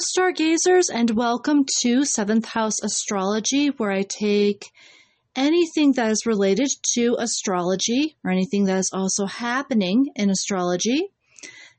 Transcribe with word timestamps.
stargazers, 0.00 0.88
and 0.88 1.10
welcome 1.10 1.66
to 1.82 2.06
Seventh 2.06 2.46
House 2.46 2.82
Astrology, 2.82 3.68
where 3.68 3.90
I 3.90 4.02
take 4.02 4.70
anything 5.36 5.92
that 5.92 6.10
is 6.10 6.24
related 6.24 6.70
to 6.94 7.16
astrology 7.18 8.16
or 8.24 8.30
anything 8.30 8.64
that 8.64 8.78
is 8.78 8.90
also 8.94 9.26
happening 9.26 10.06
in 10.16 10.30
astrology, 10.30 11.08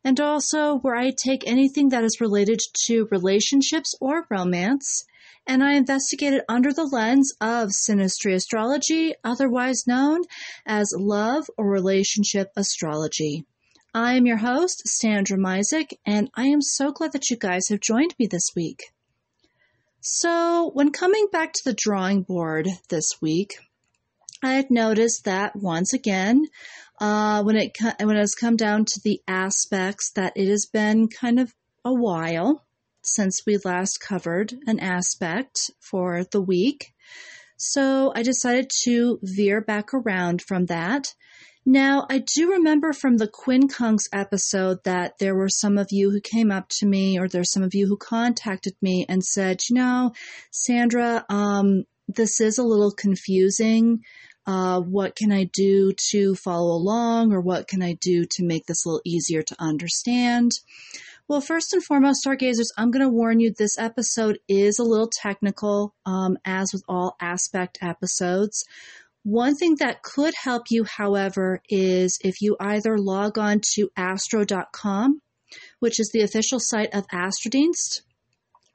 and 0.04 0.20
also 0.20 0.76
where 0.76 0.96
I 0.96 1.12
take 1.18 1.48
anything 1.48 1.90
that 1.90 2.04
is 2.04 2.22
related 2.22 2.60
to 2.86 3.08
relationships 3.10 3.96
or 4.00 4.28
romance, 4.30 5.04
and 5.48 5.64
I 5.64 5.74
investigate 5.74 6.34
it 6.34 6.46
under 6.48 6.72
the 6.72 6.86
lens 6.86 7.34
of 7.42 7.70
synastry 7.70 8.36
astrology, 8.36 9.16
otherwise 9.24 9.88
known 9.88 10.22
as 10.68 10.94
love 10.96 11.46
or 11.58 11.68
relationship 11.68 12.50
astrology. 12.56 13.46
I 13.94 14.14
am 14.14 14.26
your 14.26 14.38
host, 14.38 14.88
Sandra 14.88 15.38
Misek, 15.38 15.92
and 16.06 16.32
I 16.34 16.46
am 16.46 16.62
so 16.62 16.94
glad 16.94 17.12
that 17.12 17.30
you 17.30 17.36
guys 17.36 17.68
have 17.68 17.82
joined 17.82 18.16
me 18.18 18.26
this 18.26 18.52
week. 18.56 18.94
So, 20.00 20.72
when 20.74 20.94
coming 20.94 21.28
back 21.30 21.52
to 21.52 21.62
the 21.66 21.76
drawing 21.78 22.22
board 22.22 22.70
this 22.88 23.22
week, 23.22 23.58
I 24.42 24.54
had 24.54 24.72
noticed 24.72 25.26
that 25.26 25.58
once 25.58 25.92
again, 25.92 26.46
uh, 27.02 27.44
when 27.44 27.58
it 27.58 27.76
when 28.00 28.16
it 28.16 28.20
has 28.20 28.34
come 28.34 28.56
down 28.56 28.86
to 28.86 29.02
the 29.04 29.22
aspects, 29.28 30.12
that 30.12 30.38
it 30.38 30.48
has 30.48 30.68
been 30.72 31.10
kind 31.10 31.38
of 31.38 31.54
a 31.84 31.94
while 31.94 32.66
since 33.02 33.42
we 33.46 33.58
last 33.66 34.00
covered 34.00 34.54
an 34.68 34.80
aspect 34.80 35.70
for 35.82 36.24
the 36.24 36.42
week. 36.42 36.94
So 37.58 38.14
I 38.16 38.24
decided 38.24 38.72
to 38.86 39.20
veer 39.22 39.60
back 39.60 39.94
around 39.94 40.42
from 40.42 40.68
that 40.68 41.14
now, 41.66 42.08
I 42.10 42.24
do 42.36 42.52
remember 42.54 42.92
from 42.92 43.18
the 43.18 43.28
Quincunx 43.28 44.10
episode 44.12 44.84
that 44.84 45.20
there 45.20 45.36
were 45.36 45.50
some 45.50 45.78
of 45.78 45.92
you 45.92 46.10
who 46.10 46.20
came 46.20 46.52
up 46.52 46.70
to 46.80 46.88
me, 46.88 47.20
or 47.20 47.28
there's 47.28 47.52
some 47.52 47.64
of 47.64 47.76
you 47.76 47.88
who 47.88 47.98
contacted 47.98 48.74
me 48.82 49.06
and 49.08 49.24
said, 49.24 49.62
you 49.70 49.76
know, 49.76 50.14
Sandra, 50.50 51.24
um, 51.30 51.86
this 52.08 52.42
is 52.42 52.58
a 52.58 52.64
little 52.64 52.92
confusing. 52.92 54.04
Uh, 54.48 54.82
what 54.82 55.16
can 55.16 55.32
I 55.32 55.44
do 55.54 55.94
to 56.10 56.34
follow 56.34 56.74
along, 56.74 57.32
or 57.32 57.42
what 57.42 57.68
can 57.68 57.84
I 57.84 57.94
do 57.94 58.26
to 58.32 58.44
make 58.44 58.66
this 58.66 58.84
a 58.84 58.90
little 58.90 59.02
easier 59.06 59.44
to 59.44 59.56
understand? 59.60 60.52
Well, 61.28 61.42
first 61.42 61.72
and 61.74 61.84
foremost, 61.84 62.26
stargazers, 62.26 62.74
I'm 62.76 62.92
going 62.92 63.06
to 63.06 63.10
warn 63.10 63.40
you 63.40 63.54
this 63.54 63.78
episode 63.78 64.40
is 64.50 64.80
a 64.80 64.84
little 64.84 65.10
technical, 65.10 65.94
um, 66.06 66.38
as 66.44 66.74
with 66.74 66.84
all 66.90 67.16
aspect 67.22 67.78
episodes. 67.82 68.66
One 69.24 69.56
thing 69.56 69.76
that 69.80 70.02
could 70.02 70.34
help 70.44 70.64
you, 70.72 70.84
however, 70.84 71.62
is 71.70 72.18
if 72.24 72.42
you 72.42 72.58
either 72.60 72.98
log 72.98 73.38
on 73.38 73.62
to 73.76 73.90
astro.com, 73.96 75.22
which 75.80 76.00
is 76.00 76.10
the 76.12 76.22
official 76.22 76.60
site 76.60 76.94
of 76.94 77.08
Astrodienst. 77.08 78.02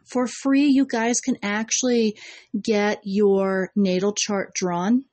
For 0.04 0.28
free, 0.28 0.66
you 0.66 0.86
guys 0.86 1.20
can 1.20 1.36
actually 1.42 2.16
get 2.60 3.00
your 3.02 3.72
natal 3.74 4.12
chart 4.12 4.54
drawn. 4.54 5.04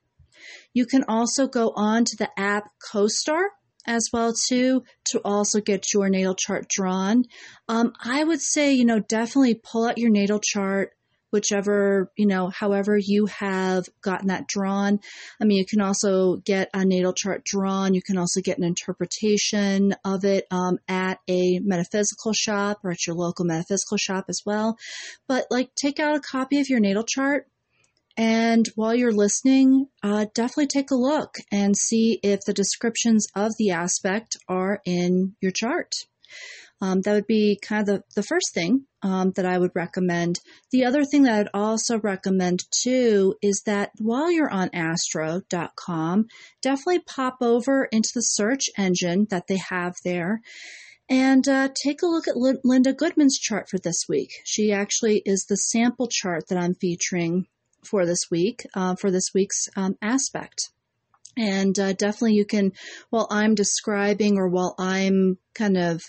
You 0.72 0.86
can 0.86 1.04
also 1.08 1.48
go 1.48 1.72
on 1.74 2.04
to 2.04 2.16
the 2.16 2.30
app 2.38 2.68
CoStar 2.92 3.46
as 3.86 4.08
well 4.12 4.32
too 4.48 4.82
to 5.06 5.20
also 5.24 5.60
get 5.60 5.92
your 5.92 6.08
natal 6.08 6.34
chart 6.34 6.68
drawn. 6.68 7.24
Um, 7.68 7.92
I 8.02 8.24
would 8.24 8.40
say 8.40 8.72
you 8.72 8.84
know 8.84 9.00
definitely 9.00 9.54
pull 9.54 9.86
out 9.86 9.98
your 9.98 10.10
natal 10.10 10.40
chart 10.40 10.92
whichever, 11.34 12.12
you 12.16 12.26
know, 12.26 12.48
however 12.48 12.96
you 12.96 13.26
have 13.26 13.88
gotten 14.00 14.28
that 14.28 14.46
drawn. 14.46 15.00
I 15.40 15.44
mean, 15.44 15.58
you 15.58 15.66
can 15.66 15.80
also 15.80 16.36
get 16.36 16.70
a 16.72 16.84
natal 16.84 17.12
chart 17.12 17.44
drawn. 17.44 17.92
You 17.92 18.02
can 18.02 18.16
also 18.16 18.40
get 18.40 18.56
an 18.56 18.62
interpretation 18.62 19.96
of 20.04 20.24
it 20.24 20.46
um, 20.52 20.78
at 20.86 21.18
a 21.28 21.58
metaphysical 21.58 22.32
shop 22.32 22.78
or 22.84 22.92
at 22.92 23.04
your 23.04 23.16
local 23.16 23.44
metaphysical 23.44 23.96
shop 23.96 24.26
as 24.28 24.42
well. 24.46 24.78
But 25.26 25.48
like, 25.50 25.74
take 25.74 25.98
out 25.98 26.16
a 26.16 26.20
copy 26.20 26.60
of 26.60 26.68
your 26.68 26.78
natal 26.78 27.02
chart. 27.02 27.48
And 28.16 28.68
while 28.76 28.94
you're 28.94 29.10
listening, 29.10 29.88
uh, 30.04 30.26
definitely 30.34 30.68
take 30.68 30.92
a 30.92 30.94
look 30.94 31.34
and 31.50 31.76
see 31.76 32.20
if 32.22 32.42
the 32.46 32.54
descriptions 32.54 33.26
of 33.34 33.50
the 33.58 33.72
aspect 33.72 34.36
are 34.48 34.80
in 34.84 35.34
your 35.40 35.50
chart. 35.50 35.94
Um, 36.84 37.00
that 37.00 37.14
would 37.14 37.26
be 37.26 37.58
kind 37.62 37.80
of 37.80 37.86
the, 37.86 38.02
the 38.14 38.22
first 38.22 38.52
thing 38.52 38.84
um, 39.02 39.32
that 39.36 39.46
I 39.46 39.56
would 39.56 39.70
recommend. 39.74 40.38
The 40.70 40.84
other 40.84 41.04
thing 41.04 41.22
that 41.22 41.34
I'd 41.34 41.48
also 41.54 41.98
recommend 41.98 42.60
too 42.82 43.36
is 43.40 43.62
that 43.64 43.92
while 43.98 44.30
you're 44.30 44.50
on 44.50 44.68
astro.com, 44.74 46.26
definitely 46.60 47.00
pop 47.00 47.38
over 47.40 47.88
into 47.90 48.10
the 48.14 48.20
search 48.20 48.64
engine 48.76 49.26
that 49.30 49.46
they 49.46 49.56
have 49.56 49.94
there 50.04 50.42
and 51.08 51.48
uh, 51.48 51.70
take 51.82 52.02
a 52.02 52.06
look 52.06 52.28
at 52.28 52.36
Linda 52.36 52.92
Goodman's 52.92 53.38
chart 53.38 53.68
for 53.70 53.78
this 53.78 54.04
week. 54.06 54.32
She 54.44 54.70
actually 54.70 55.22
is 55.24 55.46
the 55.48 55.56
sample 55.56 56.08
chart 56.10 56.48
that 56.48 56.58
I'm 56.58 56.74
featuring 56.74 57.46
for 57.82 58.04
this 58.04 58.26
week, 58.30 58.66
uh, 58.74 58.96
for 58.96 59.10
this 59.10 59.30
week's 59.34 59.68
um, 59.74 59.96
aspect. 60.02 60.70
And 61.36 61.78
uh, 61.78 61.94
definitely 61.94 62.34
you 62.34 62.44
can, 62.44 62.72
while 63.08 63.26
I'm 63.30 63.54
describing 63.54 64.36
or 64.36 64.48
while 64.48 64.74
I'm 64.78 65.38
kind 65.54 65.78
of 65.78 66.02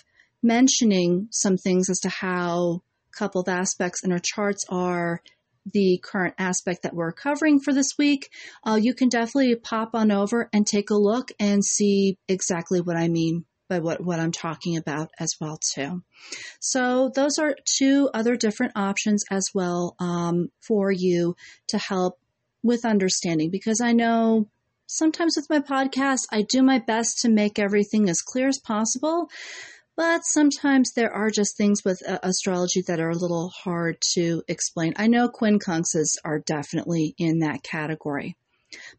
mentioning 0.46 1.28
some 1.30 1.56
things 1.56 1.90
as 1.90 1.98
to 2.00 2.08
how 2.08 2.82
couple 3.16 3.40
of 3.40 3.48
aspects 3.48 4.04
in 4.04 4.12
our 4.12 4.20
charts 4.22 4.64
are 4.68 5.20
the 5.72 5.98
current 6.04 6.34
aspect 6.38 6.82
that 6.82 6.94
we're 6.94 7.12
covering 7.12 7.58
for 7.58 7.72
this 7.72 7.92
week, 7.98 8.30
uh, 8.64 8.78
you 8.80 8.94
can 8.94 9.08
definitely 9.08 9.56
pop 9.56 9.90
on 9.94 10.12
over 10.12 10.48
and 10.52 10.66
take 10.66 10.90
a 10.90 10.94
look 10.94 11.32
and 11.40 11.64
see 11.64 12.18
exactly 12.28 12.80
what 12.80 12.96
I 12.96 13.08
mean 13.08 13.44
by 13.68 13.80
what, 13.80 14.00
what 14.00 14.20
I'm 14.20 14.30
talking 14.30 14.76
about 14.76 15.08
as 15.18 15.34
well 15.40 15.58
too. 15.74 16.04
So 16.60 17.10
those 17.16 17.38
are 17.38 17.56
two 17.78 18.08
other 18.14 18.36
different 18.36 18.74
options 18.76 19.24
as 19.28 19.48
well 19.52 19.96
um, 19.98 20.50
for 20.60 20.92
you 20.92 21.34
to 21.68 21.78
help 21.78 22.20
with 22.62 22.84
understanding 22.84 23.50
because 23.50 23.80
I 23.80 23.92
know 23.92 24.48
sometimes 24.86 25.34
with 25.36 25.50
my 25.50 25.58
podcast 25.58 26.26
I 26.30 26.42
do 26.42 26.62
my 26.62 26.78
best 26.78 27.22
to 27.22 27.28
make 27.28 27.58
everything 27.58 28.08
as 28.08 28.22
clear 28.22 28.46
as 28.46 28.60
possible. 28.64 29.28
But 29.96 30.20
sometimes 30.24 30.92
there 30.92 31.12
are 31.12 31.30
just 31.30 31.56
things 31.56 31.82
with 31.84 32.02
uh, 32.06 32.18
astrology 32.22 32.82
that 32.86 33.00
are 33.00 33.10
a 33.10 33.16
little 33.16 33.48
hard 33.48 33.96
to 34.14 34.42
explain. 34.46 34.92
I 34.96 35.06
know 35.06 35.28
quincunxes 35.28 36.16
are 36.24 36.38
definitely 36.38 37.14
in 37.18 37.38
that 37.38 37.62
category. 37.62 38.36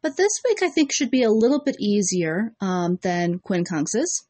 But 0.01 0.17
this 0.17 0.41
week 0.43 0.63
I 0.63 0.69
think 0.69 0.91
should 0.91 1.11
be 1.11 1.23
a 1.23 1.31
little 1.31 1.61
bit 1.63 1.75
easier 1.79 2.53
um, 2.61 2.97
than 3.03 3.39
quincunxes 3.39 4.23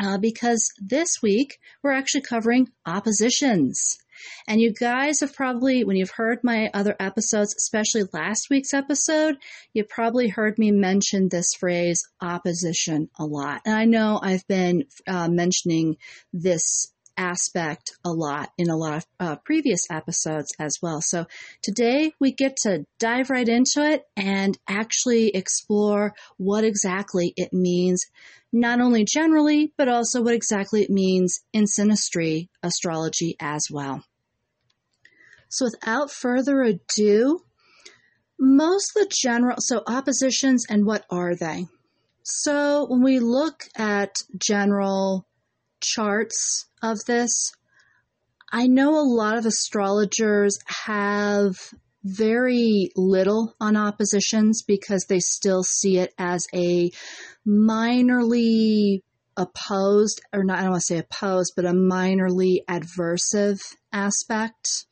uh, 0.00 0.18
because 0.18 0.72
this 0.80 1.20
week 1.22 1.58
we're 1.82 1.92
actually 1.92 2.22
covering 2.22 2.70
oppositions. 2.86 3.98
And 4.46 4.60
you 4.60 4.72
guys 4.72 5.20
have 5.20 5.34
probably, 5.34 5.84
when 5.84 5.96
you've 5.96 6.10
heard 6.10 6.40
my 6.42 6.70
other 6.74 6.96
episodes, 6.98 7.54
especially 7.56 8.04
last 8.12 8.48
week's 8.50 8.74
episode, 8.74 9.36
you 9.72 9.84
probably 9.84 10.28
heard 10.28 10.58
me 10.58 10.70
mention 10.70 11.28
this 11.28 11.54
phrase 11.54 12.02
opposition 12.20 13.08
a 13.18 13.24
lot. 13.24 13.62
And 13.64 13.74
I 13.74 13.84
know 13.84 14.20
I've 14.22 14.46
been 14.46 14.84
uh, 15.06 15.28
mentioning 15.28 15.96
this 16.32 16.92
aspect 17.16 17.92
a 18.04 18.10
lot 18.10 18.50
in 18.56 18.70
a 18.70 18.76
lot 18.76 18.96
of 18.96 19.06
uh, 19.20 19.36
previous 19.44 19.82
episodes 19.90 20.52
as 20.58 20.78
well. 20.82 21.00
So 21.02 21.26
today 21.62 22.12
we 22.18 22.32
get 22.32 22.56
to 22.62 22.86
dive 22.98 23.30
right 23.30 23.48
into 23.48 23.84
it 23.86 24.04
and 24.16 24.58
actually 24.68 25.28
explore 25.28 26.14
what 26.36 26.64
exactly 26.64 27.32
it 27.36 27.52
means, 27.52 28.06
not 28.52 28.80
only 28.80 29.04
generally, 29.04 29.72
but 29.76 29.88
also 29.88 30.22
what 30.22 30.34
exactly 30.34 30.82
it 30.82 30.90
means 30.90 31.40
in 31.52 31.64
synastry 31.64 32.48
astrology 32.62 33.36
as 33.40 33.66
well. 33.70 34.04
So 35.52 35.66
without 35.66 36.10
further 36.10 36.62
ado, 36.62 37.40
most 38.40 38.94
the 38.94 39.06
general, 39.22 39.56
so 39.58 39.82
oppositions 39.86 40.64
and 40.68 40.86
what 40.86 41.04
are 41.10 41.36
they? 41.36 41.66
So 42.22 42.86
when 42.88 43.02
we 43.02 43.18
look 43.18 43.64
at 43.76 44.22
general 44.38 45.26
charts 45.82 46.64
of 46.82 47.04
this, 47.06 47.52
I 48.50 48.66
know 48.66 48.98
a 48.98 49.04
lot 49.04 49.36
of 49.36 49.44
astrologers 49.44 50.58
have 50.86 51.56
very 52.02 52.90
little 52.96 53.54
on 53.60 53.76
oppositions 53.76 54.62
because 54.62 55.04
they 55.04 55.20
still 55.20 55.64
see 55.64 55.98
it 55.98 56.14
as 56.16 56.46
a 56.54 56.90
minorly 57.46 59.02
opposed, 59.36 60.22
or 60.32 60.44
not, 60.44 60.58
I 60.58 60.62
don't 60.62 60.70
want 60.70 60.82
to 60.86 60.94
say 60.94 60.98
opposed, 60.98 61.52
but 61.56 61.66
a 61.66 61.72
minorly 61.72 62.64
adversive 62.70 63.60
aspect 63.92 64.86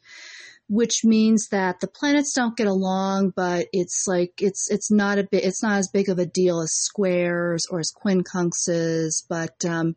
which 0.70 1.00
means 1.02 1.48
that 1.48 1.80
the 1.80 1.88
planets 1.88 2.32
don't 2.32 2.56
get 2.56 2.68
along, 2.68 3.32
but 3.34 3.66
it's 3.72 4.04
like 4.06 4.34
it's 4.38 4.70
it's 4.70 4.88
not 4.88 5.18
a 5.18 5.24
bit 5.24 5.44
it's 5.44 5.64
not 5.64 5.78
as 5.78 5.90
big 5.92 6.08
of 6.08 6.20
a 6.20 6.26
deal 6.26 6.60
as 6.60 6.70
squares 6.72 7.62
or 7.70 7.80
as 7.80 7.92
quincunxes. 7.92 9.24
But 9.28 9.64
um, 9.64 9.96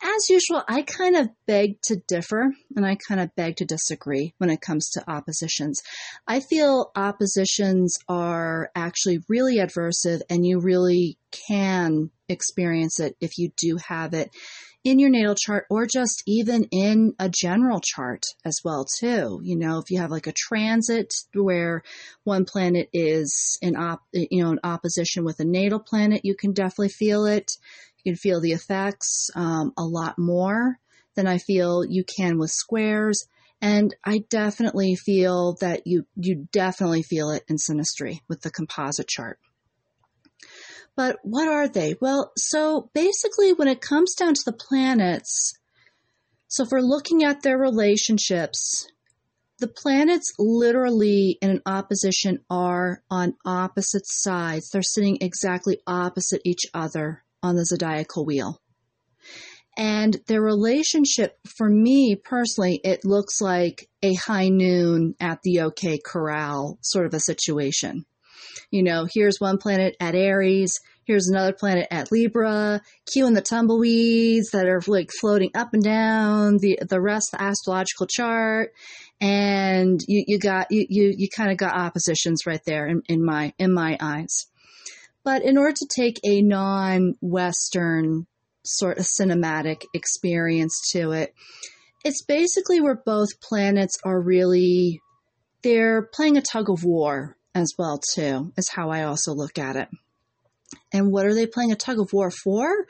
as 0.00 0.30
usual, 0.30 0.62
I 0.68 0.82
kind 0.82 1.16
of 1.16 1.28
beg 1.46 1.82
to 1.82 1.96
differ, 2.06 2.54
and 2.76 2.86
I 2.86 2.96
kind 2.96 3.20
of 3.20 3.34
beg 3.34 3.56
to 3.56 3.64
disagree 3.64 4.32
when 4.38 4.48
it 4.48 4.60
comes 4.60 4.90
to 4.90 5.10
oppositions. 5.10 5.82
I 6.28 6.38
feel 6.38 6.92
oppositions 6.94 7.98
are 8.08 8.70
actually 8.76 9.18
really 9.28 9.56
adversive, 9.56 10.20
and 10.30 10.46
you 10.46 10.60
really 10.60 11.18
can 11.48 12.10
experience 12.28 13.00
it 13.00 13.16
if 13.20 13.38
you 13.38 13.50
do 13.56 13.76
have 13.88 14.14
it 14.14 14.30
in 14.84 14.98
your 14.98 15.10
natal 15.10 15.34
chart 15.34 15.66
or 15.70 15.86
just 15.86 16.22
even 16.26 16.64
in 16.72 17.14
a 17.18 17.28
general 17.28 17.80
chart 17.80 18.24
as 18.44 18.58
well 18.64 18.84
too. 18.84 19.40
You 19.42 19.56
know, 19.56 19.78
if 19.78 19.90
you 19.90 19.98
have 19.98 20.10
like 20.10 20.26
a 20.26 20.32
transit 20.32 21.12
where 21.34 21.82
one 22.24 22.44
planet 22.44 22.88
is 22.92 23.58
in 23.62 23.76
op, 23.76 24.02
you 24.12 24.42
know, 24.42 24.50
in 24.50 24.60
opposition 24.64 25.24
with 25.24 25.38
a 25.40 25.44
natal 25.44 25.78
planet, 25.78 26.24
you 26.24 26.34
can 26.34 26.52
definitely 26.52 26.88
feel 26.88 27.26
it. 27.26 27.52
You 28.02 28.12
can 28.12 28.16
feel 28.16 28.40
the 28.40 28.52
effects 28.52 29.30
um, 29.36 29.72
a 29.76 29.84
lot 29.84 30.18
more 30.18 30.78
than 31.14 31.26
I 31.26 31.38
feel 31.38 31.84
you 31.84 32.04
can 32.04 32.38
with 32.38 32.50
squares. 32.50 33.26
And 33.60 33.94
I 34.04 34.24
definitely 34.28 34.96
feel 34.96 35.56
that 35.60 35.86
you, 35.86 36.04
you 36.16 36.48
definitely 36.50 37.02
feel 37.02 37.30
it 37.30 37.44
in 37.48 37.56
synastry 37.56 38.20
with 38.28 38.40
the 38.42 38.50
composite 38.50 39.06
chart. 39.06 39.38
But 40.96 41.18
what 41.22 41.48
are 41.48 41.68
they? 41.68 41.94
Well, 42.00 42.32
so 42.36 42.90
basically, 42.94 43.52
when 43.52 43.68
it 43.68 43.80
comes 43.80 44.14
down 44.14 44.34
to 44.34 44.42
the 44.44 44.52
planets, 44.52 45.54
so 46.48 46.64
if 46.64 46.68
we're 46.70 46.80
looking 46.80 47.24
at 47.24 47.42
their 47.42 47.56
relationships, 47.56 48.86
the 49.58 49.68
planets 49.68 50.34
literally 50.38 51.38
in 51.40 51.50
an 51.50 51.62
opposition 51.64 52.40
are 52.50 53.02
on 53.10 53.34
opposite 53.46 54.02
sides. 54.04 54.68
They're 54.68 54.82
sitting 54.82 55.18
exactly 55.20 55.78
opposite 55.86 56.42
each 56.44 56.64
other 56.74 57.24
on 57.42 57.56
the 57.56 57.64
zodiacal 57.64 58.26
wheel. 58.26 58.60
And 59.78 60.18
their 60.26 60.42
relationship, 60.42 61.38
for 61.56 61.68
me 61.70 62.16
personally, 62.16 62.80
it 62.84 63.04
looks 63.04 63.40
like 63.40 63.88
a 64.02 64.14
high 64.14 64.48
noon 64.48 65.14
at 65.18 65.40
the 65.42 65.60
OK 65.60 66.00
Corral 66.04 66.78
sort 66.82 67.06
of 67.06 67.14
a 67.14 67.20
situation. 67.20 68.04
You 68.70 68.82
know, 68.82 69.06
here's 69.12 69.38
one 69.38 69.58
planet 69.58 69.96
at 70.00 70.14
Aries, 70.14 70.78
here's 71.04 71.28
another 71.28 71.52
planet 71.52 71.86
at 71.90 72.12
Libra, 72.12 72.80
Q 73.12 73.26
and 73.26 73.36
the 73.36 73.42
tumbleweeds 73.42 74.50
that 74.50 74.66
are 74.66 74.82
like 74.86 75.10
floating 75.20 75.50
up 75.54 75.74
and 75.74 75.82
down 75.82 76.58
the 76.58 76.78
the 76.88 77.00
rest 77.00 77.32
of 77.32 77.38
the 77.38 77.44
astrological 77.44 78.06
chart, 78.06 78.72
and 79.20 80.00
you, 80.06 80.24
you 80.26 80.38
got 80.38 80.68
you 80.70 80.86
you, 80.88 81.14
you 81.16 81.28
kind 81.34 81.50
of 81.50 81.56
got 81.56 81.74
oppositions 81.74 82.46
right 82.46 82.62
there 82.66 82.86
in, 82.86 83.02
in 83.08 83.24
my 83.24 83.52
in 83.58 83.72
my 83.72 83.96
eyes. 84.00 84.46
But 85.24 85.42
in 85.42 85.56
order 85.56 85.74
to 85.76 85.88
take 85.94 86.18
a 86.24 86.42
non-Western 86.42 88.26
sort 88.64 88.98
of 88.98 89.06
cinematic 89.06 89.84
experience 89.94 90.80
to 90.92 91.12
it, 91.12 91.32
it's 92.04 92.24
basically 92.24 92.80
where 92.80 93.00
both 93.06 93.40
planets 93.40 93.98
are 94.04 94.20
really 94.20 95.00
they're 95.62 96.08
playing 96.12 96.36
a 96.36 96.42
tug 96.42 96.68
of 96.68 96.84
war 96.84 97.36
as 97.54 97.74
well 97.78 98.00
too 98.14 98.52
is 98.56 98.70
how 98.70 98.90
I 98.90 99.04
also 99.04 99.32
look 99.32 99.58
at 99.58 99.76
it. 99.76 99.88
And 100.92 101.10
what 101.10 101.26
are 101.26 101.34
they 101.34 101.46
playing 101.46 101.72
a 101.72 101.76
tug 101.76 101.98
of 101.98 102.12
war 102.12 102.30
for? 102.30 102.86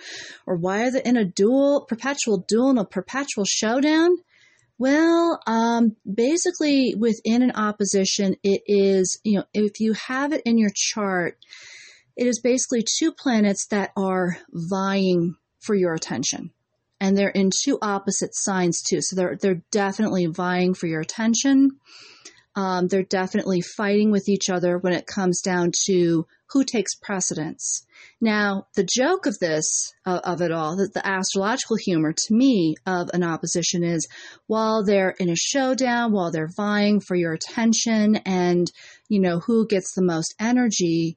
Or 0.46 0.56
why 0.56 0.82
are 0.82 0.90
they 0.90 1.02
in 1.02 1.16
a 1.16 1.24
duel, 1.24 1.84
perpetual 1.88 2.44
duel 2.48 2.70
and 2.70 2.78
a 2.78 2.84
perpetual 2.84 3.44
showdown? 3.44 4.16
Well, 4.78 5.40
um, 5.46 5.96
basically 6.12 6.94
within 6.96 7.42
an 7.42 7.52
opposition, 7.52 8.36
it 8.42 8.62
is, 8.66 9.20
you 9.22 9.38
know, 9.38 9.44
if 9.54 9.78
you 9.80 9.94
have 10.08 10.32
it 10.32 10.42
in 10.44 10.58
your 10.58 10.72
chart, 10.74 11.38
it 12.16 12.26
is 12.26 12.40
basically 12.40 12.84
two 12.98 13.12
planets 13.12 13.66
that 13.68 13.92
are 13.96 14.36
vying 14.50 15.36
for 15.60 15.74
your 15.74 15.94
attention. 15.94 16.50
And 17.00 17.16
they're 17.16 17.28
in 17.28 17.50
two 17.64 17.78
opposite 17.80 18.34
signs 18.34 18.82
too. 18.82 19.00
So 19.00 19.16
they're, 19.16 19.36
they're 19.36 19.62
definitely 19.70 20.26
vying 20.26 20.74
for 20.74 20.86
your 20.86 21.00
attention. 21.00 21.78
Um, 22.54 22.88
they're 22.88 23.02
definitely 23.02 23.62
fighting 23.62 24.10
with 24.10 24.28
each 24.28 24.50
other 24.50 24.76
when 24.76 24.92
it 24.92 25.06
comes 25.06 25.40
down 25.40 25.72
to 25.86 26.26
who 26.52 26.64
takes 26.64 26.94
precedence. 26.94 27.86
Now, 28.20 28.66
the 28.74 28.84
joke 28.84 29.24
of 29.24 29.38
this, 29.38 29.92
uh, 30.04 30.20
of 30.22 30.42
it 30.42 30.52
all, 30.52 30.76
the, 30.76 30.88
the 30.92 31.06
astrological 31.06 31.76
humor 31.76 32.12
to 32.12 32.34
me 32.34 32.74
of 32.84 33.08
an 33.14 33.24
opposition 33.24 33.82
is 33.82 34.06
while 34.48 34.84
they're 34.84 35.14
in 35.18 35.30
a 35.30 35.36
showdown, 35.36 36.12
while 36.12 36.30
they're 36.30 36.50
vying 36.54 37.00
for 37.00 37.14
your 37.14 37.32
attention 37.32 38.16
and, 38.26 38.70
you 39.08 39.20
know, 39.20 39.40
who 39.40 39.66
gets 39.66 39.94
the 39.94 40.02
most 40.02 40.34
energy, 40.38 41.16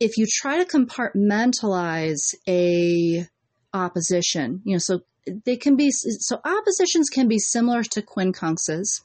if 0.00 0.18
you 0.18 0.26
try 0.28 0.62
to 0.62 0.64
compartmentalize 0.64 2.34
a 2.46 3.26
opposition, 3.72 4.60
you 4.64 4.74
know, 4.74 4.78
so 4.78 5.00
they 5.46 5.56
can 5.56 5.76
be, 5.76 5.90
so 5.90 6.40
oppositions 6.44 7.08
can 7.08 7.26
be 7.26 7.38
similar 7.38 7.82
to 7.84 8.02
quincunxes 8.02 9.00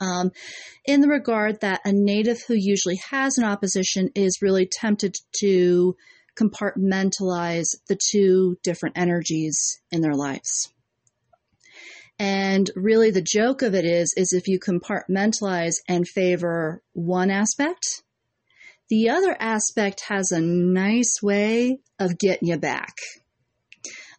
um, 0.00 0.30
in 0.84 1.00
the 1.00 1.08
regard 1.08 1.60
that 1.60 1.80
a 1.84 1.92
native 1.92 2.38
who 2.46 2.54
usually 2.54 3.00
has 3.10 3.38
an 3.38 3.44
opposition 3.44 4.10
is 4.14 4.42
really 4.42 4.66
tempted 4.66 5.16
to 5.40 5.96
compartmentalize 6.38 7.76
the 7.88 7.98
two 8.10 8.56
different 8.62 8.96
energies 8.96 9.80
in 9.90 10.00
their 10.00 10.14
lives. 10.14 10.72
And 12.18 12.70
really 12.76 13.10
the 13.10 13.22
joke 13.22 13.62
of 13.62 13.74
it 13.74 13.84
is, 13.84 14.12
is 14.16 14.32
if 14.32 14.46
you 14.46 14.58
compartmentalize 14.60 15.76
and 15.88 16.06
favor 16.06 16.82
one 16.92 17.30
aspect, 17.30 18.02
the 18.90 19.08
other 19.08 19.34
aspect 19.38 20.02
has 20.08 20.30
a 20.30 20.40
nice 20.40 21.22
way 21.22 21.78
of 21.98 22.18
getting 22.18 22.48
you 22.48 22.58
back. 22.58 22.94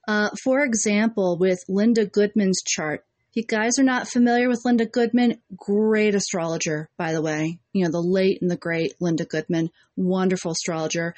Uh, 0.08 0.30
for 0.44 0.64
example, 0.64 1.38
with 1.38 1.60
Linda 1.68 2.06
Goodman's 2.06 2.64
chart, 2.66 3.06
you 3.34 3.44
guys 3.44 3.80
are 3.80 3.84
not 3.84 4.08
familiar 4.08 4.50
with 4.50 4.66
Linda 4.66 4.86
Goodman, 4.86 5.40
great 5.56 6.16
astrologer, 6.16 6.90
by 6.98 7.14
the 7.14 7.22
way. 7.22 7.60
You 7.74 7.86
know, 7.86 7.92
the 7.92 8.02
late 8.02 8.42
and 8.42 8.52
the 8.52 8.58
great 8.58 8.94
Linda 9.00 9.26
Goodman, 9.26 9.70
wonderful 9.96 10.52
astrologer. 10.52 11.16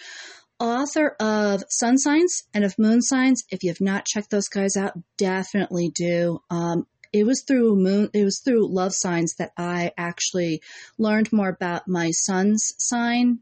Author 0.60 1.16
of 1.20 1.64
Sun 1.70 1.98
Signs 1.98 2.44
and 2.54 2.64
of 2.64 2.78
Moon 2.78 3.02
Signs. 3.02 3.44
If 3.50 3.64
you 3.64 3.70
have 3.70 3.82
not 3.82 4.06
checked 4.06 4.30
those 4.30 4.48
guys 4.48 4.78
out, 4.78 4.94
definitely 5.18 5.90
do. 5.90 6.40
Um, 6.50 6.86
it 7.12 7.26
was 7.26 7.44
through 7.48 7.76
moon 7.76 8.10
it 8.14 8.24
was 8.24 8.42
through 8.44 8.68
love 8.68 8.92
signs 8.92 9.36
that 9.38 9.52
i 9.56 9.92
actually 9.98 10.62
learned 10.98 11.32
more 11.32 11.50
about 11.50 11.88
my 11.88 12.10
sun's 12.10 12.74
sign 12.80 13.38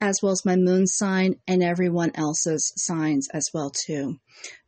as 0.00 0.16
well 0.22 0.32
as 0.32 0.44
my 0.44 0.56
moon 0.56 0.86
sign 0.86 1.36
and 1.46 1.62
everyone 1.62 2.12
else's 2.14 2.72
signs 2.76 3.28
as 3.32 3.48
well 3.52 3.70
too. 3.70 4.18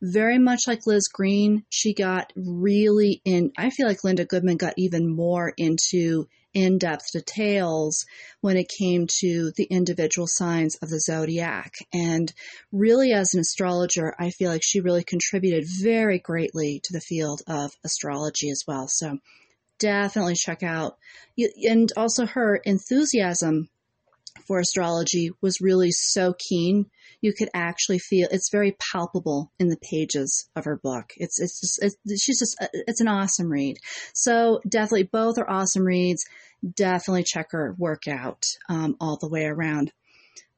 Very 0.01 0.37
much 0.37 0.61
like 0.67 0.85
Liz 0.85 1.07
Greene, 1.07 1.63
she 1.69 1.93
got 1.93 2.31
really 2.35 3.21
in 3.25 3.51
I 3.57 3.69
feel 3.69 3.87
like 3.87 4.03
Linda 4.03 4.25
Goodman 4.25 4.57
got 4.57 4.73
even 4.77 5.07
more 5.07 5.53
into 5.57 6.27
in-depth 6.53 7.11
details 7.13 8.05
when 8.41 8.57
it 8.57 8.71
came 8.79 9.07
to 9.21 9.51
the 9.55 9.63
individual 9.63 10.27
signs 10.29 10.75
of 10.83 10.89
the 10.89 10.99
zodiac. 10.99 11.73
And 11.91 12.31
really 12.71 13.11
as 13.11 13.33
an 13.33 13.39
astrologer, 13.39 14.13
I 14.19 14.29
feel 14.29 14.51
like 14.51 14.61
she 14.63 14.79
really 14.79 15.03
contributed 15.03 15.65
very 15.81 16.19
greatly 16.19 16.79
to 16.83 16.93
the 16.93 17.01
field 17.01 17.41
of 17.47 17.71
astrology 17.83 18.51
as 18.51 18.63
well. 18.67 18.87
So 18.87 19.17
definitely 19.79 20.35
check 20.35 20.61
out 20.61 20.97
and 21.67 21.91
also 21.97 22.27
her 22.27 22.57
enthusiasm 22.57 23.69
for 24.47 24.59
astrology 24.59 25.31
was 25.41 25.61
really 25.61 25.91
so 25.91 26.33
keen. 26.49 26.87
You 27.21 27.33
could 27.33 27.49
actually 27.53 27.99
feel 27.99 28.27
it's 28.31 28.51
very 28.51 28.75
palpable 28.91 29.51
in 29.59 29.69
the 29.69 29.77
pages 29.77 30.49
of 30.55 30.65
her 30.65 30.77
book. 30.77 31.13
It's 31.17 31.39
it's 31.39 31.59
just 31.59 31.79
it's, 31.83 32.23
she's 32.23 32.39
just 32.39 32.57
it's 32.73 33.01
an 33.01 33.07
awesome 33.07 33.49
read. 33.49 33.77
So 34.13 34.61
definitely 34.67 35.09
both 35.11 35.37
are 35.37 35.49
awesome 35.49 35.83
reads. 35.83 36.25
Definitely 36.75 37.23
check 37.23 37.47
her 37.51 37.75
work 37.77 38.07
out 38.07 38.43
um, 38.69 38.95
all 38.99 39.17
the 39.17 39.29
way 39.29 39.45
around. 39.45 39.91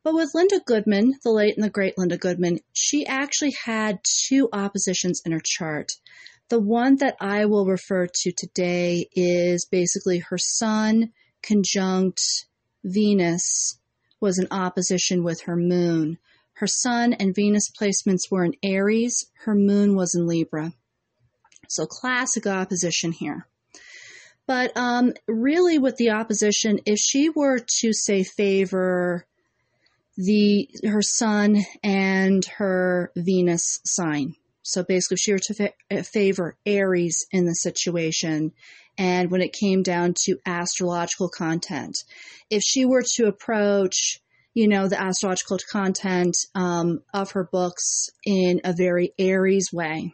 But 0.04 0.14
with 0.14 0.36
Linda 0.36 0.60
Goodman, 0.64 1.16
the 1.24 1.32
late 1.32 1.56
and 1.56 1.64
the 1.64 1.70
great 1.70 1.98
Linda 1.98 2.18
Goodman, 2.18 2.60
she 2.74 3.08
actually 3.08 3.54
had 3.66 4.00
two 4.28 4.50
oppositions 4.54 5.22
in 5.26 5.32
her 5.32 5.42
chart. 5.44 5.94
The 6.50 6.60
one 6.60 6.98
that 6.98 7.16
I 7.20 7.46
will 7.46 7.66
refer 7.66 8.06
to 8.06 8.32
today 8.32 9.10
is 9.16 9.66
basically 9.66 10.20
her 10.20 10.38
sun 10.38 11.12
conjunct 11.42 12.22
Venus 12.86 13.80
was 14.22 14.40
in 14.40 14.48
opposition 14.52 15.24
with 15.24 15.42
her 15.42 15.56
moon. 15.56 16.20
Her 16.54 16.68
Sun 16.68 17.14
and 17.14 17.36
Venus 17.36 17.70
placements 17.70 18.32
were 18.32 18.46
in 18.46 18.54
Aries, 18.64 19.26
her 19.44 19.56
moon 19.56 19.96
was 19.96 20.16
in 20.16 20.28
Libra. 20.28 20.72
So 21.68 21.86
classic 21.86 22.46
opposition 22.48 23.12
here. 23.12 23.48
But 24.48 24.72
um, 24.78 25.14
really, 25.28 25.80
with 25.80 25.98
the 25.98 26.12
opposition, 26.12 26.80
if 26.86 27.00
she 27.00 27.30
were 27.30 27.60
to 27.80 27.92
say 27.92 28.24
favor 28.24 29.26
the 30.16 30.70
her 30.86 31.02
Sun 31.02 31.66
and 31.84 32.46
her 32.46 33.12
Venus 33.16 33.80
sign, 33.84 34.36
so 34.62 34.84
basically, 34.84 35.16
if 35.16 35.20
she 35.20 35.32
were 35.32 35.40
to 35.40 35.54
fa- 35.54 36.04
favor 36.04 36.56
Aries 36.66 37.26
in 37.32 37.46
the 37.46 37.54
situation, 37.54 38.52
and 38.98 39.32
when 39.32 39.42
it 39.42 39.54
came 39.54 39.84
down 39.84 40.14
to 40.26 40.38
astrological 40.46 41.30
content. 41.30 41.96
If 42.50 42.62
she 42.64 42.86
were 42.86 43.04
to 43.16 43.28
approach, 43.28 44.20
you 44.54 44.68
know, 44.68 44.88
the 44.88 45.02
astrological 45.02 45.58
content 45.72 46.36
um, 46.54 47.02
of 47.14 47.32
her 47.32 47.48
books 47.52 48.10
in 48.26 48.62
a 48.64 48.74
very 48.74 49.14
Aries 49.20 49.70
way, 49.74 50.14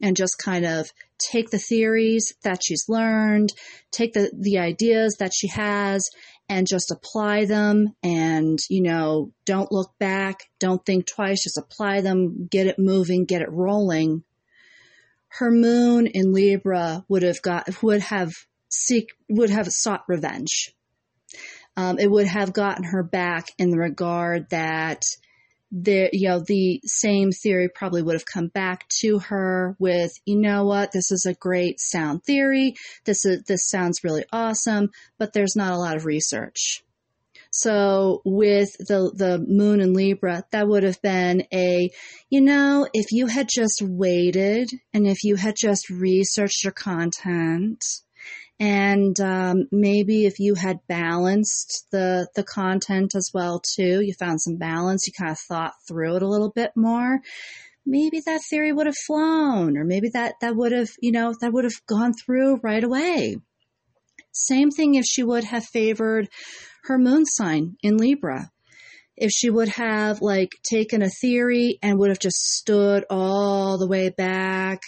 and 0.00 0.16
just 0.16 0.36
kind 0.38 0.64
of 0.64 0.90
take 1.18 1.50
the 1.50 1.58
theories 1.58 2.34
that 2.42 2.60
she's 2.64 2.88
learned, 2.88 3.52
take 3.92 4.12
the, 4.12 4.30
the 4.36 4.58
ideas 4.58 5.16
that 5.20 5.32
she 5.32 5.46
has, 5.48 6.08
and 6.48 6.66
just 6.66 6.90
apply 6.90 7.44
them 7.44 7.94
and, 8.02 8.58
you 8.68 8.82
know, 8.82 9.32
don't 9.46 9.70
look 9.70 9.92
back, 9.98 10.40
don't 10.58 10.84
think 10.84 11.06
twice, 11.06 11.44
just 11.44 11.56
apply 11.56 12.00
them, 12.00 12.48
get 12.50 12.66
it 12.66 12.78
moving, 12.78 13.24
get 13.24 13.42
it 13.42 13.50
rolling 13.50 14.24
her 15.38 15.50
moon 15.50 16.06
in 16.06 16.32
Libra 16.32 17.04
would 17.08 17.22
have 17.22 17.40
got 17.40 17.82
would 17.82 18.02
have 18.02 18.32
seek 18.68 19.08
would 19.28 19.50
have 19.50 19.68
sought 19.70 20.04
revenge. 20.08 20.74
Um, 21.76 21.98
it 21.98 22.10
would 22.10 22.26
have 22.26 22.52
gotten 22.52 22.84
her 22.84 23.02
back 23.02 23.48
in 23.58 23.70
the 23.70 23.78
regard 23.78 24.50
that 24.50 25.04
the 25.70 26.10
you 26.12 26.28
know 26.28 26.40
the 26.46 26.82
same 26.84 27.30
theory 27.30 27.70
probably 27.74 28.02
would 28.02 28.14
have 28.14 28.26
come 28.26 28.48
back 28.48 28.86
to 29.00 29.18
her 29.20 29.74
with 29.78 30.12
you 30.26 30.38
know 30.38 30.66
what 30.66 30.92
this 30.92 31.10
is 31.10 31.24
a 31.24 31.32
great 31.32 31.80
sound 31.80 32.22
theory 32.24 32.74
this 33.06 33.24
is 33.24 33.42
this 33.44 33.70
sounds 33.70 34.04
really 34.04 34.24
awesome 34.32 34.90
but 35.18 35.32
there's 35.32 35.56
not 35.56 35.72
a 35.72 35.78
lot 35.78 35.96
of 35.96 36.04
research 36.04 36.84
so 37.52 38.22
with 38.24 38.70
the 38.78 39.12
the 39.14 39.44
moon 39.46 39.80
in 39.80 39.92
libra 39.92 40.42
that 40.50 40.66
would 40.66 40.82
have 40.82 41.00
been 41.02 41.44
a 41.52 41.90
you 42.30 42.40
know 42.40 42.88
if 42.94 43.12
you 43.12 43.26
had 43.26 43.46
just 43.48 43.82
waited 43.82 44.68
and 44.94 45.06
if 45.06 45.22
you 45.22 45.36
had 45.36 45.54
just 45.56 45.90
researched 45.90 46.64
your 46.64 46.72
content 46.72 47.84
and 48.62 49.18
um, 49.20 49.66
maybe 49.72 50.24
if 50.24 50.38
you 50.38 50.54
had 50.54 50.86
balanced 50.86 51.88
the 51.90 52.28
the 52.36 52.44
content 52.44 53.16
as 53.16 53.30
well 53.34 53.60
too, 53.60 54.00
you 54.02 54.14
found 54.14 54.40
some 54.40 54.56
balance, 54.56 55.04
you 55.04 55.12
kind 55.12 55.32
of 55.32 55.38
thought 55.40 55.72
through 55.88 56.14
it 56.14 56.22
a 56.22 56.28
little 56.28 56.50
bit 56.50 56.70
more. 56.76 57.18
Maybe 57.84 58.20
that 58.20 58.42
theory 58.48 58.72
would 58.72 58.86
have 58.86 58.94
flown, 59.04 59.76
or 59.76 59.84
maybe 59.84 60.10
that 60.10 60.34
that 60.42 60.54
would 60.54 60.70
have 60.70 60.90
you 61.00 61.10
know 61.10 61.34
that 61.40 61.52
would 61.52 61.64
have 61.64 61.84
gone 61.88 62.12
through 62.14 62.60
right 62.62 62.84
away. 62.84 63.38
Same 64.32 64.70
thing 64.70 64.94
if 64.94 65.04
she 65.04 65.22
would 65.22 65.44
have 65.44 65.64
favored 65.64 66.28
her 66.84 66.98
moon 66.98 67.24
sign 67.26 67.76
in 67.82 67.96
Libra. 67.96 68.50
If 69.16 69.30
she 69.30 69.50
would 69.50 69.68
have 69.68 70.20
like 70.20 70.52
taken 70.62 71.02
a 71.02 71.10
theory 71.10 71.78
and 71.82 71.98
would 71.98 72.08
have 72.08 72.18
just 72.18 72.38
stood 72.38 73.04
all 73.10 73.78
the 73.78 73.86
way 73.86 74.08
back 74.08 74.80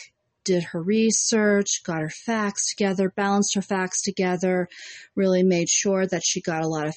did 0.44 0.62
her 0.62 0.82
research, 0.82 1.82
got 1.84 2.02
her 2.02 2.10
facts 2.10 2.70
together, 2.74 3.12
balanced 3.16 3.54
her 3.54 3.62
facts 3.62 4.02
together, 4.02 4.68
really 5.14 5.42
made 5.42 5.68
sure 5.68 6.06
that 6.06 6.22
she 6.24 6.40
got 6.40 6.62
a 6.62 6.68
lot 6.68 6.86
of 6.86 6.94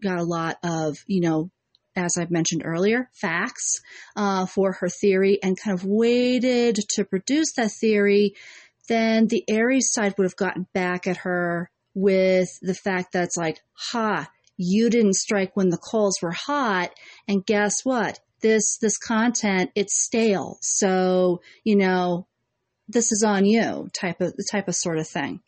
got 0.00 0.18
a 0.18 0.24
lot 0.24 0.56
of 0.62 0.96
you 1.06 1.20
know 1.20 1.50
as 1.96 2.16
I've 2.16 2.30
mentioned 2.30 2.62
earlier, 2.64 3.10
facts 3.12 3.80
uh, 4.14 4.46
for 4.46 4.72
her 4.72 4.88
theory 4.88 5.40
and 5.42 5.58
kind 5.60 5.76
of 5.76 5.84
waited 5.84 6.76
to 6.90 7.04
produce 7.04 7.54
that 7.56 7.72
theory, 7.72 8.34
then 8.88 9.26
the 9.26 9.44
Aries 9.48 9.88
side 9.90 10.14
would 10.16 10.24
have 10.24 10.36
gotten 10.36 10.68
back 10.72 11.08
at 11.08 11.18
her 11.18 11.70
with 11.98 12.48
the 12.62 12.74
fact 12.74 13.12
that's 13.12 13.36
like, 13.36 13.60
ha, 13.72 14.28
you 14.56 14.88
didn't 14.88 15.14
strike 15.14 15.56
when 15.56 15.68
the 15.68 15.78
coals 15.78 16.22
were 16.22 16.32
hot. 16.32 16.90
And 17.26 17.44
guess 17.44 17.84
what? 17.84 18.20
This, 18.40 18.78
this 18.78 18.98
content, 18.98 19.72
it's 19.74 20.04
stale. 20.04 20.58
So, 20.60 21.40
you 21.64 21.74
know, 21.74 22.28
this 22.86 23.10
is 23.10 23.24
on 23.24 23.44
you 23.44 23.88
type 23.92 24.20
of 24.20 24.34
type 24.50 24.68
of 24.68 24.76
sort 24.76 24.98
of 24.98 25.08
thing. 25.08 25.40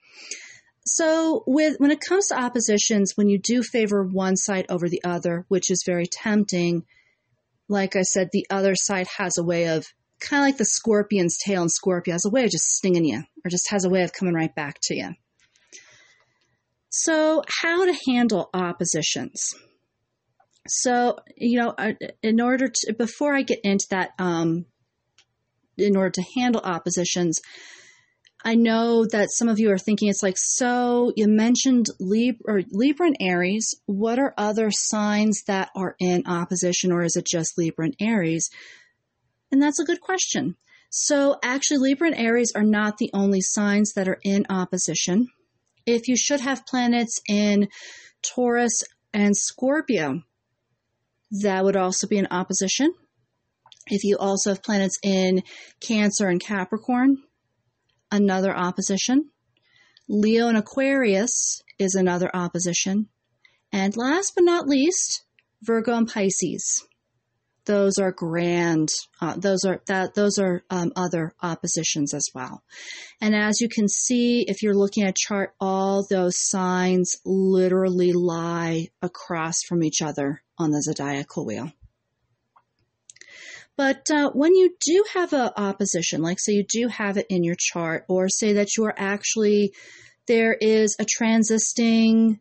So 0.85 1.45
with 1.47 1.77
when 1.79 1.93
it 1.93 2.01
comes 2.01 2.27
to 2.29 2.41
oppositions, 2.41 3.13
when 3.15 3.29
you 3.29 3.39
do 3.39 3.63
favor 3.63 4.03
one 4.03 4.37
side 4.37 4.67
over 4.69 4.89
the 4.89 5.05
other, 5.05 5.45
which 5.49 5.71
is 5.71 5.85
very 5.87 6.07
tempting, 6.07 6.85
like 7.69 7.95
I 7.95 8.03
said, 8.03 8.31
the 8.33 8.47
other 8.51 8.75
side 8.75 9.07
has 9.19 9.39
a 9.39 9.45
way 9.45 9.69
of 9.69 9.87
kind 10.19 10.43
of 10.43 10.49
like 10.49 10.59
the 10.59 10.65
scorpion's 10.65 11.39
tail 11.39 11.63
and 11.63 11.71
Scorpio 11.71 12.15
has 12.15 12.25
a 12.25 12.31
way 12.31 12.45
of 12.45 12.51
just 12.51 12.77
stinging 12.77 13.05
you, 13.05 13.23
or 13.45 13.51
just 13.51 13.71
has 13.71 13.85
a 13.85 13.89
way 13.89 14.03
of 14.03 14.13
coming 14.13 14.35
right 14.35 14.55
back 14.55 14.79
to 14.83 14.97
you. 14.97 15.15
So, 16.91 17.43
how 17.63 17.87
to 17.87 17.97
handle 18.07 18.51
oppositions? 18.53 19.55
So, 20.69 21.19
you 21.37 21.59
know, 21.59 21.75
in 22.23 22.41
order 22.41 22.69
to 22.69 22.93
before 22.93 23.35
I 23.35 23.43
get 23.43 23.61
into 23.65 23.87
that 23.91 24.11
um, 24.19 24.67
in 25.81 25.97
order 25.97 26.11
to 26.11 26.25
handle 26.37 26.61
oppositions. 26.63 27.41
I 28.43 28.55
know 28.55 29.05
that 29.13 29.29
some 29.33 29.49
of 29.49 29.59
you 29.59 29.71
are 29.71 29.79
thinking 29.79 30.09
it's 30.09 30.23
like, 30.23 30.37
so 30.39 31.13
you 31.15 31.29
mentioned 31.29 31.87
Libra, 31.99 32.41
or 32.47 32.63
Libra 32.71 33.09
and 33.09 33.17
Aries. 33.21 33.75
What 33.85 34.19
are 34.19 34.33
other 34.39 34.71
signs 34.71 35.43
that 35.47 35.71
are 35.77 35.95
in 35.99 36.23
opposition, 36.27 36.91
or 36.91 37.03
is 37.03 37.17
it 37.17 37.27
just 37.27 37.59
Libra 37.59 37.87
and 37.87 37.97
Aries? 38.01 38.49
And 39.53 39.63
that's 39.63 39.79
a 39.79 39.85
good 39.85 40.01
question. 40.01 40.57
So 40.89 41.39
actually, 41.43 41.79
Libra 41.79 42.09
and 42.09 42.17
Aries 42.17 42.53
are 42.57 42.65
not 42.65 42.97
the 42.97 43.11
only 43.13 43.43
signs 43.43 43.93
that 43.93 44.09
are 44.09 44.21
in 44.25 44.47
opposition. 44.49 45.29
If 45.87 46.09
you 46.09 46.17
should 46.17 46.41
have 46.41 46.67
planets 46.67 47.21
in 47.29 47.69
Taurus 48.23 48.83
and 49.13 49.37
Scorpio, 49.37 50.23
that 51.43 51.65
would 51.65 51.77
also 51.77 52.07
be 52.07 52.19
an 52.19 52.29
opposition. 52.31 52.93
If 53.87 54.05
you 54.05 54.17
also 54.19 54.51
have 54.51 54.63
planets 54.63 54.99
in 55.03 55.43
Cancer 55.81 56.29
and 56.29 56.41
Capricorn, 56.41 57.19
another 58.11 58.55
opposition. 58.55 59.31
Leo 60.09 60.49
and 60.49 60.57
Aquarius 60.57 61.63
is 61.79 61.95
another 61.95 62.31
opposition. 62.35 63.09
And 63.73 63.97
last 63.97 64.33
but 64.35 64.45
not 64.45 64.67
least, 64.67 65.23
Virgo 65.63 65.95
and 65.95 66.09
Pisces. 66.09 66.85
Those 67.67 67.99
are 67.99 68.13
grand. 68.13 68.89
Uh, 69.21 69.37
those 69.37 69.65
are 69.65 69.81
that. 69.87 70.15
Those 70.15 70.39
are 70.39 70.63
um, 70.71 70.93
other 70.97 71.33
oppositions 71.43 72.15
as 72.15 72.27
well. 72.35 72.63
And 73.21 73.35
as 73.35 73.61
you 73.61 73.69
can 73.69 73.89
see, 73.89 74.45
if 74.49 74.63
you're 74.63 74.75
looking 74.75 75.05
at 75.05 75.17
chart, 75.17 75.55
all 75.61 76.07
those 76.09 76.35
signs 76.37 77.17
literally 77.25 78.13
lie 78.13 78.89
across 79.03 79.57
from 79.69 79.83
each 79.83 80.01
other 80.03 80.43
on 80.59 80.71
the 80.71 80.83
zodiacal 80.83 81.45
wheel. 81.45 81.71
But 83.77 84.11
uh, 84.11 84.31
when 84.31 84.55
you 84.55 84.75
do 84.81 85.05
have 85.15 85.33
an 85.33 85.51
opposition, 85.57 86.23
like 86.23 86.39
say 86.41 86.53
you 86.53 86.65
do 86.69 86.89
have 86.89 87.17
it 87.17 87.27
in 87.31 87.45
your 87.45 87.57
chart, 87.59 88.05
or 88.09 88.29
say 88.29 88.55
that 88.55 88.77
you 88.77 88.85
are 88.85 88.95
actually 88.97 89.73
there 90.27 90.55
is 90.55 90.97
a 90.99 91.05
transisting 91.05 92.41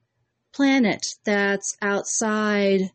planet 0.53 1.05
that's 1.25 1.75
outside 1.81 2.91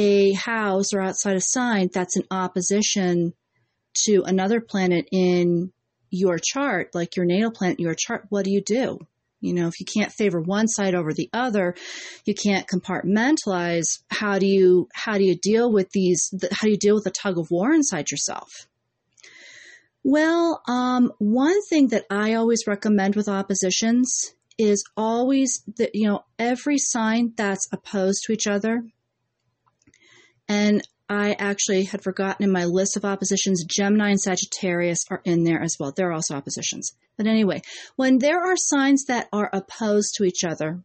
a 0.00 0.32
house 0.32 0.94
or 0.94 1.00
outside 1.02 1.36
a 1.36 1.42
sign 1.42 1.90
that's 1.92 2.16
in 2.16 2.24
opposition 2.30 3.34
to 4.06 4.22
another 4.24 4.60
planet 4.60 5.06
in 5.12 5.72
your 6.10 6.38
chart, 6.42 6.94
like 6.94 7.16
your 7.16 7.26
natal 7.26 7.50
planet, 7.50 7.78
your 7.78 7.94
chart, 7.94 8.24
what 8.30 8.44
do 8.44 8.50
you 8.50 8.62
do? 8.62 8.98
You 9.42 9.54
know, 9.54 9.68
if 9.68 9.78
you 9.80 9.86
can't 9.86 10.12
favor 10.12 10.40
one 10.40 10.68
side 10.68 10.94
over 10.94 11.12
the 11.12 11.28
other, 11.32 11.74
you 12.24 12.34
can't 12.34 12.66
compartmentalize. 12.66 14.00
How 14.10 14.38
do 14.38 14.46
you 14.46 14.88
how 14.94 15.16
do 15.16 15.24
you 15.24 15.34
deal 15.34 15.72
with 15.72 15.90
these? 15.92 16.30
How 16.52 16.66
do 16.66 16.70
you 16.70 16.76
deal 16.76 16.94
with 16.94 17.04
the 17.04 17.10
tug 17.10 17.38
of 17.38 17.50
war 17.50 17.72
inside 17.72 18.10
yourself? 18.10 18.48
Well, 20.02 20.62
um, 20.66 21.12
one 21.18 21.62
thing 21.68 21.88
that 21.88 22.04
I 22.10 22.34
always 22.34 22.66
recommend 22.66 23.16
with 23.16 23.28
oppositions 23.28 24.32
is 24.58 24.84
always 24.94 25.62
that 25.78 25.94
you 25.94 26.06
know 26.06 26.24
every 26.38 26.76
sign 26.76 27.32
that's 27.36 27.66
opposed 27.72 28.24
to 28.24 28.32
each 28.32 28.46
other. 28.46 28.82
And 30.50 30.82
I 31.08 31.36
actually 31.38 31.84
had 31.84 32.02
forgotten 32.02 32.42
in 32.42 32.50
my 32.50 32.64
list 32.64 32.96
of 32.96 33.04
oppositions, 33.04 33.64
Gemini 33.64 34.10
and 34.10 34.20
Sagittarius 34.20 35.04
are 35.08 35.22
in 35.24 35.44
there 35.44 35.62
as 35.62 35.76
well. 35.78 35.92
They're 35.92 36.12
also 36.12 36.34
oppositions. 36.34 36.92
But 37.16 37.28
anyway, 37.28 37.62
when 37.94 38.18
there 38.18 38.40
are 38.40 38.56
signs 38.56 39.04
that 39.04 39.28
are 39.32 39.48
opposed 39.52 40.16
to 40.16 40.24
each 40.24 40.42
other, 40.42 40.82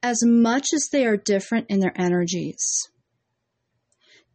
as 0.00 0.24
much 0.24 0.68
as 0.72 0.88
they 0.92 1.06
are 1.06 1.16
different 1.16 1.66
in 1.70 1.80
their 1.80 1.92
energies, 2.00 2.88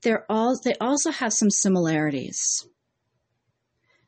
they're 0.01 0.25
all, 0.29 0.59
they 0.61 0.73
also 0.81 1.11
have 1.11 1.31
some 1.31 1.49
similarities. 1.49 2.67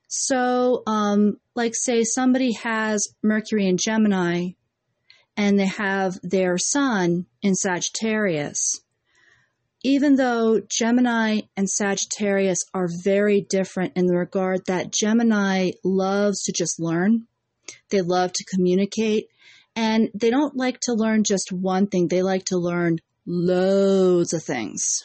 So, 0.09 0.83
um, 0.85 1.37
like, 1.55 1.75
say 1.75 2.03
somebody 2.03 2.51
has 2.61 3.07
Mercury 3.23 3.67
in 3.67 3.77
Gemini 3.77 4.49
and 5.37 5.57
they 5.57 5.67
have 5.67 6.19
their 6.23 6.57
sun 6.57 7.27
in 7.41 7.55
Sagittarius 7.55 8.82
even 9.83 10.15
though 10.15 10.61
Gemini 10.61 11.41
and 11.57 11.69
Sagittarius 11.69 12.63
are 12.73 12.87
very 13.03 13.41
different 13.41 13.93
in 13.97 14.07
the 14.07 14.15
regard 14.15 14.65
that 14.65 14.93
Gemini 14.93 15.71
loves 15.83 16.43
to 16.43 16.53
just 16.53 16.79
learn, 16.79 17.27
they 17.89 18.01
love 18.01 18.31
to 18.33 18.45
communicate, 18.45 19.27
and 19.75 20.09
they 20.13 20.29
don't 20.29 20.55
like 20.55 20.79
to 20.81 20.93
learn 20.93 21.23
just 21.23 21.51
one 21.51 21.87
thing, 21.87 22.07
they 22.07 22.23
like 22.23 22.45
to 22.45 22.57
learn 22.57 22.99
loads 23.25 24.33
of 24.33 24.43
things. 24.43 25.03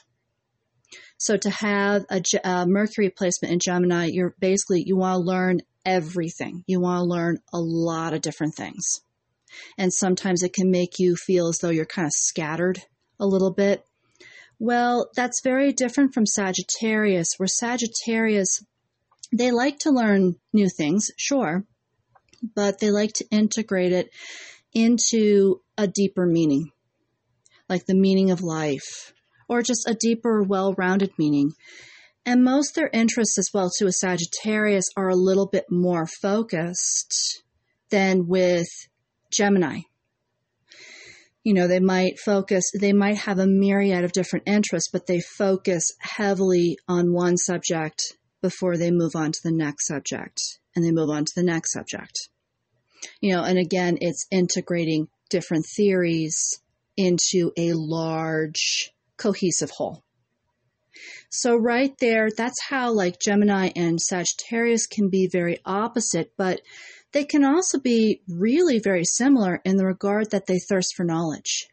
So 1.18 1.37
to 1.37 1.50
have 1.50 2.04
a, 2.11 2.23
a 2.44 2.66
Mercury 2.66 3.11
placement 3.11 3.52
in 3.52 3.58
Gemini, 3.58 4.11
you're 4.12 4.37
basically, 4.38 4.85
you 4.87 4.97
want 4.97 5.14
to 5.14 5.26
learn 5.26 5.61
everything. 5.85 6.62
You 6.68 6.80
want 6.80 6.99
to 6.99 7.04
learn 7.04 7.38
a 7.52 7.58
lot 7.58 8.14
of 8.14 8.20
different 8.20 8.54
things. 8.54 9.00
And 9.76 9.92
sometimes 9.92 10.42
it 10.42 10.52
can 10.52 10.70
make 10.70 10.99
you 10.99 11.16
feel 11.16 11.49
as 11.49 11.58
though 11.58 11.70
you're 11.70 11.87
kind 11.87 12.06
of 12.06 12.12
scattered 12.12 12.80
a 13.18 13.26
little 13.26 13.52
bit 13.52 13.85
well, 14.58 15.10
that's 15.14 15.42
very 15.42 15.72
different 15.72 16.14
from 16.14 16.26
Sagittarius, 16.26 17.34
where 17.36 17.46
Sagittarius, 17.46 18.64
they 19.32 19.50
like 19.50 19.78
to 19.80 19.90
learn 19.90 20.36
new 20.52 20.68
things, 20.68 21.10
sure, 21.16 21.64
but 22.54 22.80
they 22.80 22.90
like 22.90 23.12
to 23.14 23.26
integrate 23.30 23.92
it 23.92 24.10
into 24.72 25.60
a 25.76 25.86
deeper 25.86 26.26
meaning, 26.26 26.70
like 27.68 27.86
the 27.86 27.94
meaning 27.94 28.30
of 28.30 28.42
life, 28.42 29.12
or 29.48 29.62
just 29.62 29.88
a 29.88 29.94
deeper, 29.94 30.42
well 30.42 30.74
rounded 30.76 31.12
meaning. 31.18 31.52
And 32.26 32.44
most 32.44 32.74
their 32.74 32.90
interests 32.92 33.38
as 33.38 33.50
well 33.54 33.70
to 33.78 33.86
a 33.86 33.92
Sagittarius 33.92 34.90
are 34.96 35.08
a 35.08 35.16
little 35.16 35.46
bit 35.46 35.66
more 35.70 36.06
focused 36.06 37.42
than 37.90 38.26
with 38.26 38.68
Gemini. 39.30 39.80
You 41.45 41.54
know, 41.54 41.68
they 41.68 41.80
might 41.80 42.18
focus, 42.18 42.71
they 42.78 42.92
might 42.92 43.16
have 43.16 43.38
a 43.38 43.47
myriad 43.47 44.04
of 44.04 44.12
different 44.12 44.49
interests, 44.49 44.90
but 44.92 45.07
they 45.07 45.21
focus 45.21 45.92
heavily 46.00 46.78
on 46.88 47.12
one 47.12 47.37
subject 47.37 48.02
before 48.42 48.76
they 48.76 48.90
move 48.90 49.14
on 49.14 49.33
to 49.33 49.40
the 49.42 49.52
next 49.52 49.87
subject 49.87 50.40
and 50.75 50.85
they 50.85 50.92
move 50.92 51.11
on 51.11 51.25
to 51.25 51.33
the 51.35 51.42
next 51.42 51.73
subject. 51.73 52.28
You 53.21 53.35
know, 53.35 53.42
and 53.42 53.59
again, 53.59 53.99
it's 54.00 54.26
integrating 54.30 55.09
different 55.30 55.66
theories 55.76 56.61
into 56.97 57.52
a 57.57 57.73
large 57.75 58.90
cohesive 59.16 59.71
whole. 59.71 60.02
So 61.30 61.57
right 61.57 61.95
there, 62.00 62.28
that's 62.35 62.61
how 62.68 62.92
like 62.92 63.21
Gemini 63.21 63.71
and 63.76 64.00
Sagittarius 64.00 64.87
can 64.87 65.09
be 65.11 65.28
very 65.30 65.59
opposite, 65.64 66.33
but 66.37 66.61
they 67.12 67.24
can 67.24 67.44
also 67.44 67.78
be 67.78 68.20
really 68.28 68.78
very 68.78 69.04
similar 69.04 69.60
in 69.64 69.76
the 69.76 69.86
regard 69.86 70.30
that 70.30 70.46
they 70.46 70.58
thirst 70.58 70.94
for 70.94 71.04
knowledge. 71.04 71.68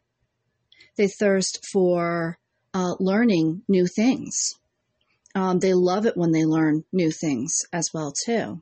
They 0.97 1.07
thirst 1.07 1.65
for 1.71 2.39
uh, 2.73 2.95
learning 2.99 3.63
new 3.67 3.87
things. 3.87 4.55
Um, 5.33 5.59
they 5.59 5.73
love 5.73 6.05
it 6.05 6.15
when 6.15 6.31
they 6.31 6.45
learn 6.45 6.85
new 6.93 7.11
things 7.11 7.65
as 7.73 7.91
well 7.93 8.13
too. 8.25 8.61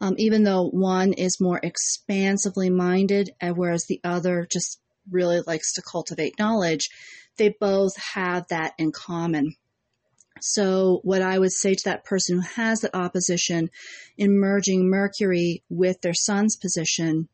Um, 0.00 0.14
even 0.18 0.44
though 0.44 0.68
one 0.68 1.12
is 1.12 1.40
more 1.40 1.60
expansively 1.62 2.70
minded, 2.70 3.30
whereas 3.42 3.84
the 3.86 4.00
other 4.02 4.46
just 4.50 4.80
really 5.10 5.40
likes 5.46 5.74
to 5.74 5.82
cultivate 5.82 6.38
knowledge, 6.38 6.88
they 7.36 7.54
both 7.60 7.96
have 8.14 8.48
that 8.48 8.72
in 8.78 8.92
common. 8.92 9.54
So, 10.40 11.00
what 11.02 11.22
I 11.22 11.38
would 11.38 11.52
say 11.52 11.74
to 11.74 11.84
that 11.86 12.04
person 12.04 12.36
who 12.36 12.42
has 12.42 12.80
that 12.80 12.94
opposition 12.94 13.70
in 14.16 14.38
merging 14.38 14.88
Mercury 14.88 15.62
with 15.68 16.00
their 16.00 16.14
sun's 16.14 16.56
position 16.56 17.28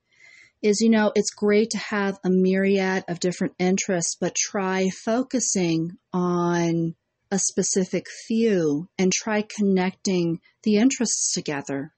is 0.62 0.80
you 0.80 0.90
know, 0.90 1.10
it's 1.16 1.30
great 1.30 1.70
to 1.70 1.78
have 1.78 2.18
a 2.24 2.30
myriad 2.30 3.04
of 3.08 3.18
different 3.18 3.54
interests, 3.58 4.16
but 4.20 4.34
try 4.34 4.88
focusing 4.90 5.98
on 6.12 6.94
a 7.32 7.38
specific 7.38 8.06
few 8.26 8.88
and 8.98 9.10
try 9.10 9.42
connecting 9.42 10.40
the 10.62 10.76
interests 10.76 11.32
together 11.32 11.92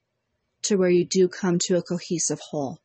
to 0.63 0.77
where 0.77 0.89
you 0.89 1.05
do 1.05 1.27
come 1.27 1.59
to 1.59 1.77
a 1.77 1.83
cohesive 1.83 2.39
whole. 2.49 2.79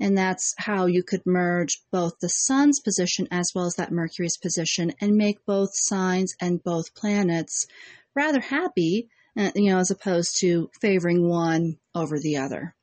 And 0.00 0.16
that's 0.16 0.54
how 0.58 0.86
you 0.86 1.02
could 1.02 1.26
merge 1.26 1.80
both 1.90 2.18
the 2.20 2.28
sun's 2.28 2.80
position 2.80 3.28
as 3.30 3.52
well 3.54 3.66
as 3.66 3.74
that 3.74 3.92
Mercury's 3.92 4.36
position 4.36 4.92
and 5.00 5.16
make 5.16 5.44
both 5.46 5.70
signs 5.72 6.34
and 6.40 6.62
both 6.62 6.94
planets 6.94 7.66
rather 8.14 8.40
happy, 8.40 9.08
uh, 9.36 9.50
you 9.54 9.70
know, 9.70 9.78
as 9.78 9.90
opposed 9.90 10.40
to 10.40 10.70
favoring 10.80 11.28
one 11.28 11.78
over 11.94 12.18
the 12.18 12.36
other. 12.36 12.74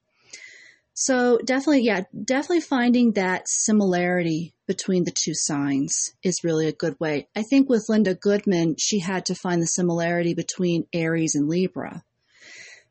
So 0.94 1.40
definitely, 1.44 1.84
yeah, 1.84 2.04
definitely 2.24 2.62
finding 2.62 3.12
that 3.14 3.50
similarity 3.50 4.54
between 4.66 5.04
the 5.04 5.12
two 5.12 5.34
signs 5.34 6.14
is 6.24 6.46
really 6.46 6.68
a 6.68 6.72
good 6.72 6.98
way. 7.02 7.28
I 7.36 7.44
think 7.44 7.70
with 7.70 7.90
Linda 7.90 8.16
Goodman, 8.16 8.78
she 8.80 9.00
had 9.00 9.26
to 9.26 9.36
find 9.36 9.62
the 9.62 9.68
similarity 9.68 10.34
between 10.34 10.88
Aries 10.94 11.36
and 11.36 11.50
Libra 11.50 12.04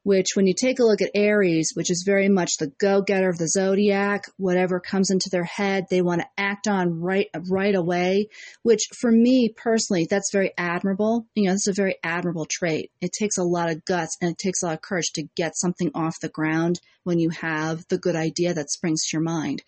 which 0.05 0.29
when 0.35 0.47
you 0.47 0.55
take 0.55 0.79
a 0.79 0.85
look 0.85 1.03
at 1.03 1.11
Aries, 1.15 1.73
which 1.75 1.91
is 1.91 2.05
very 2.07 2.29
much 2.29 2.59
the 2.59 2.73
go-getter 2.79 3.29
of 3.29 3.39
the 3.39 3.49
zodiac, 3.49 4.27
whatever 4.37 4.79
comes 4.79 5.11
into 5.11 5.29
their 5.31 5.45
head, 5.45 5.87
they 5.91 6.03
want 6.03 6.21
to 6.21 6.27
act 6.39 6.69
on 6.69 7.01
right 7.01 7.27
right 7.51 7.75
away, 7.75 8.29
which 8.63 8.83
for 9.01 9.11
me 9.11 9.53
personally, 9.57 10.07
that's 10.09 10.31
very 10.33 10.53
admirable. 10.57 11.27
You 11.35 11.49
know, 11.49 11.53
it's 11.53 11.67
a 11.67 11.73
very 11.73 11.97
admirable 12.05 12.47
trait. 12.49 12.93
It 13.01 13.13
takes 13.19 13.39
a 13.39 13.43
lot 13.43 13.71
of 13.71 13.85
guts 13.85 14.17
and 14.21 14.31
it 14.31 14.39
takes 14.39 14.63
a 14.63 14.67
lot 14.67 14.75
of 14.75 14.83
courage 14.83 15.11
to 15.15 15.29
get 15.35 15.57
something 15.57 15.91
off 15.95 16.21
the 16.21 16.29
ground 16.29 16.81
when 17.03 17.19
you 17.19 17.31
have 17.31 17.85
the 17.89 17.99
good 17.99 18.17
idea 18.17 18.55
that 18.55 18.71
springs 18.71 19.05
to 19.07 19.17
your 19.17 19.23
mind. 19.23 19.63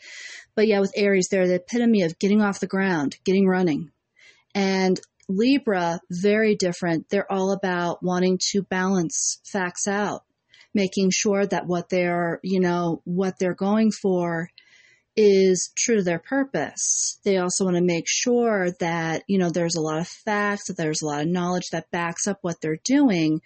But 0.54 0.68
yeah, 0.68 0.80
with 0.80 0.92
Aries, 0.96 1.28
they're 1.30 1.48
the 1.48 1.56
epitome 1.56 2.02
of 2.02 2.18
getting 2.18 2.42
off 2.42 2.60
the 2.60 2.66
ground, 2.66 3.16
getting 3.24 3.46
running. 3.46 3.90
And 4.54 5.00
Libra, 5.28 6.00
very 6.10 6.54
different. 6.54 7.08
They're 7.08 7.30
all 7.30 7.50
about 7.50 8.02
wanting 8.02 8.38
to 8.52 8.62
balance 8.62 9.40
facts 9.44 9.88
out, 9.88 10.22
making 10.76 11.10
sure 11.10 11.44
that 11.46 11.66
what 11.66 11.88
they're, 11.88 12.38
you 12.44 12.60
know, 12.60 13.00
what 13.04 13.38
they're 13.38 13.54
going 13.54 13.90
for 13.90 14.50
is 15.16 15.72
true 15.74 15.96
to 15.96 16.02
their 16.02 16.18
purpose. 16.18 17.18
They 17.24 17.38
also 17.38 17.64
want 17.64 17.76
to 17.78 17.82
make 17.82 18.04
sure 18.06 18.70
that, 18.80 19.22
you 19.26 19.38
know, 19.38 19.48
there's 19.48 19.74
a 19.74 19.80
lot 19.80 19.98
of 19.98 20.06
facts, 20.06 20.68
that 20.68 20.76
there's 20.76 21.00
a 21.00 21.06
lot 21.06 21.22
of 21.22 21.28
knowledge 21.28 21.70
that 21.72 21.90
backs 21.90 22.26
up 22.28 22.38
what 22.42 22.60
they're 22.60 22.78
doing. 22.84 23.40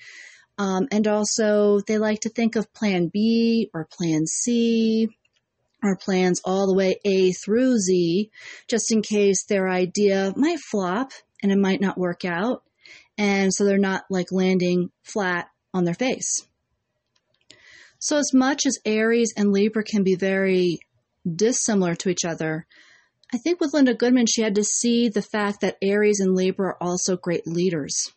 Um, 0.59 0.89
and 0.91 1.07
also, 1.07 1.81
they 1.87 1.99
like 1.99 2.21
to 2.23 2.29
think 2.29 2.57
of 2.57 2.75
plan 2.75 3.09
B 3.13 3.71
or 3.73 3.89
plan 3.91 4.27
C 4.27 5.09
or 5.83 5.97
plans 5.97 6.43
all 6.45 6.67
the 6.67 6.77
way 6.77 6.97
A 7.05 7.31
through 7.31 7.79
Z, 7.79 8.31
just 8.69 8.93
in 8.93 9.01
case 9.01 9.45
their 9.45 9.71
idea 9.71 10.35
might 10.37 10.59
flop 10.59 11.13
and 11.43 11.53
it 11.53 11.59
might 11.59 11.81
not 11.81 11.97
work 11.97 12.25
out. 12.25 12.65
And 13.17 13.55
so 13.55 13.65
they're 13.65 13.79
not 13.79 14.03
like 14.11 14.33
landing 14.33 14.91
flat 15.05 15.49
on 15.73 15.85
their 15.85 15.95
face. 15.95 16.45
So, 18.01 18.17
as 18.17 18.33
much 18.33 18.65
as 18.65 18.79
Aries 18.87 19.35
and 19.37 19.53
Libra 19.53 19.85
can 19.85 20.03
be 20.03 20.15
very 20.15 20.79
dissimilar 21.31 21.95
to 21.97 22.09
each 22.09 22.25
other, 22.25 22.67
I 23.33 23.37
think 23.37 23.61
with 23.61 23.75
Linda 23.75 23.95
Goodman, 23.95 24.27
she 24.27 24.41
had 24.41 24.55
to 24.55 24.65
see 24.65 25.11
the 25.11 25.23
fact 25.23 25.61
that 25.61 25.77
Aries 25.83 26.19
and 26.19 26.35
Libra 26.35 26.69
are 26.69 26.83
also 26.83 27.17
great 27.17 27.47
leaders. 27.47 28.11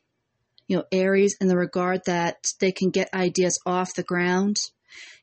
You 0.68 0.78
know, 0.78 0.86
Aries 0.94 1.36
in 1.42 1.50
the 1.50 1.58
regard 1.58 2.02
that 2.06 2.38
they 2.62 2.72
can 2.72 2.92
get 2.92 3.14
ideas 3.14 3.60
off 3.66 3.94
the 3.94 4.04
ground. 4.04 4.56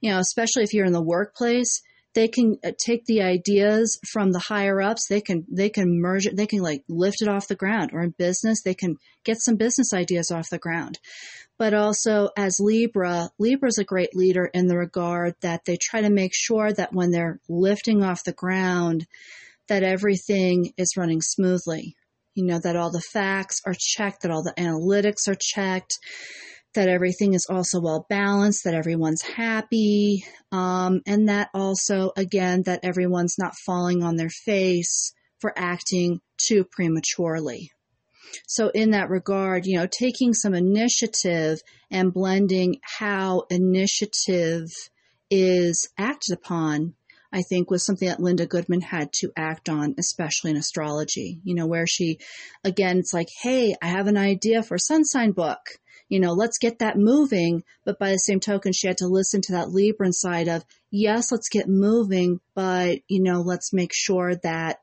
You 0.03 0.11
know, 0.11 0.19
especially 0.19 0.65
if 0.65 0.75
you're 0.75 0.85
in 0.85 0.93
the 0.93 1.03
workplace, 1.03 1.81
they 2.15 2.29
can 2.29 2.59
uh, 2.63 2.73
take 2.79 3.07
the 3.07 3.23
ideas 3.23 3.99
from 4.13 4.33
the 4.33 4.39
higher 4.41 4.83
ups 4.83 5.07
they 5.09 5.21
can 5.21 5.47
they 5.49 5.69
can 5.69 6.01
merge 6.01 6.27
it 6.27 6.37
they 6.37 6.47
can 6.47 6.61
like 6.61 6.83
lift 6.89 7.23
it 7.23 7.29
off 7.29 7.47
the 7.47 7.55
ground 7.55 7.91
or 7.93 8.03
in 8.03 8.11
business 8.19 8.63
they 8.63 8.75
can 8.75 8.97
get 9.23 9.39
some 9.39 9.55
business 9.57 9.95
ideas 9.95 10.33
off 10.33 10.51
the 10.51 10.59
ground 10.59 10.99
but 11.61 11.75
also 11.75 12.31
as 12.39 12.59
libra 12.59 13.31
libra 13.39 13.69
is 13.69 13.79
a 13.79 13.85
great 13.85 14.17
leader 14.17 14.47
in 14.47 14.67
the 14.67 14.77
regard 14.77 15.35
that 15.43 15.65
they 15.67 15.77
try 15.77 16.01
to 16.01 16.11
make 16.11 16.33
sure 16.35 16.73
that 16.73 16.95
when 16.95 17.11
they're 17.11 17.39
lifting 17.49 18.03
off 18.03 18.25
the 18.25 18.33
ground 18.33 19.07
that 19.69 19.85
everything 19.85 20.73
is 20.79 20.97
running 20.97 21.21
smoothly 21.21 21.95
you 22.35 22.45
know 22.45 22.59
that 22.59 22.77
all 22.77 22.91
the 22.91 23.01
facts 23.13 23.61
are 23.67 23.75
checked 23.79 24.23
that 24.23 24.31
all 24.31 24.43
the 24.43 24.55
analytics 24.55 25.29
are 25.29 25.37
checked 25.39 25.99
that 26.75 26.89
everything 26.89 27.35
is 27.35 27.49
also 27.51 27.81
well 27.81 28.07
balanced, 28.09 28.63
that 28.63 28.75
everyone's 28.75 29.23
happy, 29.23 30.25
um, 30.53 31.01
and 31.05 31.29
that 31.29 31.51
also, 31.53 32.13
again, 32.17 32.63
that 32.63 32.81
everyone's 32.85 33.37
not 33.39 33.57
falling 33.57 34.05
on 34.05 34.15
their 34.15 34.31
face 34.31 35.13
for 35.41 35.53
acting 35.57 36.21
too 36.39 36.65
prematurely. 36.65 37.73
So, 38.47 38.69
in 38.69 38.91
that 38.91 39.11
regard, 39.11 39.67
you 39.67 39.79
know, 39.79 39.87
taking 39.87 40.35
some 40.35 40.55
initiative 40.55 41.61
and 41.91 42.13
blending 42.13 42.81
how 42.83 43.45
initiative 43.51 44.69
is 45.31 45.89
acted 45.99 46.35
upon, 46.35 46.95
I 47.33 47.43
think 47.43 47.71
was 47.71 47.85
something 47.85 48.09
that 48.09 48.21
Linda 48.21 48.47
Goodman 48.47 48.81
had 48.81 49.13
to 49.21 49.31
act 49.37 49.69
on, 49.69 49.95
especially 49.99 50.51
in 50.51 50.57
astrology. 50.57 51.41
You 51.45 51.55
know, 51.55 51.67
where 51.67 51.87
she, 51.87 52.19
again, 52.65 52.99
it's 52.99 53.15
like, 53.15 53.29
hey, 53.43 53.75
I 53.83 53.89
have 53.89 54.07
an 54.07 54.17
idea 54.17 54.63
for 54.63 54.75
a 54.75 54.81
sun 54.81 55.05
sign 55.05 55.33
book 55.33 55.61
you 56.11 56.19
know, 56.19 56.33
let's 56.33 56.59
get 56.59 56.81
that 56.81 56.99
moving. 56.99 57.63
But 57.87 57.99
by 57.99 58.11
the 58.11 58.19
same 58.19 58.41
token, 58.41 58.73
she 58.73 58.89
had 58.89 58.99
to 58.99 59.07
listen 59.07 59.41
to 59.43 59.53
that 59.53 59.69
Libran 59.69 60.13
side 60.13 60.49
of, 60.49 60.65
yes, 60.91 61.33
let's 61.33 61.49
get 61.49 61.69
moving, 61.69 62.41
but, 62.55 62.99
you 63.09 63.23
know, 63.23 63.41
let's 63.41 63.73
make 63.73 63.93
sure 63.95 64.35
that 64.43 64.81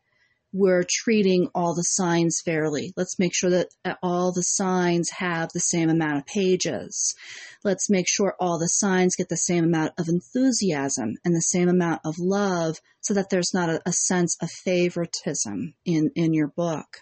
we're 0.53 0.83
treating 0.89 1.49
all 1.53 1.75
the 1.75 1.83
signs 1.83 2.41
fairly. 2.43 2.93
Let's 2.95 3.19
make 3.19 3.35
sure 3.35 3.49
that 3.49 3.67
all 4.01 4.31
the 4.31 4.43
signs 4.43 5.09
have 5.17 5.49
the 5.53 5.59
same 5.59 5.89
amount 5.89 6.17
of 6.17 6.25
pages. 6.25 7.15
Let's 7.63 7.89
make 7.89 8.07
sure 8.07 8.35
all 8.39 8.57
the 8.57 8.67
signs 8.67 9.15
get 9.15 9.29
the 9.29 9.37
same 9.37 9.65
amount 9.65 9.93
of 9.97 10.07
enthusiasm 10.07 11.15
and 11.25 11.35
the 11.35 11.41
same 11.41 11.69
amount 11.69 12.01
of 12.05 12.15
love 12.17 12.77
so 13.01 13.13
that 13.13 13.29
there's 13.29 13.53
not 13.53 13.69
a, 13.69 13.81
a 13.85 13.91
sense 13.91 14.37
of 14.41 14.49
favoritism 14.49 15.73
in, 15.85 16.11
in 16.15 16.33
your 16.33 16.47
book 16.47 16.97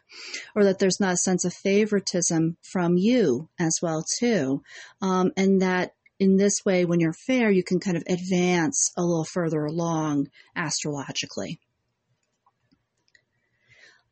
or 0.55 0.63
that 0.63 0.79
there's 0.79 0.99
not 0.99 1.13
a 1.13 1.17
sense 1.17 1.45
of 1.45 1.53
favoritism 1.53 2.57
from 2.61 2.97
you 2.97 3.49
as 3.59 3.79
well 3.81 4.03
too. 4.19 4.63
Um, 5.01 5.31
and 5.37 5.61
that 5.61 5.93
in 6.19 6.37
this 6.37 6.63
way, 6.65 6.85
when 6.85 6.99
you're 6.99 7.13
fair, 7.13 7.51
you 7.51 7.63
can 7.63 7.79
kind 7.79 7.97
of 7.97 8.03
advance 8.07 8.91
a 8.97 9.01
little 9.01 9.25
further 9.25 9.65
along 9.65 10.29
astrologically. 10.55 11.59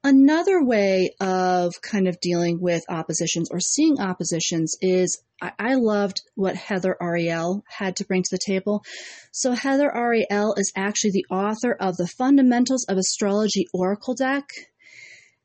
Another 0.05 0.61
way 0.61 1.11
of 1.21 1.81
kind 1.81 2.09
of 2.09 2.19
dealing 2.19 2.59
with 2.59 2.83
oppositions 2.89 3.49
or 3.49 3.61
seeing 3.61 4.01
oppositions 4.01 4.75
is 4.81 5.23
I, 5.41 5.75
loved 5.75 6.21
what 6.35 6.57
Heather 6.57 6.97
Ariel 7.01 7.63
had 7.69 7.95
to 7.97 8.05
bring 8.05 8.21
to 8.21 8.29
the 8.31 8.39
table. 8.45 8.83
So, 9.31 9.53
Heather 9.53 9.89
Ariel 9.95 10.55
is 10.57 10.73
actually 10.75 11.11
the 11.11 11.25
author 11.29 11.71
of 11.71 11.95
the 11.95 12.07
Fundamentals 12.07 12.85
of 12.89 12.97
Astrology 12.97 13.67
Oracle 13.73 14.13
deck. 14.13 14.49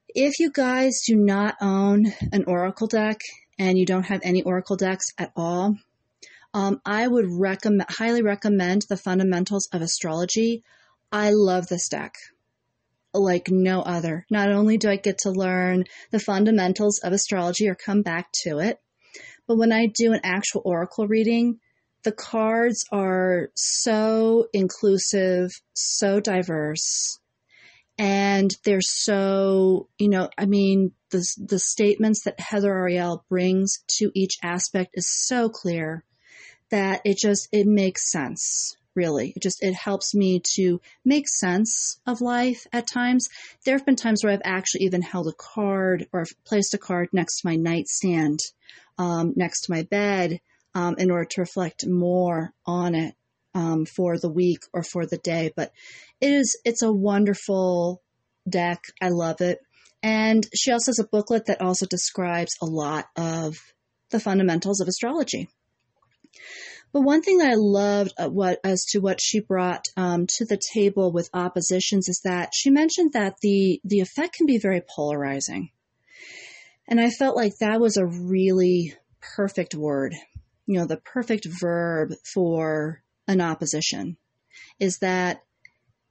If 0.09 0.41
you 0.41 0.51
guys 0.51 1.03
do 1.07 1.15
not 1.15 1.55
own 1.61 2.13
an 2.33 2.45
Oracle 2.49 2.89
deck 2.89 3.21
and 3.61 3.79
you 3.79 3.87
don't 3.87 4.07
have 4.07 4.21
any 4.25 4.43
Oracle 4.43 4.77
decks 4.77 5.07
at 5.19 5.31
all, 5.37 5.77
um, 6.53 6.81
I 6.85 7.07
would 7.07 7.27
recommend, 7.29 7.91
highly 7.91 8.23
recommend 8.23 8.83
the 8.89 8.97
Fundamentals 8.97 9.69
of 9.73 9.83
Astrology. 9.83 10.65
I 11.13 11.31
love 11.31 11.69
this 11.69 11.89
deck 11.89 12.15
like 13.15 13.51
no 13.51 13.81
other. 13.81 14.27
Not 14.31 14.51
only 14.51 14.77
do 14.77 14.89
I 14.89 14.97
get 14.97 15.19
to 15.19 15.31
learn 15.31 15.85
the 16.11 16.21
fundamentals 16.21 17.01
of 17.01 17.13
astrology 17.13 17.69
or 17.69 17.75
come 17.75 18.03
back 18.03 18.29
to 18.45 18.59
it, 18.59 18.79
but 19.47 19.57
when 19.57 19.73
I 19.73 19.87
do 19.87 20.13
an 20.13 20.21
actual 20.23 20.63
oracle 20.65 21.07
reading, 21.07 21.59
the 22.05 22.13
cards 22.13 22.85
are 22.93 23.51
so 23.55 24.47
inclusive, 24.53 25.51
so 25.75 26.21
diverse, 26.21 27.19
and 27.99 28.51
they're 28.65 28.81
so, 28.81 29.89
you 29.99 30.09
know, 30.09 30.31
I 30.39 30.47
mean, 30.47 30.93
the, 31.11 31.27
the 31.39 31.59
statements 31.59 32.23
that 32.25 32.39
Heather 32.39 32.73
Ariel 32.73 33.25
brings 33.29 33.79
to 33.99 34.13
each 34.15 34.39
aspect 34.43 34.91
is 34.95 35.09
so 35.11 35.49
clear 35.49 36.05
that 36.71 37.01
it 37.05 37.19
just, 37.19 37.49
it 37.51 37.67
makes 37.67 38.11
sense 38.13 38.78
really. 38.99 39.33
It 39.37 39.43
just 39.43 39.63
it 39.63 39.75
helps 39.75 40.15
me 40.15 40.43
to 40.57 40.81
make 41.05 41.29
sense 41.29 42.01
of 42.05 42.21
life 42.21 42.67
at 42.73 42.89
times. 42.93 43.29
There 43.65 43.77
have 43.77 43.87
been 43.87 43.97
times 43.97 44.23
where 44.23 44.33
I've 44.33 44.43
actually 44.45 44.85
even 44.87 45.03
held 45.03 45.29
a 45.29 45.33
card 45.33 46.07
or 46.13 46.27
placed 46.45 46.75
a 46.75 46.79
card 46.79 47.09
next 47.13 47.41
to 47.41 47.49
my 47.49 47.55
nightstand, 47.55 48.41
um, 48.99 49.33
next 49.37 49.63
to 49.63 49.73
my 49.73 49.85
bed, 49.85 50.41
um, 50.75 50.97
in 50.99 51.11
order 51.11 51.29
to 51.31 51.41
reflect 51.41 51.87
more 51.87 52.53
on 52.67 52.97
it 52.97 53.15
um, 53.55 53.87
for 53.87 54.19
the 54.19 54.29
week 54.31 54.61
or 54.73 54.83
for 54.83 55.07
the 55.07 55.19
day. 55.19 55.53
But 55.57 55.71
it 56.21 56.33
is 56.33 56.59
it's 56.65 56.83
a 56.83 56.93
wonderful 56.93 58.03
deck. 58.49 58.83
I 59.01 59.11
love 59.11 59.41
it. 59.41 59.61
And 60.03 60.47
she 60.55 60.73
also 60.73 60.91
has 60.91 60.99
a 60.99 61.09
booklet 61.11 61.47
that 61.47 61.63
also 61.63 61.87
describes 61.87 62.53
a 62.61 62.67
lot 62.67 63.07
of 63.17 63.57
the 64.11 64.21
fundamentals 64.21 64.81
of 64.81 64.89
astrology. 64.89 65.49
But 66.93 67.03
one 67.03 67.23
thing 67.23 67.39
that 67.39 67.51
I 67.51 67.57
loved 67.57 68.15
uh, 68.19 68.29
what 68.29 68.61
as 68.65 68.85
to 68.91 69.01
what 69.01 69.21
she 69.21 69.41
brought 69.41 69.85
um, 69.97 70.27
to 70.37 70.45
the 70.45 70.61
table 70.73 71.13
with 71.13 71.29
oppositions 71.35 72.09
is 72.09 72.21
that 72.25 72.55
she 72.55 72.71
mentioned 72.71 73.13
that 73.13 73.37
the 73.43 73.81
the 73.85 74.01
effect 74.01 74.35
can 74.35 74.47
be 74.47 74.59
very 74.59 74.83
polarizing, 74.97 75.71
and 76.87 77.01
I 77.01 77.11
felt 77.11 77.37
like 77.37 77.59
that 77.59 77.81
was 77.81 77.97
a 77.97 78.07
really 78.07 78.95
perfect 79.21 79.75
word, 79.75 80.15
you 80.67 80.79
know, 80.79 80.87
the 80.87 80.97
perfect 80.97 81.47
verb 81.61 82.13
for 82.33 83.03
an 83.27 83.43
opposition, 83.43 84.17
is 84.81 84.99
that 84.99 85.43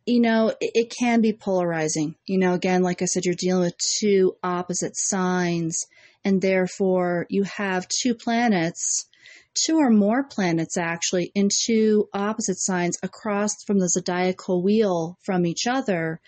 you 0.05 0.21
know 0.21 0.49
it, 0.61 0.71
it 0.75 0.93
can 0.97 1.21
be 1.21 1.33
polarizing. 1.33 2.15
You 2.27 2.37
know, 2.37 2.53
again, 2.53 2.83
like 2.83 3.01
I 3.01 3.05
said, 3.05 3.25
you're 3.25 3.33
dealing 3.33 3.63
with 3.63 3.77
two 3.99 4.37
opposite 4.43 4.95
signs, 4.95 5.87
and 6.23 6.39
therefore 6.39 7.25
you 7.29 7.43
have 7.43 7.87
two 7.87 8.13
planets 8.13 9.07
two 9.65 9.77
or 9.77 9.89
more 9.89 10.23
planets 10.23 10.77
actually 10.77 11.31
in 11.35 11.49
two 11.65 12.07
opposite 12.13 12.59
signs 12.59 12.97
across 13.03 13.63
from 13.65 13.79
the 13.79 13.89
zodiacal 13.89 14.61
wheel 14.63 15.17
from 15.23 15.45
each 15.45 15.67
other, 15.67 16.19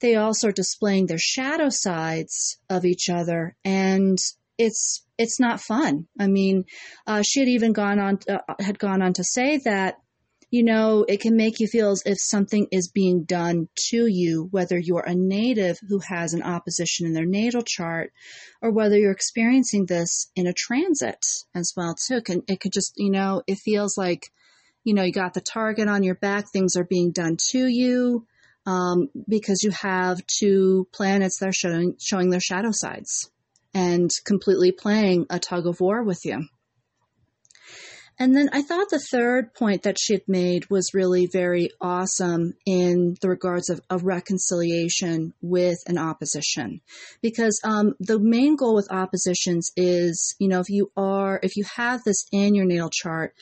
they 0.00 0.16
also 0.16 0.48
are 0.48 0.52
displaying 0.52 1.06
their 1.06 1.18
shadow 1.18 1.68
sides 1.68 2.58
of 2.68 2.84
each 2.84 3.08
other, 3.08 3.56
and 3.64 4.18
it's 4.58 5.04
it's 5.18 5.38
not 5.38 5.60
fun. 5.60 6.06
I 6.18 6.26
mean, 6.26 6.64
uh, 7.06 7.22
she 7.22 7.40
had 7.40 7.48
even 7.48 7.72
gone 7.72 7.98
on 7.98 8.18
uh, 8.28 8.54
had 8.60 8.78
gone 8.78 9.02
on 9.02 9.12
to 9.14 9.24
say 9.24 9.58
that 9.64 9.96
you 10.52 10.62
know, 10.62 11.06
it 11.08 11.22
can 11.22 11.34
make 11.34 11.60
you 11.60 11.66
feel 11.66 11.92
as 11.92 12.02
if 12.04 12.18
something 12.20 12.68
is 12.70 12.90
being 12.90 13.24
done 13.24 13.70
to 13.88 14.06
you, 14.06 14.48
whether 14.50 14.78
you're 14.78 15.00
a 15.00 15.14
native 15.14 15.78
who 15.88 15.98
has 16.00 16.34
an 16.34 16.42
opposition 16.42 17.06
in 17.06 17.14
their 17.14 17.24
natal 17.24 17.62
chart, 17.62 18.12
or 18.60 18.70
whether 18.70 18.98
you're 18.98 19.12
experiencing 19.12 19.86
this 19.86 20.30
in 20.36 20.46
a 20.46 20.52
transit 20.52 21.24
as 21.54 21.72
well 21.74 21.94
too. 21.94 22.16
It 22.16 22.26
can 22.26 22.42
it 22.48 22.60
could 22.60 22.74
just 22.74 22.92
you 22.98 23.10
know 23.10 23.42
it 23.46 23.60
feels 23.60 23.96
like 23.96 24.30
you 24.84 24.92
know 24.92 25.02
you 25.02 25.12
got 25.12 25.32
the 25.32 25.40
target 25.40 25.88
on 25.88 26.02
your 26.02 26.16
back, 26.16 26.52
things 26.52 26.76
are 26.76 26.84
being 26.84 27.12
done 27.12 27.38
to 27.52 27.66
you 27.66 28.26
um, 28.66 29.08
because 29.26 29.62
you 29.62 29.70
have 29.70 30.20
two 30.26 30.86
planets 30.92 31.38
that 31.38 31.48
are 31.48 31.52
showing 31.54 31.96
showing 31.98 32.28
their 32.28 32.40
shadow 32.40 32.72
sides 32.72 33.30
and 33.72 34.10
completely 34.26 34.70
playing 34.70 35.24
a 35.30 35.38
tug 35.38 35.66
of 35.66 35.80
war 35.80 36.02
with 36.02 36.26
you. 36.26 36.44
And 38.18 38.36
then 38.36 38.50
I 38.52 38.62
thought 38.62 38.90
the 38.90 39.04
third 39.10 39.54
point 39.54 39.82
that 39.82 39.98
she 39.98 40.12
had 40.14 40.28
made 40.28 40.70
was 40.70 40.94
really 40.94 41.26
very 41.26 41.70
awesome 41.80 42.54
in 42.66 43.16
the 43.20 43.28
regards 43.28 43.70
of, 43.70 43.80
of 43.90 44.04
reconciliation 44.04 45.34
with 45.40 45.78
an 45.86 45.98
opposition. 45.98 46.80
Because 47.20 47.60
um, 47.64 47.94
the 47.98 48.20
main 48.20 48.56
goal 48.56 48.74
with 48.74 48.92
oppositions 48.92 49.70
is, 49.76 50.36
you 50.38 50.48
know, 50.48 50.60
if 50.60 50.68
you 50.68 50.92
are, 50.96 51.40
if 51.42 51.56
you 51.56 51.64
have 51.76 52.04
this 52.04 52.26
in 52.30 52.54
your 52.54 52.66
natal 52.66 52.90
chart, 52.90 53.34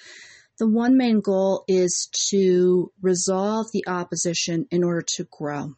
the 0.59 0.69
one 0.69 0.97
main 0.97 1.21
goal 1.21 1.65
is 1.69 2.09
to 2.31 2.93
resolve 3.01 3.67
the 3.73 3.85
opposition 3.87 4.67
in 4.71 4.85
order 4.85 5.05
to 5.17 5.27
grow. 5.31 5.75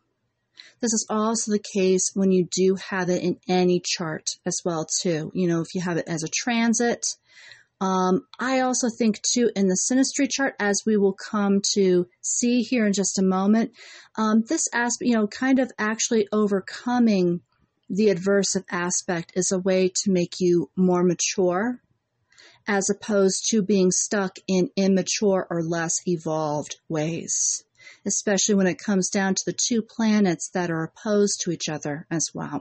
This 0.80 0.92
is 0.92 1.06
also 1.08 1.52
the 1.52 1.60
case 1.60 2.10
when 2.14 2.32
you 2.32 2.48
do 2.50 2.76
have 2.90 3.08
it 3.08 3.22
in 3.22 3.38
any 3.48 3.80
chart 3.84 4.30
as 4.44 4.60
well 4.64 4.84
too. 5.00 5.30
You 5.32 5.46
know, 5.46 5.60
if 5.60 5.76
you 5.76 5.80
have 5.80 5.96
it 5.96 6.08
as 6.08 6.24
a 6.24 6.28
transit, 6.28 7.06
um, 7.82 8.24
I 8.38 8.60
also 8.60 8.88
think 8.96 9.20
too 9.22 9.50
in 9.56 9.66
the 9.66 9.76
synastry 9.90 10.30
chart, 10.30 10.54
as 10.60 10.84
we 10.86 10.96
will 10.96 11.14
come 11.14 11.60
to 11.74 12.06
see 12.20 12.62
here 12.62 12.86
in 12.86 12.92
just 12.92 13.18
a 13.18 13.24
moment, 13.24 13.72
um, 14.14 14.44
this 14.46 14.68
aspect, 14.72 15.08
you 15.08 15.16
know, 15.16 15.26
kind 15.26 15.58
of 15.58 15.72
actually 15.80 16.28
overcoming 16.30 17.40
the 17.90 18.06
adversive 18.06 18.62
aspect 18.70 19.32
is 19.34 19.50
a 19.50 19.58
way 19.58 19.90
to 20.04 20.12
make 20.12 20.34
you 20.38 20.70
more 20.76 21.02
mature, 21.02 21.80
as 22.68 22.88
opposed 22.88 23.50
to 23.50 23.62
being 23.62 23.90
stuck 23.90 24.36
in 24.46 24.70
immature 24.76 25.44
or 25.50 25.60
less 25.60 25.96
evolved 26.06 26.76
ways. 26.88 27.64
Especially 28.06 28.54
when 28.54 28.68
it 28.68 28.78
comes 28.78 29.10
down 29.10 29.34
to 29.34 29.42
the 29.44 29.58
two 29.68 29.82
planets 29.82 30.50
that 30.54 30.70
are 30.70 30.84
opposed 30.84 31.40
to 31.40 31.50
each 31.50 31.68
other 31.68 32.06
as 32.12 32.30
well. 32.32 32.60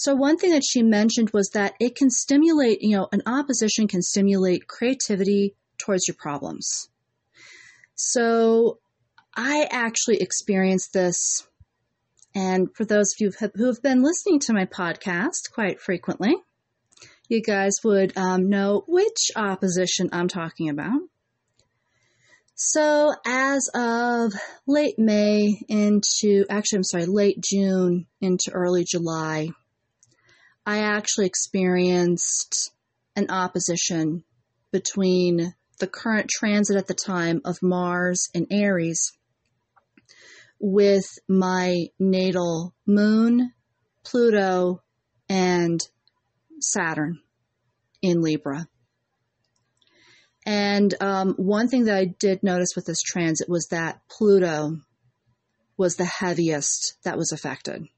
So 0.00 0.14
one 0.14 0.36
thing 0.36 0.52
that 0.52 0.62
she 0.64 0.84
mentioned 0.84 1.30
was 1.30 1.50
that 1.54 1.74
it 1.80 1.96
can 1.96 2.08
stimulate, 2.08 2.82
you 2.82 2.96
know, 2.96 3.08
an 3.10 3.22
opposition 3.26 3.88
can 3.88 4.00
stimulate 4.00 4.68
creativity 4.68 5.56
towards 5.76 6.06
your 6.06 6.14
problems. 6.14 6.88
So 7.96 8.78
I 9.34 9.66
actually 9.68 10.18
experienced 10.22 10.92
this. 10.92 11.48
And 12.32 12.68
for 12.76 12.84
those 12.84 13.12
of 13.12 13.16
you 13.18 13.32
who 13.56 13.66
have 13.66 13.82
been 13.82 14.04
listening 14.04 14.38
to 14.42 14.52
my 14.52 14.66
podcast 14.66 15.50
quite 15.52 15.80
frequently, 15.80 16.36
you 17.28 17.42
guys 17.42 17.78
would 17.82 18.16
um, 18.16 18.48
know 18.48 18.84
which 18.86 19.32
opposition 19.34 20.10
I'm 20.12 20.28
talking 20.28 20.68
about. 20.68 21.00
So, 22.54 23.14
as 23.26 23.68
of 23.74 24.32
late 24.64 24.96
May 24.96 25.60
into, 25.68 26.44
actually, 26.48 26.76
I'm 26.76 26.84
sorry, 26.84 27.06
late 27.06 27.40
June 27.40 28.06
into 28.20 28.52
early 28.52 28.84
July, 28.84 29.50
I 30.68 30.80
actually 30.80 31.24
experienced 31.24 32.72
an 33.16 33.30
opposition 33.30 34.22
between 34.70 35.54
the 35.78 35.86
current 35.86 36.28
transit 36.28 36.76
at 36.76 36.86
the 36.86 36.92
time 36.92 37.40
of 37.46 37.62
Mars 37.62 38.28
and 38.34 38.46
Aries 38.50 39.12
with 40.60 41.06
my 41.26 41.86
natal 41.98 42.74
moon, 42.86 43.54
Pluto, 44.04 44.82
and 45.26 45.80
Saturn 46.60 47.22
in 48.02 48.20
Libra. 48.20 48.68
And 50.44 50.94
um, 51.00 51.32
one 51.38 51.68
thing 51.68 51.86
that 51.86 51.96
I 51.96 52.04
did 52.04 52.42
notice 52.42 52.76
with 52.76 52.84
this 52.84 53.00
transit 53.00 53.48
was 53.48 53.68
that 53.70 54.02
Pluto 54.10 54.76
was 55.78 55.96
the 55.96 56.04
heaviest 56.04 56.98
that 57.04 57.16
was 57.16 57.32
affected 57.32 57.88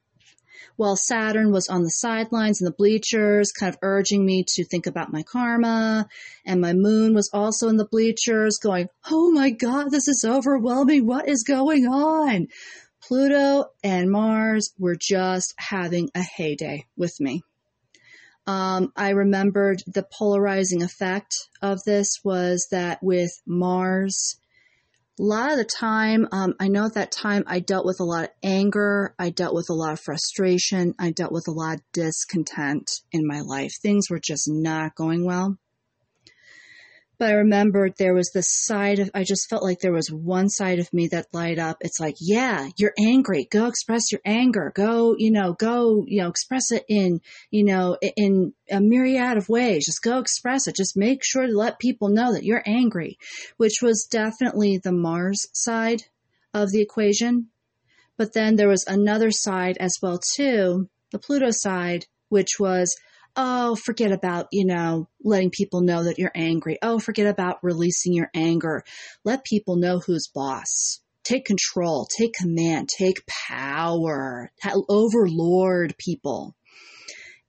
while 0.76 0.96
Saturn 0.96 1.52
was 1.52 1.68
on 1.68 1.82
the 1.82 1.90
sidelines 1.90 2.60
in 2.60 2.64
the 2.64 2.70
bleachers, 2.72 3.52
kind 3.52 3.72
of 3.72 3.78
urging 3.82 4.24
me 4.24 4.44
to 4.54 4.64
think 4.64 4.86
about 4.86 5.12
my 5.12 5.22
karma. 5.22 6.08
And 6.44 6.60
my 6.60 6.72
moon 6.72 7.14
was 7.14 7.30
also 7.32 7.68
in 7.68 7.76
the 7.76 7.84
bleachers 7.84 8.58
going, 8.58 8.88
Oh 9.10 9.30
my 9.30 9.50
God, 9.50 9.90
this 9.90 10.08
is 10.08 10.24
overwhelming. 10.26 11.06
What 11.06 11.28
is 11.28 11.42
going 11.42 11.86
on? 11.86 12.48
Pluto 13.02 13.66
and 13.82 14.10
Mars 14.10 14.72
were 14.78 14.96
just 14.96 15.54
having 15.56 16.10
a 16.14 16.22
heyday 16.22 16.86
with 16.96 17.18
me. 17.20 17.42
Um, 18.46 18.92
I 18.96 19.10
remembered 19.10 19.82
the 19.86 20.02
polarizing 20.02 20.82
effect 20.82 21.34
of 21.62 21.84
this 21.84 22.20
was 22.24 22.66
that 22.70 23.02
with 23.02 23.30
Mars, 23.46 24.39
a 25.18 25.22
lot 25.22 25.50
of 25.50 25.58
the 25.58 25.64
time, 25.64 26.26
um, 26.32 26.54
I 26.58 26.68
know 26.68 26.86
at 26.86 26.94
that 26.94 27.12
time 27.12 27.44
I 27.46 27.60
dealt 27.60 27.84
with 27.84 28.00
a 28.00 28.04
lot 28.04 28.24
of 28.24 28.30
anger, 28.42 29.14
I 29.18 29.30
dealt 29.30 29.54
with 29.54 29.68
a 29.68 29.74
lot 29.74 29.92
of 29.92 30.00
frustration, 30.00 30.94
I 30.98 31.10
dealt 31.10 31.32
with 31.32 31.48
a 31.48 31.52
lot 31.52 31.74
of 31.74 31.82
discontent 31.92 32.90
in 33.12 33.26
my 33.26 33.40
life. 33.40 33.72
Things 33.82 34.08
were 34.08 34.20
just 34.20 34.48
not 34.48 34.94
going 34.94 35.24
well. 35.24 35.58
But 37.20 37.28
I 37.28 37.34
remembered 37.34 37.92
there 37.98 38.14
was 38.14 38.30
this 38.32 38.48
side 38.48 38.98
of, 38.98 39.10
I 39.12 39.24
just 39.24 39.50
felt 39.50 39.62
like 39.62 39.80
there 39.80 39.92
was 39.92 40.10
one 40.10 40.48
side 40.48 40.78
of 40.78 40.90
me 40.90 41.08
that 41.08 41.26
light 41.34 41.58
up. 41.58 41.76
It's 41.82 42.00
like, 42.00 42.16
yeah, 42.18 42.70
you're 42.78 42.94
angry. 42.98 43.46
Go 43.50 43.66
express 43.66 44.10
your 44.10 44.22
anger. 44.24 44.72
Go, 44.74 45.16
you 45.18 45.30
know, 45.30 45.52
go, 45.52 46.06
you 46.08 46.22
know, 46.22 46.28
express 46.30 46.72
it 46.72 46.86
in, 46.88 47.20
you 47.50 47.62
know, 47.62 47.98
in 48.16 48.54
a 48.70 48.80
myriad 48.80 49.36
of 49.36 49.50
ways. 49.50 49.84
Just 49.84 50.02
go 50.02 50.18
express 50.18 50.66
it. 50.66 50.76
Just 50.76 50.96
make 50.96 51.20
sure 51.22 51.46
to 51.46 51.52
let 51.52 51.78
people 51.78 52.08
know 52.08 52.32
that 52.32 52.44
you're 52.44 52.64
angry, 52.64 53.18
which 53.58 53.82
was 53.82 54.08
definitely 54.10 54.78
the 54.78 54.90
Mars 54.90 55.46
side 55.52 56.04
of 56.54 56.70
the 56.70 56.80
equation. 56.80 57.48
But 58.16 58.32
then 58.32 58.56
there 58.56 58.66
was 58.66 58.86
another 58.86 59.30
side 59.30 59.76
as 59.78 59.98
well 60.00 60.18
too, 60.36 60.88
the 61.10 61.18
Pluto 61.18 61.50
side, 61.50 62.06
which 62.30 62.58
was, 62.58 62.96
oh, 63.36 63.76
forget 63.76 64.12
about, 64.12 64.48
you 64.52 64.64
know, 64.64 65.08
letting 65.22 65.50
people 65.50 65.80
know 65.80 66.04
that 66.04 66.18
you're 66.18 66.32
angry. 66.34 66.78
Oh, 66.82 66.98
forget 66.98 67.26
about 67.26 67.62
releasing 67.62 68.12
your 68.12 68.30
anger. 68.34 68.84
Let 69.24 69.44
people 69.44 69.76
know 69.76 69.98
who's 69.98 70.28
boss. 70.34 71.00
Take 71.24 71.44
control, 71.44 72.06
take 72.06 72.34
command, 72.34 72.88
take 72.88 73.24
power, 73.26 74.50
overlord 74.88 75.94
people. 75.98 76.56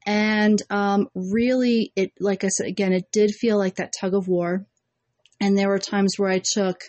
And 0.06 0.62
um, 0.70 1.08
really, 1.16 1.94
it, 1.96 2.12
like 2.20 2.44
I 2.44 2.50
said, 2.50 2.68
again, 2.68 2.94
it 2.94 3.12
did 3.12 3.32
feel 3.32 3.58
like 3.58 3.76
that 3.76 3.94
tug 4.00 4.14
of 4.14 4.28
war. 4.28 4.66
And 5.40 5.58
there 5.58 5.70
were 5.70 5.80
times 5.80 6.16
where 6.18 6.30
I 6.30 6.42
took 6.44 6.82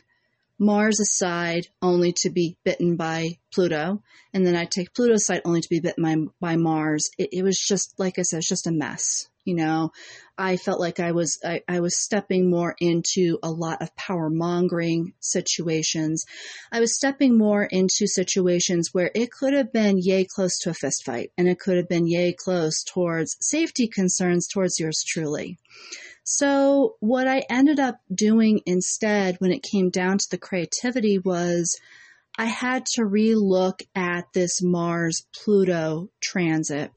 Mars 0.63 1.01
aside 1.01 1.67
only 1.83 2.13
to 2.19 2.31
be 2.31 2.57
bitten 2.65 2.95
by 2.95 3.39
Pluto, 3.53 4.01
and 4.33 4.47
then 4.47 4.55
I 4.55 4.65
take 4.65 4.95
Pluto 4.95 5.15
aside 5.15 5.43
only 5.45 5.61
to 5.61 5.69
be 5.69 5.81
bitten 5.81 6.05
by, 6.05 6.17
by 6.41 6.57
Mars. 6.57 7.11
It, 7.19 7.31
it 7.33 7.43
was 7.43 7.59
just, 7.59 7.95
like 7.99 8.17
I 8.17 8.23
said, 8.23 8.39
it's 8.39 8.49
just 8.49 8.69
a 8.69 8.73
mess. 8.73 9.29
You 9.45 9.57
know, 9.57 9.91
I 10.39 10.57
felt 10.57 10.79
like 10.79 11.01
I 11.01 11.13
was 11.13 11.39
I, 11.45 11.63
I 11.69 11.81
was 11.81 12.01
stepping 12.01 12.49
more 12.49 12.77
into 12.79 13.39
a 13.43 13.51
lot 13.51 13.83
of 13.83 13.95
power 13.97 14.31
mongering 14.31 15.15
situations. 15.21 16.25
I 16.71 16.79
was 16.79 16.95
stepping 16.95 17.37
more 17.37 17.65
into 17.65 18.07
situations 18.07 18.91
where 18.93 19.11
it 19.15 19.33
could 19.33 19.53
have 19.53 19.73
been 19.73 19.99
yay 19.99 20.25
close 20.25 20.59
to 20.61 20.71
a 20.71 20.75
fist 20.75 21.05
fight, 21.05 21.33
and 21.37 21.49
it 21.49 21.59
could 21.59 21.77
have 21.77 21.89
been 21.89 22.07
yay 22.07 22.33
close 22.33 22.85
towards 22.85 23.37
safety 23.41 23.89
concerns 23.89 24.47
towards 24.47 24.79
yours 24.79 25.03
truly. 25.07 25.59
So, 26.25 26.97
what 27.01 27.27
I 27.27 27.43
ended 27.51 27.81
up 27.81 27.97
doing 28.15 28.61
instead 28.65 29.37
when 29.41 29.51
it 29.51 29.65
came 29.65 29.91
down 29.91 30.19
to 30.19 30.27
the 30.31 30.39
creativity 30.39 31.19
was 31.19 31.77
I 32.39 32.47
had 32.47 32.87
to 32.95 33.03
relook 33.03 33.83
at 33.95 34.33
this 34.33 34.63
Mars 34.63 35.27
Pluto 35.35 36.11
transit. 36.23 36.93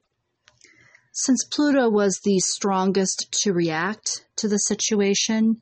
Since 1.18 1.46
Pluto 1.46 1.90
was 1.90 2.20
the 2.26 2.40
strongest 2.40 3.34
to 3.44 3.54
react 3.54 4.26
to 4.36 4.50
the 4.50 4.58
situation, 4.58 5.62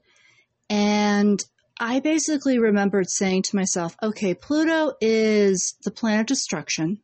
and 0.68 1.40
I 1.80 2.00
basically 2.00 2.58
remembered 2.58 3.08
saying 3.08 3.44
to 3.44 3.56
myself, 3.56 3.96
okay, 4.02 4.34
Pluto 4.34 4.94
is 5.00 5.76
the 5.84 5.92
planet 5.92 6.22
of 6.22 6.26
destruction, 6.26 7.02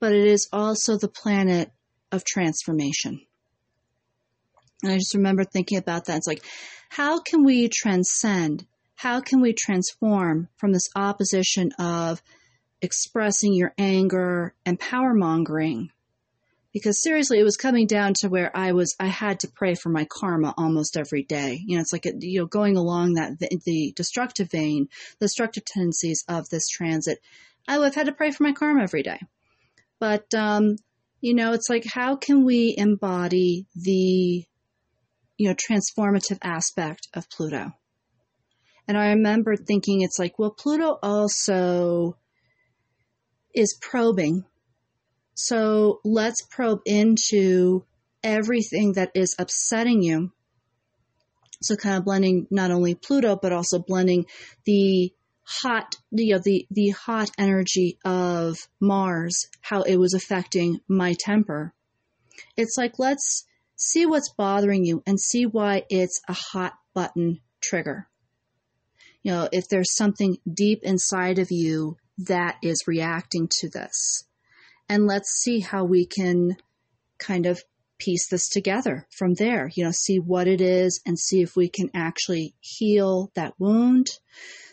but 0.00 0.14
it 0.14 0.26
is 0.26 0.48
also 0.50 0.96
the 0.96 1.08
planet 1.10 1.72
of 2.10 2.24
transformation. 2.24 3.20
And 4.82 4.92
I 4.92 4.96
just 4.96 5.14
remember 5.14 5.44
thinking 5.44 5.76
about 5.76 6.06
that. 6.06 6.16
It's 6.16 6.26
like, 6.26 6.42
how 6.88 7.20
can 7.20 7.44
we 7.44 7.68
transcend? 7.68 8.64
How 8.94 9.20
can 9.20 9.42
we 9.42 9.52
transform 9.52 10.48
from 10.56 10.72
this 10.72 10.88
opposition 10.96 11.72
of 11.78 12.22
expressing 12.80 13.52
your 13.52 13.74
anger 13.76 14.54
and 14.64 14.80
power 14.80 15.12
mongering? 15.12 15.90
Because 16.76 17.02
seriously, 17.02 17.38
it 17.38 17.44
was 17.44 17.56
coming 17.56 17.86
down 17.86 18.12
to 18.20 18.28
where 18.28 18.54
I 18.54 18.72
was, 18.72 18.94
I 19.00 19.06
had 19.06 19.40
to 19.40 19.48
pray 19.48 19.74
for 19.74 19.88
my 19.88 20.04
karma 20.04 20.52
almost 20.58 20.98
every 20.98 21.22
day. 21.22 21.62
You 21.64 21.76
know, 21.76 21.80
it's 21.80 21.92
like, 21.92 22.04
you 22.04 22.40
know, 22.40 22.46
going 22.46 22.76
along 22.76 23.14
that, 23.14 23.38
the, 23.38 23.48
the 23.64 23.94
destructive 23.96 24.50
vein, 24.50 24.88
the 25.18 25.24
destructive 25.24 25.64
tendencies 25.64 26.22
of 26.28 26.48
this 26.50 26.68
transit. 26.68 27.18
I 27.66 27.78
would 27.78 27.86
have 27.86 27.94
had 27.94 28.06
to 28.06 28.12
pray 28.12 28.30
for 28.30 28.42
my 28.42 28.52
karma 28.52 28.82
every 28.82 29.02
day. 29.02 29.20
But, 29.98 30.26
um, 30.34 30.76
you 31.22 31.32
know, 31.32 31.54
it's 31.54 31.70
like, 31.70 31.86
how 31.86 32.16
can 32.16 32.44
we 32.44 32.74
embody 32.76 33.66
the 33.74 34.44
you 35.36 35.48
know, 35.48 35.54
transformative 35.54 36.38
aspect 36.42 37.08
of 37.14 37.28
Pluto. 37.30 37.72
And 38.88 38.96
I 38.96 39.08
remember 39.08 39.56
thinking 39.56 40.00
it's 40.00 40.18
like, 40.18 40.38
well, 40.38 40.50
Pluto 40.50 40.98
also 41.02 42.16
is 43.54 43.78
probing. 43.80 44.44
So 45.36 46.00
let's 46.02 46.42
probe 46.42 46.80
into 46.86 47.84
everything 48.24 48.94
that 48.94 49.12
is 49.14 49.36
upsetting 49.38 50.02
you. 50.02 50.32
So 51.62 51.76
kind 51.76 51.96
of 51.96 52.04
blending 52.04 52.46
not 52.50 52.70
only 52.70 52.94
Pluto, 52.94 53.36
but 53.36 53.52
also 53.52 53.78
blending 53.78 54.26
the 54.64 55.12
hot, 55.42 55.94
you 56.10 56.34
know, 56.34 56.40
the, 56.42 56.66
the 56.70 56.88
hot 56.88 57.30
energy 57.38 57.98
of 58.04 58.56
Mars, 58.80 59.46
how 59.60 59.82
it 59.82 59.96
was 59.96 60.14
affecting 60.14 60.80
my 60.88 61.14
temper. 61.18 61.74
It's 62.56 62.76
like, 62.78 62.98
let's 62.98 63.44
see 63.76 64.06
what's 64.06 64.32
bothering 64.36 64.86
you 64.86 65.02
and 65.06 65.20
see 65.20 65.44
why 65.44 65.84
it's 65.90 66.20
a 66.28 66.32
hot 66.32 66.72
button 66.94 67.40
trigger. 67.62 68.08
You 69.22 69.32
know, 69.32 69.48
if 69.52 69.68
there's 69.68 69.94
something 69.94 70.38
deep 70.50 70.80
inside 70.82 71.38
of 71.38 71.48
you 71.50 71.98
that 72.18 72.56
is 72.62 72.84
reacting 72.86 73.48
to 73.60 73.68
this. 73.68 74.24
And 74.88 75.06
let's 75.06 75.30
see 75.30 75.60
how 75.60 75.84
we 75.84 76.06
can 76.06 76.56
kind 77.18 77.46
of 77.46 77.62
piece 77.98 78.28
this 78.28 78.48
together 78.48 79.06
from 79.10 79.34
there. 79.34 79.70
You 79.74 79.84
know, 79.84 79.90
see 79.92 80.18
what 80.18 80.46
it 80.46 80.60
is 80.60 81.00
and 81.06 81.18
see 81.18 81.42
if 81.42 81.56
we 81.56 81.68
can 81.68 81.90
actually 81.94 82.54
heal 82.60 83.30
that 83.34 83.54
wound. 83.58 84.06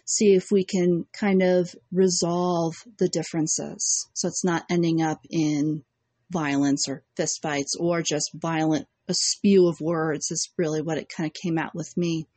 See 0.05 0.33
if 0.33 0.51
we 0.51 0.65
can 0.65 1.05
kind 1.13 1.41
of 1.41 1.73
resolve 1.91 2.75
the 2.97 3.07
differences. 3.07 4.07
So 4.13 4.27
it's 4.27 4.43
not 4.43 4.65
ending 4.69 5.01
up 5.01 5.21
in 5.29 5.83
violence 6.29 6.89
or 6.89 7.03
fistfights 7.17 7.79
or 7.79 8.01
just 8.01 8.31
violent 8.33 8.87
a 9.07 9.13
spew 9.13 9.67
of 9.67 9.81
words 9.81 10.31
is 10.31 10.49
really 10.57 10.81
what 10.81 10.97
it 10.97 11.09
kind 11.09 11.27
of 11.27 11.33
came 11.33 11.57
out 11.57 11.75
with 11.75 11.95
me. 11.97 12.27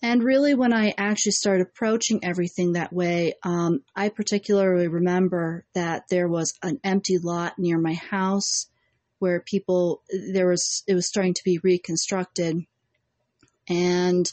And 0.00 0.22
really, 0.22 0.54
when 0.54 0.72
I 0.72 0.94
actually 0.96 1.32
started 1.32 1.66
approaching 1.66 2.20
everything 2.22 2.72
that 2.72 2.92
way, 2.92 3.34
um, 3.42 3.80
I 3.96 4.10
particularly 4.10 4.86
remember 4.86 5.64
that 5.74 6.04
there 6.08 6.28
was 6.28 6.54
an 6.62 6.78
empty 6.84 7.18
lot 7.18 7.58
near 7.58 7.78
my 7.78 7.94
house 7.94 8.66
where 9.18 9.40
people, 9.40 10.02
there 10.32 10.48
was, 10.48 10.84
it 10.86 10.94
was 10.94 11.08
starting 11.08 11.34
to 11.34 11.42
be 11.44 11.58
reconstructed. 11.64 12.58
And 13.68 14.32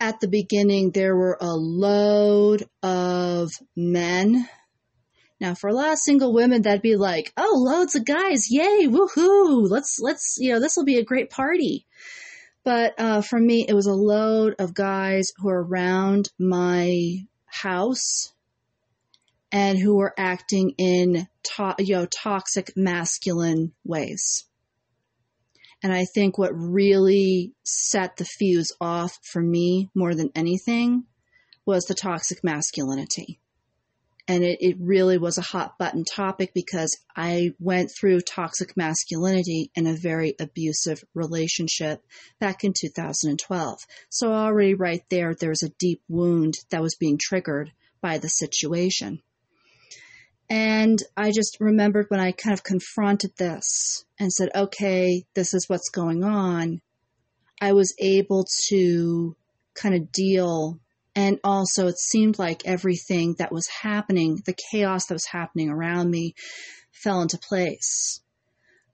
at 0.00 0.18
the 0.20 0.28
beginning, 0.28 0.90
there 0.90 1.14
were 1.14 1.38
a 1.40 1.54
load 1.54 2.64
of 2.82 3.50
men 3.76 4.48
now, 5.40 5.54
for 5.54 5.68
a 5.68 5.72
lot 5.72 5.92
of 5.92 5.98
single 5.98 6.32
women, 6.32 6.62
that'd 6.62 6.82
be 6.82 6.96
like, 6.96 7.32
oh, 7.36 7.54
loads 7.56 7.94
of 7.94 8.04
guys, 8.04 8.50
yay, 8.50 8.88
woohoo, 8.88 9.68
let's, 9.70 9.98
let's, 10.00 10.36
you 10.40 10.52
know, 10.52 10.60
this 10.60 10.76
will 10.76 10.84
be 10.84 10.98
a 10.98 11.04
great 11.04 11.30
party. 11.30 11.86
But 12.68 13.00
uh, 13.00 13.22
for 13.22 13.40
me, 13.40 13.64
it 13.66 13.72
was 13.72 13.86
a 13.86 13.94
load 13.94 14.56
of 14.58 14.74
guys 14.74 15.32
who 15.38 15.46
were 15.46 15.64
around 15.64 16.28
my 16.38 17.14
house 17.46 18.34
and 19.50 19.78
who 19.78 19.96
were 19.96 20.12
acting 20.18 20.74
in, 20.76 21.28
to- 21.44 21.76
you 21.78 21.94
know, 21.94 22.04
toxic 22.04 22.76
masculine 22.76 23.72
ways. 23.84 24.44
And 25.82 25.94
I 25.94 26.04
think 26.14 26.36
what 26.36 26.50
really 26.52 27.54
set 27.64 28.18
the 28.18 28.26
fuse 28.26 28.70
off 28.82 29.18
for 29.22 29.40
me 29.40 29.88
more 29.94 30.14
than 30.14 30.30
anything 30.34 31.04
was 31.64 31.84
the 31.84 31.94
toxic 31.94 32.44
masculinity 32.44 33.40
and 34.28 34.44
it, 34.44 34.58
it 34.60 34.76
really 34.78 35.16
was 35.16 35.38
a 35.38 35.42
hot 35.42 35.78
button 35.78 36.04
topic 36.04 36.52
because 36.54 36.94
I 37.16 37.54
went 37.58 37.90
through 37.90 38.20
toxic 38.20 38.76
masculinity 38.76 39.70
in 39.74 39.86
a 39.86 39.94
very 39.94 40.34
abusive 40.38 41.02
relationship 41.14 42.04
back 42.38 42.62
in 42.62 42.74
2012. 42.78 43.78
So 44.10 44.32
already 44.32 44.74
right 44.74 45.02
there, 45.08 45.34
there 45.34 45.48
was 45.48 45.62
a 45.62 45.72
deep 45.78 46.02
wound 46.08 46.54
that 46.70 46.82
was 46.82 46.94
being 46.94 47.18
triggered 47.18 47.72
by 48.02 48.18
the 48.18 48.28
situation. 48.28 49.22
And 50.50 51.02
I 51.16 51.32
just 51.32 51.56
remembered 51.58 52.06
when 52.08 52.20
I 52.20 52.32
kind 52.32 52.54
of 52.54 52.62
confronted 52.62 53.32
this 53.36 54.04
and 54.20 54.32
said, 54.32 54.50
okay, 54.54 55.24
this 55.34 55.54
is 55.54 55.68
what's 55.68 55.90
going 55.90 56.22
on. 56.22 56.80
I 57.60 57.72
was 57.72 57.94
able 57.98 58.46
to 58.68 59.36
kind 59.74 59.94
of 59.94 60.12
deal 60.12 60.80
and 61.18 61.40
also, 61.42 61.88
it 61.88 61.98
seemed 61.98 62.38
like 62.38 62.64
everything 62.64 63.34
that 63.40 63.50
was 63.50 63.66
happening, 63.66 64.40
the 64.46 64.54
chaos 64.70 65.06
that 65.06 65.16
was 65.16 65.26
happening 65.26 65.68
around 65.68 66.08
me, 66.08 66.36
fell 66.92 67.22
into 67.22 67.38
place. 67.38 68.20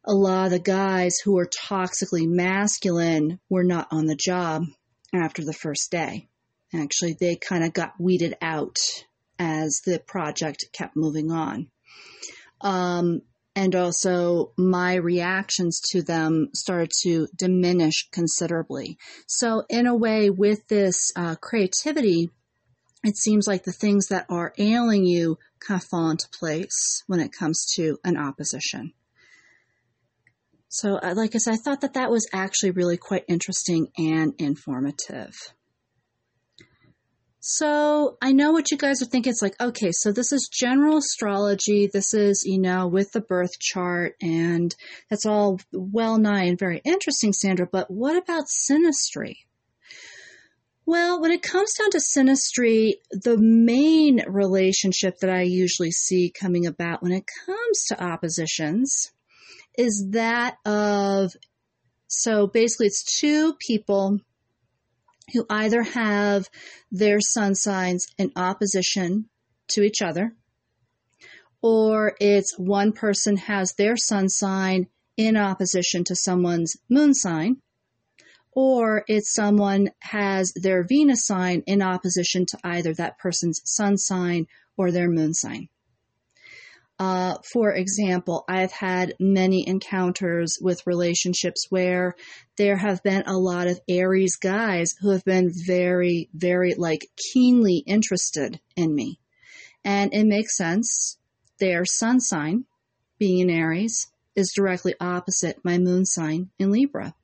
A 0.07 0.15
lot 0.15 0.47
of 0.47 0.53
the 0.53 0.59
guys 0.59 1.19
who 1.23 1.35
were 1.35 1.47
toxically 1.69 2.27
masculine 2.27 3.41
were 3.51 3.63
not 3.63 3.89
on 3.91 4.07
the 4.07 4.17
job 4.17 4.63
after 5.15 5.45
the 5.45 5.53
first 5.53 5.91
day. 5.91 6.27
Actually, 6.75 7.15
they 7.21 7.37
kind 7.37 7.63
of 7.63 7.75
got 7.75 8.01
weeded 8.01 8.39
out 8.41 8.79
as 9.39 9.83
the 9.85 9.99
project 9.99 10.65
kept 10.73 10.97
moving 10.97 11.31
on. 11.31 11.69
Um, 12.63 13.21
and 13.57 13.75
also 13.75 14.53
my 14.57 14.95
reactions 14.95 15.81
to 15.93 16.03
them 16.03 16.49
started 16.55 16.91
to 17.03 17.29
diminish 17.37 18.09
considerably. 18.11 18.99
So, 19.27 19.65
in 19.69 19.87
a 19.87 19.95
way, 19.95 20.31
with 20.31 20.67
this 20.69 21.13
uh, 21.17 21.37
creativity, 21.37 22.31
it 23.05 23.17
seems 23.17 23.47
like 23.47 23.65
the 23.65 23.73
things 23.73 24.09
that 24.09 24.27
are 24.29 24.55
ailing 24.59 25.05
you 25.05 25.39
kind 25.61 25.81
of 25.81 25.87
fall 25.87 26.11
into 26.11 26.29
place 26.39 27.03
when 27.07 27.21
it 27.21 27.33
comes 27.33 27.67
to 27.77 27.99
an 28.05 28.17
opposition. 28.17 28.93
So, 30.69 30.97
uh, 30.97 31.15
like 31.15 31.35
I 31.35 31.39
said, 31.39 31.55
I 31.55 31.59
thought 31.59 31.83
that 31.83 31.95
that 31.95 32.11
was 32.11 32.27
actually 32.33 32.73
really 32.73 32.97
quite 32.97 33.25
interesting 33.29 33.89
and 33.97 34.35
informative. 34.39 35.35
So 37.47 38.17
I 38.23 38.33
know 38.33 38.53
what 38.53 38.71
you 38.71 38.79
guys 38.79 39.03
are 39.03 39.05
thinking. 39.05 39.31
It's 39.31 39.43
like, 39.43 39.61
okay, 39.61 39.91
so 39.93 40.13
this 40.13 40.33
is 40.33 40.49
general 40.51 40.97
astrology. 40.97 41.91
This 41.93 42.15
is, 42.15 42.43
you 42.47 42.59
know, 42.59 42.87
with 42.87 43.13
the 43.13 43.21
birth 43.21 43.61
chart, 43.61 44.15
and 44.23 44.75
that's 45.11 45.27
all 45.27 45.61
well 45.71 46.17
nigh 46.17 46.45
and 46.45 46.59
very 46.59 46.81
interesting, 46.87 47.35
Sandra. 47.35 47.69
But 47.71 47.91
what 47.91 48.17
about 48.17 48.45
synastry? 48.47 49.35
Well, 50.87 51.21
when 51.21 51.33
it 51.33 51.43
comes 51.43 51.75
down 51.75 51.91
to 51.91 51.99
synastry, 51.99 52.95
the 53.11 53.37
main 53.37 54.25
relationship 54.27 55.19
that 55.19 55.29
I 55.29 55.43
usually 55.43 55.91
see 55.91 56.33
coming 56.35 56.65
about 56.65 57.03
when 57.03 57.13
it 57.13 57.27
comes 57.45 57.85
to 57.89 58.03
oppositions 58.03 59.13
is 59.77 60.07
that 60.13 60.57
of, 60.65 61.33
so 62.09 62.47
basically 62.47 62.87
it's 62.87 63.19
two 63.21 63.53
people 63.61 64.21
who 65.33 65.47
either 65.49 65.83
have 65.83 66.49
their 66.91 67.21
sun 67.21 67.55
signs 67.55 68.07
in 68.19 68.31
opposition 68.37 69.29
to 69.69 69.83
each 69.83 70.03
other, 70.03 70.35
or 71.63 72.15
it's 72.21 72.59
one 72.59 72.93
person 72.93 73.37
has 73.37 73.73
their 73.75 73.97
sun 73.97 74.29
sign 74.29 74.87
in 75.17 75.37
opposition 75.37 76.05
to 76.05 76.15
someone's 76.15 76.77
moon 76.91 77.15
sign, 77.15 77.57
or 78.53 79.05
it's 79.09 79.33
someone 79.33 79.91
has 80.01 80.53
their 80.55 80.85
Venus 80.85 81.27
sign 81.27 81.63
in 81.67 81.83
opposition 81.83 82.45
to 82.47 82.59
either 82.63 82.95
that 82.95 83.19
person's 83.19 83.61
sun 83.65 83.97
sign 83.97 84.47
or 84.77 84.91
their 84.91 85.09
moon 85.09 85.35
sign. 85.35 85.69
Uh, 86.99 87.37
for 87.53 87.73
example, 87.73 88.45
I've 88.49 88.71
had 88.71 89.15
many 89.19 89.67
encounters 89.67 90.59
with 90.61 90.87
relationships 90.87 91.67
where 91.69 92.15
there 92.57 92.77
have 92.77 93.03
been 93.03 93.25
a 93.27 93.37
lot 93.37 93.67
of 93.67 93.81
Aries 93.89 94.37
guys 94.37 94.95
who 95.01 95.11
have 95.11 95.25
been 95.25 95.51
very, 95.67 96.29
very 96.33 96.75
like 96.75 97.09
keenly 97.17 97.79
interested 97.87 98.61
in 98.77 98.95
me. 98.95 99.19
And 99.85 100.15
it 100.15 100.25
makes 100.25 100.57
sense. 100.57 101.19
Their 101.59 101.85
sun 101.85 102.21
sign, 102.21 102.65
being 103.19 103.49
in 103.49 103.51
Aries, 103.51 104.09
is 104.37 104.53
directly 104.55 104.95
opposite 105.01 105.65
my 105.65 105.79
moon 105.79 106.05
sign 106.05 106.51
in 106.59 106.71
Libra. 106.71 107.15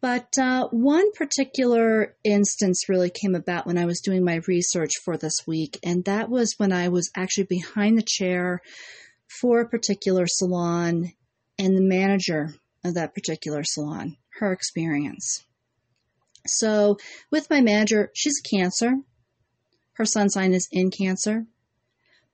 But 0.00 0.38
uh, 0.38 0.68
one 0.68 1.12
particular 1.12 2.16
instance 2.24 2.88
really 2.88 3.10
came 3.10 3.34
about 3.34 3.66
when 3.66 3.76
I 3.76 3.84
was 3.84 4.00
doing 4.00 4.24
my 4.24 4.40
research 4.46 4.92
for 5.04 5.18
this 5.18 5.46
week, 5.46 5.78
and 5.82 6.04
that 6.06 6.30
was 6.30 6.54
when 6.56 6.72
I 6.72 6.88
was 6.88 7.10
actually 7.14 7.44
behind 7.44 7.98
the 7.98 8.06
chair 8.06 8.62
for 9.40 9.60
a 9.60 9.68
particular 9.68 10.24
salon 10.26 11.12
and 11.58 11.76
the 11.76 11.82
manager 11.82 12.54
of 12.82 12.94
that 12.94 13.14
particular 13.14 13.62
salon, 13.64 14.16
her 14.38 14.52
experience. 14.52 15.44
So, 16.46 16.96
with 17.30 17.50
my 17.50 17.60
manager, 17.60 18.10
she's 18.14 18.40
a 18.40 18.56
Cancer. 18.56 18.92
Her 19.94 20.06
sun 20.06 20.30
sign 20.30 20.54
is 20.54 20.66
in 20.72 20.90
Cancer. 20.90 21.44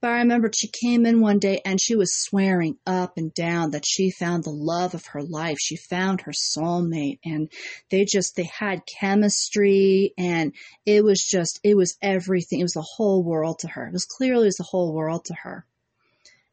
But 0.01 0.11
I 0.11 0.19
remember 0.19 0.51
she 0.53 0.69
came 0.69 1.07
in 1.07 1.21
one 1.21 1.39
day 1.39 1.61
and 1.65 1.81
she 1.81 1.97
was 1.97 2.15
swearing 2.15 2.77
up 2.87 3.17
and 3.17 3.33
down 3.33 3.71
that 3.71 3.87
she 3.87 4.11
found 4.11 4.45
the 4.45 4.51
love 4.51 4.95
of 4.95 5.07
her 5.07 5.23
life. 5.23 5.57
She 5.59 5.77
found 5.77 6.21
her 6.23 6.33
soulmate 6.33 7.19
and 7.25 7.51
they 7.91 8.05
just, 8.05 8.37
they 8.37 8.45
had 8.59 8.87
chemistry 8.87 10.13
and 10.19 10.53
it 10.85 11.03
was 11.03 11.21
just, 11.23 11.61
it 11.65 11.77
was 11.77 11.97
everything. 12.03 12.61
It 12.61 12.65
was 12.65 12.75
the 12.75 12.87
whole 12.97 13.25
world 13.25 13.61
to 13.61 13.69
her. 13.69 13.87
It 13.87 13.93
was 13.93 14.05
clearly 14.05 14.45
it 14.45 14.47
was 14.47 14.57
the 14.57 14.65
whole 14.65 14.93
world 14.93 15.25
to 15.27 15.35
her. 15.35 15.67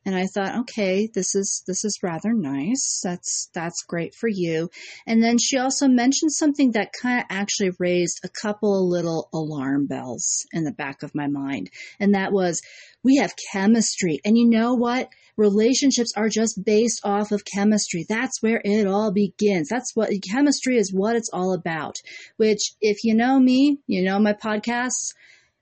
And 0.06 0.16
I 0.16 0.26
thought, 0.26 0.60
okay, 0.62 1.08
this 1.14 1.34
is 1.34 1.64
this 1.66 1.86
is 1.86 2.00
rather 2.04 2.34
nice. 2.34 3.00
That's 3.04 3.50
that's 3.54 3.84
great 3.84 4.14
for 4.14 4.28
you. 4.28 4.70
And 5.08 5.24
then 5.24 5.38
she 5.38 5.58
also 5.58 5.88
mentioned 5.88 6.34
something 6.34 6.72
that 6.72 6.94
kind 6.94 7.20
of 7.20 7.26
actually 7.30 7.72
raised 7.80 8.20
a 8.24 8.30
couple 8.30 8.78
of 8.78 8.90
little 8.90 9.30
alarm 9.34 9.88
bells 9.88 10.46
in 10.52 10.66
the 10.66 10.72
back 10.72 11.04
of 11.04 11.16
my 11.16 11.28
mind. 11.28 11.70
And 12.00 12.16
that 12.16 12.34
was 12.34 12.62
we 13.04 13.18
have 13.18 13.34
chemistry. 13.52 14.20
And 14.26 14.38
you 14.38 14.50
know 14.50 14.74
what? 14.74 15.10
Relationships 15.36 16.14
are 16.16 16.30
just 16.30 16.64
based 16.64 17.02
off 17.04 17.32
of 17.32 17.46
chemistry. 17.46 18.06
That's 18.08 18.42
where 18.42 18.62
it 18.64 18.86
all 18.86 19.12
begins. 19.12 19.68
That's 19.70 19.96
what 19.96 20.12
chemistry 20.32 20.78
is 20.78 20.94
what 20.94 21.16
it's 21.16 21.30
all 21.32 21.54
about. 21.54 21.96
Which 22.38 22.74
if 22.82 23.04
you 23.04 23.16
know 23.16 23.40
me, 23.40 23.80
you 23.88 24.04
know 24.04 24.20
my 24.20 24.34
podcasts, 24.34 25.14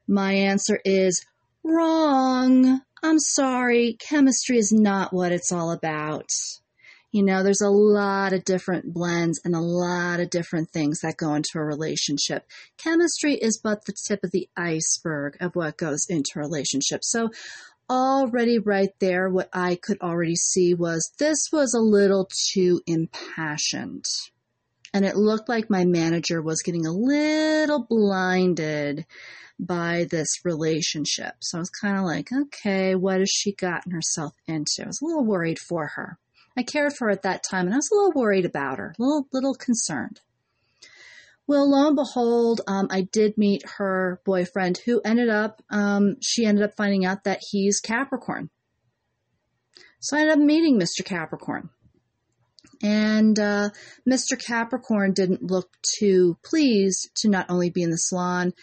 my 0.07 0.33
answer 0.33 0.79
is 0.83 1.23
wrong. 1.63 2.81
I'm 3.03 3.19
sorry, 3.19 3.97
chemistry 3.99 4.57
is 4.57 4.71
not 4.71 5.13
what 5.13 5.31
it's 5.31 5.51
all 5.51 5.71
about. 5.71 6.29
You 7.11 7.23
know, 7.23 7.43
there's 7.43 7.61
a 7.61 7.69
lot 7.69 8.31
of 8.31 8.45
different 8.45 8.93
blends 8.93 9.41
and 9.43 9.53
a 9.53 9.59
lot 9.59 10.21
of 10.21 10.29
different 10.29 10.71
things 10.71 11.01
that 11.01 11.17
go 11.17 11.33
into 11.35 11.57
a 11.57 11.63
relationship. 11.63 12.45
Chemistry 12.77 13.33
is 13.33 13.59
but 13.61 13.85
the 13.85 13.93
tip 14.07 14.23
of 14.23 14.31
the 14.31 14.47
iceberg 14.55 15.35
of 15.41 15.55
what 15.55 15.77
goes 15.77 16.05
into 16.07 16.31
a 16.37 16.39
relationship. 16.39 17.03
So, 17.03 17.31
already 17.89 18.59
right 18.59 18.91
there, 18.99 19.29
what 19.29 19.49
I 19.51 19.75
could 19.75 19.99
already 20.01 20.37
see 20.37 20.73
was 20.73 21.11
this 21.19 21.49
was 21.51 21.73
a 21.73 21.81
little 21.81 22.29
too 22.53 22.81
impassioned. 22.87 24.05
And 24.93 25.05
it 25.05 25.17
looked 25.17 25.49
like 25.49 25.69
my 25.69 25.83
manager 25.83 26.41
was 26.41 26.61
getting 26.61 26.85
a 26.85 26.91
little 26.91 27.85
blinded 27.89 29.05
by 29.61 30.07
this 30.09 30.43
relationship. 30.43 31.35
So 31.39 31.59
I 31.59 31.61
was 31.61 31.69
kind 31.69 31.97
of 31.97 32.03
like, 32.03 32.31
okay, 32.33 32.95
what 32.95 33.19
has 33.19 33.29
she 33.29 33.53
gotten 33.53 33.91
herself 33.91 34.33
into? 34.47 34.83
I 34.83 34.87
was 34.87 35.01
a 35.01 35.05
little 35.05 35.23
worried 35.23 35.59
for 35.59 35.87
her. 35.95 36.17
I 36.57 36.63
cared 36.63 36.93
for 36.93 37.05
her 37.05 37.11
at 37.11 37.21
that 37.21 37.43
time 37.49 37.67
and 37.67 37.73
I 37.73 37.77
was 37.77 37.91
a 37.91 37.95
little 37.95 38.11
worried 38.15 38.45
about 38.45 38.79
her, 38.79 38.95
a 38.97 39.01
little, 39.01 39.27
little 39.31 39.53
concerned. 39.53 40.19
Well, 41.47 41.69
lo 41.69 41.87
and 41.87 41.95
behold, 41.95 42.61
um, 42.67 42.87
I 42.89 43.01
did 43.01 43.37
meet 43.37 43.63
her 43.77 44.19
boyfriend 44.25 44.79
who 44.85 45.01
ended 45.05 45.29
up, 45.29 45.61
um, 45.69 46.17
she 46.21 46.45
ended 46.45 46.63
up 46.63 46.75
finding 46.75 47.05
out 47.05 47.25
that 47.25 47.41
he's 47.41 47.79
Capricorn. 47.79 48.49
So 49.99 50.17
I 50.17 50.21
ended 50.21 50.37
up 50.37 50.43
meeting 50.43 50.79
Mr. 50.79 51.05
Capricorn. 51.05 51.69
And 52.81 53.39
uh, 53.39 53.69
Mr. 54.09 54.43
Capricorn 54.43 55.13
didn't 55.13 55.43
look 55.43 55.69
too 55.99 56.37
pleased 56.43 57.11
to 57.17 57.29
not 57.29 57.49
only 57.49 57.69
be 57.69 57.83
in 57.83 57.91
the 57.91 57.97
salon, 57.97 58.53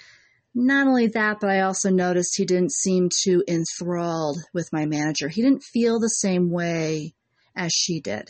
not 0.54 0.86
only 0.86 1.08
that, 1.08 1.38
but 1.40 1.50
I 1.50 1.60
also 1.60 1.90
noticed 1.90 2.36
he 2.36 2.44
didn't 2.44 2.72
seem 2.72 3.08
too 3.10 3.44
enthralled 3.46 4.38
with 4.52 4.72
my 4.72 4.86
manager. 4.86 5.28
He 5.28 5.42
didn't 5.42 5.62
feel 5.62 6.00
the 6.00 6.08
same 6.08 6.50
way 6.50 7.14
as 7.54 7.72
she 7.72 8.00
did. 8.00 8.28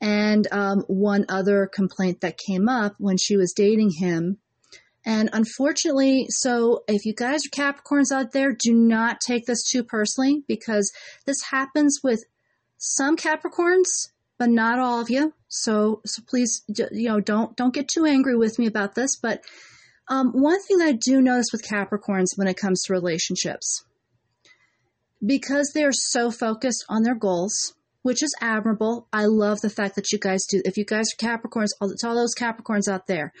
And 0.00 0.48
um, 0.50 0.84
one 0.88 1.26
other 1.28 1.70
complaint 1.72 2.22
that 2.22 2.38
came 2.38 2.68
up 2.68 2.94
when 2.98 3.16
she 3.16 3.36
was 3.36 3.52
dating 3.52 3.92
him, 3.98 4.38
and 5.04 5.30
unfortunately, 5.32 6.26
so 6.28 6.84
if 6.86 7.04
you 7.04 7.14
guys 7.14 7.40
are 7.44 7.50
Capricorns 7.50 8.12
out 8.12 8.32
there, 8.32 8.52
do 8.52 8.72
not 8.72 9.20
take 9.20 9.46
this 9.46 9.64
too 9.64 9.82
personally 9.82 10.44
because 10.46 10.92
this 11.26 11.42
happens 11.50 12.00
with 12.04 12.24
some 12.78 13.16
Capricorns, 13.16 14.10
but 14.38 14.48
not 14.48 14.78
all 14.78 15.00
of 15.00 15.10
you. 15.10 15.32
So, 15.48 16.02
so 16.06 16.22
please, 16.28 16.62
you 16.68 17.08
know, 17.08 17.20
don't 17.20 17.56
don't 17.56 17.74
get 17.74 17.88
too 17.88 18.04
angry 18.04 18.36
with 18.36 18.58
me 18.58 18.66
about 18.66 18.94
this, 18.94 19.16
but 19.16 19.42
um, 20.12 20.32
one 20.32 20.60
thing 20.64 20.82
I 20.82 20.92
do 20.92 21.22
notice 21.22 21.46
with 21.52 21.66
Capricorns 21.66 22.36
when 22.36 22.46
it 22.46 22.58
comes 22.58 22.82
to 22.82 22.92
relationships, 22.92 23.82
because 25.24 25.72
they're 25.72 25.90
so 25.90 26.30
focused 26.30 26.84
on 26.90 27.02
their 27.02 27.14
goals, 27.14 27.72
which 28.02 28.22
is 28.22 28.34
admirable. 28.38 29.08
I 29.10 29.24
love 29.24 29.62
the 29.62 29.70
fact 29.70 29.94
that 29.96 30.12
you 30.12 30.18
guys 30.18 30.44
do. 30.44 30.60
If 30.66 30.76
you 30.76 30.84
guys 30.84 31.06
are 31.14 31.26
Capricorns, 31.26 31.70
all, 31.80 31.94
to 31.96 32.06
all 32.06 32.14
those 32.14 32.34
Capricorns 32.34 32.92
out 32.92 33.06
there, 33.06 33.32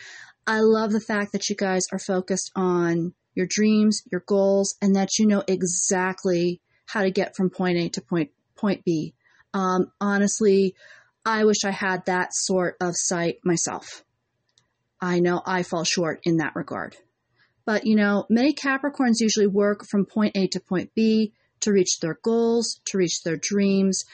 I 0.46 0.60
love 0.60 0.92
the 0.92 1.00
fact 1.00 1.32
that 1.32 1.50
you 1.50 1.56
guys 1.56 1.82
are 1.92 1.98
focused 1.98 2.50
on 2.56 3.12
your 3.34 3.46
dreams, 3.46 4.00
your 4.10 4.24
goals, 4.26 4.74
and 4.80 4.96
that 4.96 5.18
you 5.18 5.26
know 5.26 5.44
exactly 5.46 6.62
how 6.86 7.02
to 7.02 7.10
get 7.10 7.36
from 7.36 7.50
point 7.50 7.76
A 7.76 7.90
to 7.90 8.00
point 8.00 8.30
point 8.56 8.82
B. 8.82 9.12
Um, 9.52 9.92
honestly, 10.00 10.74
I 11.26 11.44
wish 11.44 11.66
I 11.66 11.70
had 11.70 12.06
that 12.06 12.32
sort 12.32 12.76
of 12.80 12.94
sight 12.96 13.40
myself. 13.44 14.04
I 15.02 15.18
know 15.18 15.42
I 15.44 15.64
fall 15.64 15.84
short 15.84 16.20
in 16.22 16.36
that 16.38 16.54
regard. 16.54 16.96
But, 17.66 17.86
you 17.86 17.96
know, 17.96 18.24
many 18.30 18.54
Capricorns 18.54 19.20
usually 19.20 19.48
work 19.48 19.84
from 19.90 20.06
point 20.06 20.36
A 20.36 20.46
to 20.46 20.60
point 20.60 20.92
B 20.94 21.32
to 21.60 21.72
reach 21.72 21.98
their 22.00 22.18
goals, 22.22 22.80
to 22.86 22.98
reach 22.98 23.22
their 23.24 23.36
dreams, 23.36 24.04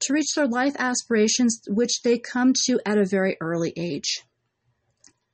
to 0.00 0.12
reach 0.12 0.34
their 0.34 0.48
life 0.48 0.74
aspirations, 0.78 1.60
which 1.68 2.02
they 2.02 2.18
come 2.18 2.52
to 2.64 2.80
at 2.86 2.98
a 2.98 3.04
very 3.04 3.36
early 3.40 3.72
age. 3.76 4.22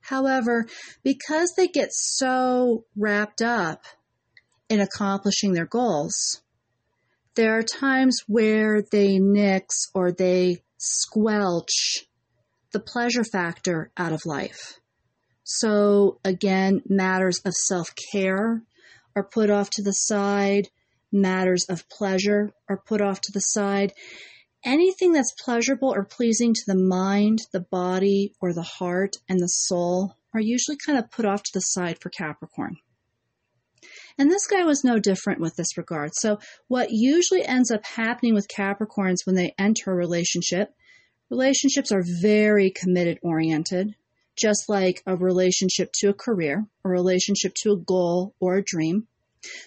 However, 0.01 0.67
because 1.03 1.53
they 1.57 1.67
get 1.67 1.89
so 1.91 2.85
wrapped 2.95 3.41
up 3.41 3.85
in 4.69 4.79
accomplishing 4.79 5.53
their 5.53 5.65
goals, 5.65 6.41
There 7.35 7.57
are 7.57 7.63
times 7.63 8.21
where 8.27 8.81
they 8.81 9.19
nix 9.19 9.87
or 9.93 10.13
they 10.13 10.63
squelch 10.77 12.05
the 12.71 12.79
pleasure 12.79 13.25
factor 13.25 13.91
out 13.97 14.13
of 14.13 14.25
life. 14.25 14.79
So, 15.47 16.19
again, 16.25 16.81
matters 16.89 17.39
of 17.45 17.53
self 17.53 17.93
care 18.11 18.63
are 19.15 19.23
put 19.23 19.51
off 19.51 19.69
to 19.73 19.83
the 19.83 19.91
side, 19.91 20.69
matters 21.11 21.65
of 21.69 21.87
pleasure 21.87 22.51
are 22.67 22.81
put 22.83 22.99
off 22.99 23.21
to 23.21 23.31
the 23.31 23.39
side. 23.39 23.93
Anything 24.63 25.11
that's 25.13 25.35
pleasurable 25.43 25.93
or 25.93 26.03
pleasing 26.03 26.55
to 26.55 26.63
the 26.65 26.75
mind, 26.75 27.43
the 27.53 27.59
body, 27.59 28.33
or 28.41 28.53
the 28.53 28.63
heart 28.63 29.17
and 29.29 29.39
the 29.39 29.47
soul 29.47 30.15
are 30.33 30.41
usually 30.41 30.77
kind 30.83 30.97
of 30.97 31.11
put 31.11 31.25
off 31.25 31.43
to 31.43 31.51
the 31.53 31.59
side 31.59 31.99
for 32.01 32.09
Capricorn. 32.09 32.77
And 34.17 34.31
this 34.31 34.47
guy 34.47 34.63
was 34.63 34.83
no 34.83 34.97
different 34.97 35.41
with 35.41 35.55
this 35.55 35.77
regard. 35.77 36.15
So, 36.15 36.39
what 36.67 36.87
usually 36.89 37.45
ends 37.45 37.69
up 37.69 37.85
happening 37.85 38.33
with 38.33 38.47
Capricorns 38.47 39.27
when 39.27 39.35
they 39.35 39.53
enter 39.59 39.91
a 39.91 39.95
relationship, 39.95 40.73
relationships 41.29 41.91
are 41.91 42.03
very 42.23 42.71
committed 42.71 43.19
oriented, 43.21 43.93
just 44.35 44.69
like 44.69 45.01
a 45.05 45.15
relationship 45.15 45.91
to 45.95 46.09
a 46.09 46.13
career, 46.13 46.65
a 46.83 46.89
relationship 46.89 47.53
to 47.63 47.71
a 47.71 47.77
goal 47.77 48.35
or 48.39 48.55
a 48.55 48.63
dream. 48.63 49.07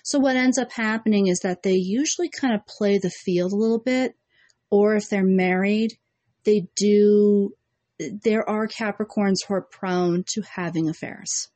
So, 0.03 0.19
what 0.19 0.37
ends 0.37 0.59
up 0.59 0.73
happening 0.73 1.29
is 1.29 1.41
that 1.41 1.63
they 1.63 1.75
usually 1.75 2.29
kind 2.29 2.55
of 2.55 2.67
play 2.67 2.99
the 2.99 3.11
field 3.11 3.53
a 3.53 3.57
little 3.57 3.79
bit, 3.79 4.15
or 4.71 4.97
if 4.97 5.09
they're 5.09 5.25
married, 5.25 5.99
they 6.45 6.69
do. 6.77 7.55
There 7.99 8.49
are 8.49 8.69
Capricorns 8.69 9.39
who 9.47 9.55
are 9.55 9.63
prone 9.63 10.25
to 10.35 10.43
having 10.43 10.89
affairs 10.89 11.49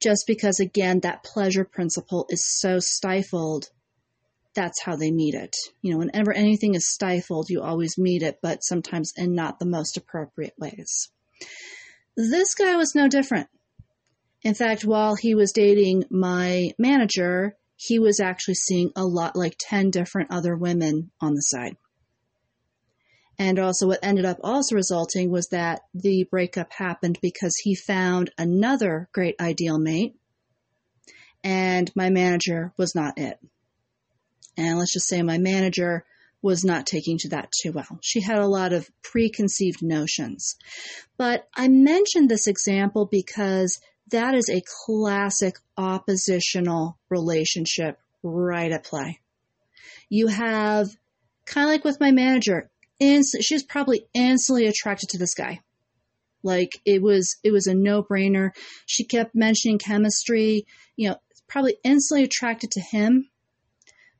just 0.00 0.26
because, 0.26 0.58
again, 0.60 1.00
that 1.00 1.22
pleasure 1.22 1.64
principle 1.64 2.26
is 2.30 2.44
so 2.58 2.78
stifled. 2.80 3.68
That's 4.54 4.82
how 4.82 4.96
they 4.96 5.10
meet 5.10 5.34
it. 5.34 5.54
You 5.82 5.92
know, 5.92 5.98
whenever 5.98 6.32
anything 6.32 6.74
is 6.74 6.90
stifled, 6.90 7.50
you 7.50 7.60
always 7.62 7.98
meet 7.98 8.22
it, 8.22 8.38
but 8.42 8.64
sometimes 8.64 9.12
in 9.16 9.34
not 9.34 9.58
the 9.58 9.66
most 9.66 9.96
appropriate 9.96 10.54
ways. 10.58 11.10
This 12.16 12.54
guy 12.54 12.76
was 12.76 12.94
no 12.94 13.08
different. 13.08 13.48
In 14.42 14.54
fact, 14.54 14.84
while 14.84 15.16
he 15.16 15.34
was 15.34 15.52
dating 15.52 16.04
my 16.10 16.72
manager, 16.78 17.56
he 17.76 17.98
was 17.98 18.20
actually 18.20 18.54
seeing 18.54 18.90
a 18.96 19.04
lot 19.04 19.36
like 19.36 19.56
10 19.58 19.90
different 19.90 20.30
other 20.30 20.56
women 20.56 21.10
on 21.20 21.34
the 21.34 21.40
side. 21.40 21.76
And 23.38 23.58
also, 23.58 23.86
what 23.86 24.00
ended 24.02 24.26
up 24.26 24.38
also 24.44 24.74
resulting 24.74 25.30
was 25.30 25.48
that 25.48 25.80
the 25.94 26.26
breakup 26.30 26.72
happened 26.74 27.18
because 27.22 27.56
he 27.56 27.74
found 27.74 28.30
another 28.36 29.08
great 29.12 29.34
ideal 29.40 29.78
mate, 29.78 30.14
and 31.42 31.90
my 31.96 32.10
manager 32.10 32.74
was 32.76 32.94
not 32.94 33.16
it. 33.16 33.38
And 34.58 34.78
let's 34.78 34.92
just 34.92 35.08
say 35.08 35.22
my 35.22 35.38
manager 35.38 36.04
was 36.42 36.64
not 36.64 36.86
taking 36.86 37.18
to 37.18 37.28
that 37.30 37.52
too 37.62 37.72
well. 37.72 37.98
She 38.02 38.20
had 38.20 38.38
a 38.38 38.46
lot 38.46 38.72
of 38.72 38.88
preconceived 39.02 39.82
notions. 39.82 40.56
But 41.18 41.46
I 41.54 41.68
mentioned 41.68 42.28
this 42.28 42.46
example 42.46 43.06
because 43.06 43.78
that 44.10 44.34
is 44.34 44.48
a 44.48 44.62
classic 44.86 45.56
oppositional 45.76 46.98
relationship 47.10 47.98
right 48.22 48.72
at 48.72 48.84
play. 48.84 49.20
You 50.08 50.28
have 50.28 50.88
kind 51.46 51.66
of 51.66 51.72
like 51.72 51.84
with 51.84 52.00
my 52.00 52.10
manager, 52.10 52.70
inst- 52.98 53.42
she 53.42 53.54
was 53.54 53.62
probably 53.62 54.06
instantly 54.14 54.66
attracted 54.66 55.10
to 55.10 55.18
this 55.18 55.34
guy. 55.34 55.60
Like 56.42 56.80
it 56.84 57.02
was, 57.02 57.36
it 57.44 57.52
was 57.52 57.66
a 57.66 57.74
no 57.74 58.02
brainer. 58.02 58.50
She 58.86 59.04
kept 59.04 59.34
mentioning 59.34 59.78
chemistry, 59.78 60.66
you 60.96 61.10
know, 61.10 61.16
probably 61.48 61.76
instantly 61.84 62.24
attracted 62.24 62.70
to 62.72 62.80
him, 62.80 63.28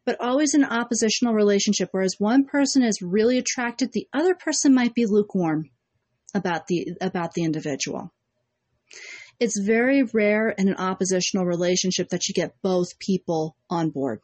but 0.04 0.20
always 0.20 0.54
an 0.54 0.64
oppositional 0.64 1.34
relationship. 1.34 1.88
Whereas 1.92 2.16
one 2.18 2.44
person 2.44 2.82
is 2.82 3.02
really 3.02 3.38
attracted, 3.38 3.92
the 3.92 4.08
other 4.12 4.34
person 4.34 4.74
might 4.74 4.94
be 4.94 5.06
lukewarm 5.06 5.70
about 6.34 6.66
the, 6.66 6.96
about 7.00 7.34
the 7.34 7.44
individual. 7.44 8.12
It's 9.38 9.58
very 9.58 10.02
rare 10.02 10.50
in 10.50 10.68
an 10.68 10.76
oppositional 10.76 11.46
relationship 11.46 12.10
that 12.10 12.28
you 12.28 12.34
get 12.34 12.60
both 12.62 12.98
people 12.98 13.56
on 13.70 13.90
board. 13.90 14.20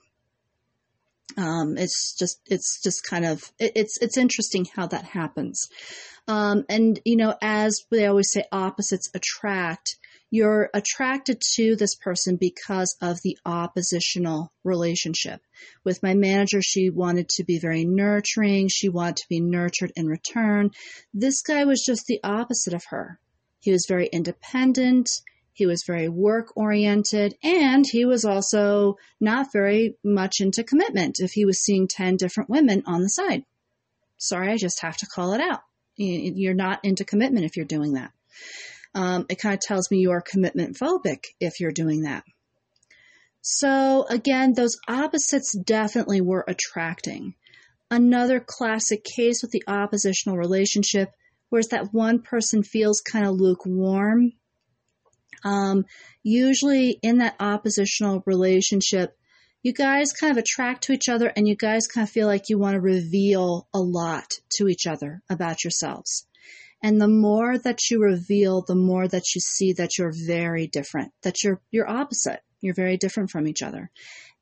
Um, 1.36 1.76
it's 1.76 2.14
just 2.18 2.40
it's 2.46 2.80
just 2.82 3.04
kind 3.04 3.26
of 3.26 3.52
it, 3.58 3.72
it's 3.74 3.98
it's 4.00 4.16
interesting 4.16 4.66
how 4.74 4.86
that 4.86 5.04
happens. 5.04 5.68
Um, 6.28 6.64
and 6.68 7.00
you 7.04 7.16
know, 7.16 7.34
as 7.42 7.82
they 7.90 8.06
always 8.06 8.30
say, 8.30 8.44
opposites 8.52 9.10
attract. 9.14 9.96
You're 10.30 10.70
attracted 10.74 11.40
to 11.54 11.76
this 11.76 11.94
person 11.94 12.36
because 12.36 12.96
of 13.00 13.18
the 13.22 13.38
oppositional 13.46 14.52
relationship. 14.64 15.40
With 15.84 16.02
my 16.02 16.14
manager, 16.14 16.60
she 16.62 16.90
wanted 16.90 17.28
to 17.30 17.44
be 17.44 17.58
very 17.58 17.84
nurturing. 17.84 18.68
She 18.68 18.88
wanted 18.88 19.16
to 19.18 19.28
be 19.28 19.40
nurtured 19.40 19.92
in 19.94 20.06
return. 20.06 20.72
This 21.14 21.42
guy 21.42 21.64
was 21.64 21.82
just 21.84 22.06
the 22.06 22.20
opposite 22.24 22.74
of 22.74 22.84
her. 22.88 23.20
He 23.60 23.70
was 23.70 23.86
very 23.88 24.06
independent. 24.06 25.08
He 25.52 25.64
was 25.64 25.84
very 25.86 26.08
work 26.08 26.54
oriented 26.54 27.34
and 27.42 27.86
he 27.90 28.04
was 28.04 28.26
also 28.26 28.96
not 29.20 29.52
very 29.52 29.96
much 30.04 30.40
into 30.40 30.62
commitment 30.62 31.16
if 31.18 31.32
he 31.32 31.46
was 31.46 31.64
seeing 31.64 31.88
10 31.88 32.16
different 32.16 32.50
women 32.50 32.82
on 32.84 33.00
the 33.00 33.08
side. 33.08 33.44
Sorry, 34.18 34.52
I 34.52 34.58
just 34.58 34.82
have 34.82 34.98
to 34.98 35.06
call 35.06 35.32
it 35.32 35.40
out. 35.40 35.60
You're 35.96 36.52
not 36.52 36.80
into 36.84 37.06
commitment 37.06 37.46
if 37.46 37.56
you're 37.56 37.64
doing 37.64 37.94
that. 37.94 38.12
Um, 38.96 39.26
it 39.28 39.40
kind 39.40 39.54
of 39.54 39.60
tells 39.60 39.90
me 39.90 39.98
you're 39.98 40.20
commitment 40.20 40.76
phobic 40.76 41.26
if 41.38 41.60
you're 41.60 41.70
doing 41.70 42.02
that. 42.02 42.24
So 43.42 44.06
again, 44.08 44.54
those 44.54 44.76
opposites 44.88 45.56
definitely 45.56 46.20
were 46.20 46.44
attracting. 46.48 47.34
Another 47.90 48.40
classic 48.40 49.04
case 49.04 49.42
with 49.42 49.52
the 49.52 49.62
oppositional 49.68 50.36
relationship 50.36 51.12
whereas 51.50 51.68
that 51.68 51.92
one 51.92 52.20
person 52.20 52.64
feels 52.64 53.00
kind 53.00 53.24
of 53.24 53.36
lukewarm 53.36 54.32
um, 55.44 55.84
usually 56.22 56.98
in 57.02 57.18
that 57.18 57.36
oppositional 57.38 58.22
relationship, 58.26 59.16
you 59.62 59.72
guys 59.72 60.12
kind 60.12 60.30
of 60.30 60.38
attract 60.38 60.84
to 60.84 60.92
each 60.92 61.08
other 61.08 61.32
and 61.36 61.46
you 61.46 61.56
guys 61.56 61.86
kind 61.86 62.06
of 62.06 62.10
feel 62.10 62.26
like 62.26 62.48
you 62.48 62.58
want 62.58 62.74
to 62.74 62.80
reveal 62.80 63.68
a 63.72 63.80
lot 63.80 64.26
to 64.56 64.68
each 64.68 64.86
other 64.86 65.22
about 65.30 65.64
yourselves. 65.64 66.26
And 66.86 67.00
the 67.00 67.08
more 67.08 67.58
that 67.58 67.90
you 67.90 68.00
reveal, 68.00 68.62
the 68.62 68.76
more 68.76 69.08
that 69.08 69.34
you 69.34 69.40
see 69.40 69.72
that 69.72 69.98
you're 69.98 70.12
very 70.14 70.68
different, 70.68 71.10
that 71.22 71.42
you're, 71.42 71.60
you're 71.72 71.90
opposite. 71.90 72.38
You're 72.60 72.76
very 72.76 72.96
different 72.96 73.30
from 73.30 73.48
each 73.48 73.60
other. 73.60 73.90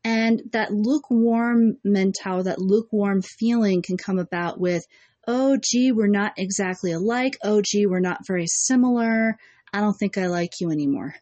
And 0.04 0.42
that 0.52 0.70
lukewarm 0.70 1.78
mentality, 1.82 2.50
that 2.50 2.58
lukewarm 2.58 3.22
feeling 3.22 3.80
can 3.80 3.96
come 3.96 4.18
about 4.18 4.60
with, 4.60 4.84
oh, 5.26 5.56
gee, 5.56 5.90
we're 5.90 6.06
not 6.06 6.34
exactly 6.36 6.92
alike. 6.92 7.38
Oh, 7.42 7.62
gee, 7.64 7.86
we're 7.86 8.00
not 8.00 8.26
very 8.26 8.46
similar. 8.46 9.38
I 9.72 9.80
don't 9.80 9.94
think 9.94 10.18
I 10.18 10.26
like 10.26 10.60
you 10.60 10.70
anymore, 10.70 11.14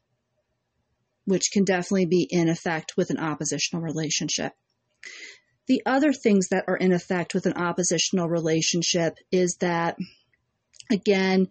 which 1.25 1.51
can 1.53 1.63
definitely 1.63 2.07
be 2.07 2.27
in 2.29 2.49
effect 2.49 2.95
with 2.97 3.11
an 3.11 3.19
oppositional 3.19 3.85
relationship. 3.85 4.55
The 5.69 5.83
other 5.87 6.13
things 6.13 6.49
that 6.49 6.65
are 6.67 6.77
in 6.77 6.93
effect 6.93 7.33
with 7.33 7.47
an 7.47 7.53
oppositional 7.53 8.29
relationship 8.29 9.15
is 9.31 9.59
that, 9.61 9.97
again, 10.93 11.49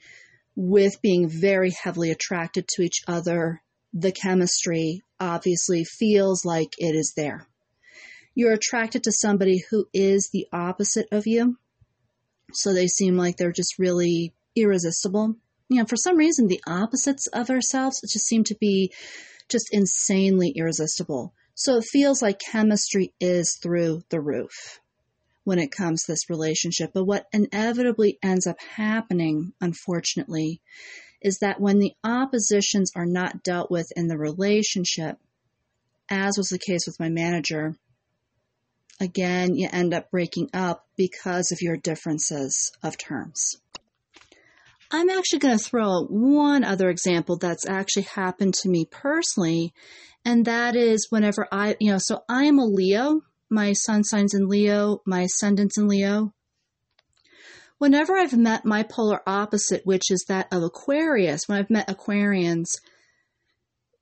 with 0.56 1.02
being 1.02 1.30
very 1.30 1.72
heavily 1.84 2.12
attracted 2.12 2.68
to 2.70 2.82
each 2.82 3.02
other, 3.08 3.62
the 3.94 4.12
chemistry 4.12 5.04
obviously 5.20 5.84
feels 5.84 6.46
like 6.46 6.74
it 6.78 6.96
is 6.96 7.14
there. 7.16 7.48
You're 8.34 8.54
attracted 8.54 9.04
to 9.04 9.12
somebody 9.12 9.64
who 9.70 9.88
is 9.94 10.30
the 10.32 10.48
opposite 10.54 11.08
of 11.12 11.28
you, 11.28 11.58
so 12.54 12.74
they 12.74 12.88
seem 12.88 13.18
like 13.18 13.38
they're 13.38 13.52
just 13.52 13.80
really 13.80 14.34
irresistible 14.56 15.36
you 15.72 15.78
know, 15.78 15.86
for 15.86 15.96
some 15.96 16.18
reason, 16.18 16.48
the 16.48 16.62
opposites 16.68 17.28
of 17.28 17.50
ourselves 17.50 18.02
just 18.02 18.26
seem 18.26 18.44
to 18.44 18.56
be 18.60 18.92
just 19.48 19.70
insanely 19.72 20.50
irresistible. 20.50 21.34
So 21.56 21.78
it 21.78 21.86
feels 21.86 22.22
like 22.22 22.42
chemistry 22.52 23.14
is 23.22 23.58
through 23.64 24.04
the 24.10 24.20
roof 24.20 24.82
when 25.44 25.60
it 25.60 25.72
comes 25.72 26.04
to 26.04 26.12
this 26.12 26.30
relationship. 26.30 26.92
But 26.94 27.06
what 27.06 27.28
inevitably 27.34 28.20
ends 28.24 28.48
up 28.48 28.60
happening, 28.62 29.54
unfortunately, 29.60 30.62
is 31.22 31.40
that 31.40 31.62
when 31.62 31.80
the 31.80 31.94
oppositions 32.04 32.92
are 32.96 33.06
not 33.06 33.44
dealt 33.44 33.70
with 33.70 33.88
in 33.96 34.08
the 34.08 34.18
relationship, 34.18 35.18
as 36.10 36.38
was 36.38 36.50
the 36.50 36.60
case 36.60 36.82
with 36.86 37.00
my 37.00 37.10
manager, 37.10 37.76
again, 39.00 39.56
you 39.56 39.68
end 39.72 39.94
up 39.94 40.12
breaking 40.12 40.50
up 40.54 40.88
because 40.98 41.52
of 41.52 41.62
your 41.62 41.78
differences 41.78 42.72
of 42.84 42.98
terms. 42.98 43.56
I'm 44.92 45.10
actually 45.10 45.40
going 45.40 45.58
to 45.58 45.64
throw 45.64 46.04
one 46.04 46.64
other 46.64 46.90
example 46.90 47.38
that's 47.38 47.68
actually 47.68 48.04
happened 48.04 48.56
to 48.56 48.70
me 48.70 48.86
personally, 48.86 49.74
and 50.26 50.46
that 50.46 50.76
is 50.76 51.08
whenever 51.10 51.48
I, 51.52 51.78
you 51.80 51.92
know, 51.92 51.98
so 52.00 52.24
I 52.28 52.46
am 52.46 52.60
a 52.60 52.66
Leo. 52.66 53.22
My 53.54 53.74
sun 53.74 54.06
signs 54.06 54.34
in 54.34 54.48
Leo, 54.48 55.02
my 55.06 55.24
ascendant's 55.24 55.78
in 55.78 55.90
Leo. 55.90 56.34
Whenever 57.80 58.18
I've 58.18 58.38
met 58.38 58.64
my 58.64 58.82
polar 58.84 59.22
opposite, 59.28 59.86
which 59.86 60.10
is 60.10 60.24
that 60.30 60.48
of 60.54 60.64
Aquarius, 60.64 61.50
when 61.50 61.58
I've 61.58 61.70
met 61.70 61.90
Aquarians, 61.90 62.68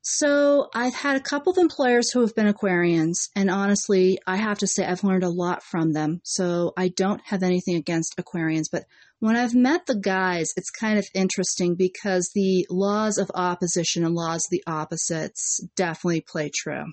So 0.01 0.69
I've 0.73 0.95
had 0.95 1.17
a 1.17 1.21
couple 1.21 1.51
of 1.51 1.57
employers 1.57 2.11
who 2.11 2.21
have 2.21 2.33
been 2.33 2.51
Aquarians, 2.51 3.29
and 3.35 3.49
honestly, 3.49 4.17
I 4.25 4.37
have 4.37 4.57
to 4.59 4.67
say 4.67 4.85
I've 4.85 5.03
learned 5.03 5.23
a 5.23 5.29
lot 5.29 5.61
from 5.63 5.93
them. 5.93 6.21
So 6.23 6.73
I 6.77 6.87
don't 6.87 7.21
have 7.25 7.43
anything 7.43 7.75
against 7.75 8.15
Aquarians, 8.17 8.69
but 8.71 8.85
when 9.19 9.35
I've 9.35 9.53
met 9.53 9.85
the 9.85 9.95
guys, 9.95 10.51
it's 10.55 10.69
kind 10.69 10.97
of 10.97 11.05
interesting 11.13 11.75
because 11.75 12.31
the 12.33 12.65
laws 12.69 13.17
of 13.17 13.29
opposition 13.35 14.05
and 14.05 14.15
laws 14.15 14.45
of 14.45 14.51
the 14.51 14.63
opposites 14.65 15.59
definitely 15.75 16.21
play 16.21 16.49
true. 16.49 16.85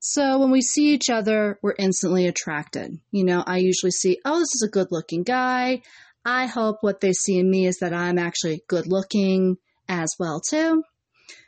So 0.00 0.38
when 0.38 0.50
we 0.50 0.62
see 0.62 0.94
each 0.94 1.10
other, 1.10 1.58
we're 1.62 1.74
instantly 1.78 2.26
attracted. 2.26 2.98
You 3.10 3.24
know, 3.24 3.42
I 3.46 3.58
usually 3.58 3.90
see, 3.90 4.20
oh, 4.24 4.38
this 4.38 4.54
is 4.54 4.64
a 4.66 4.70
good 4.70 4.88
looking 4.90 5.24
guy. 5.24 5.82
I 6.24 6.46
hope 6.46 6.78
what 6.80 7.00
they 7.00 7.12
see 7.12 7.38
in 7.38 7.50
me 7.50 7.66
is 7.66 7.78
that 7.78 7.92
I'm 7.92 8.18
actually 8.18 8.62
good 8.68 8.86
looking 8.86 9.56
as 9.88 10.14
well 10.18 10.40
too. 10.40 10.84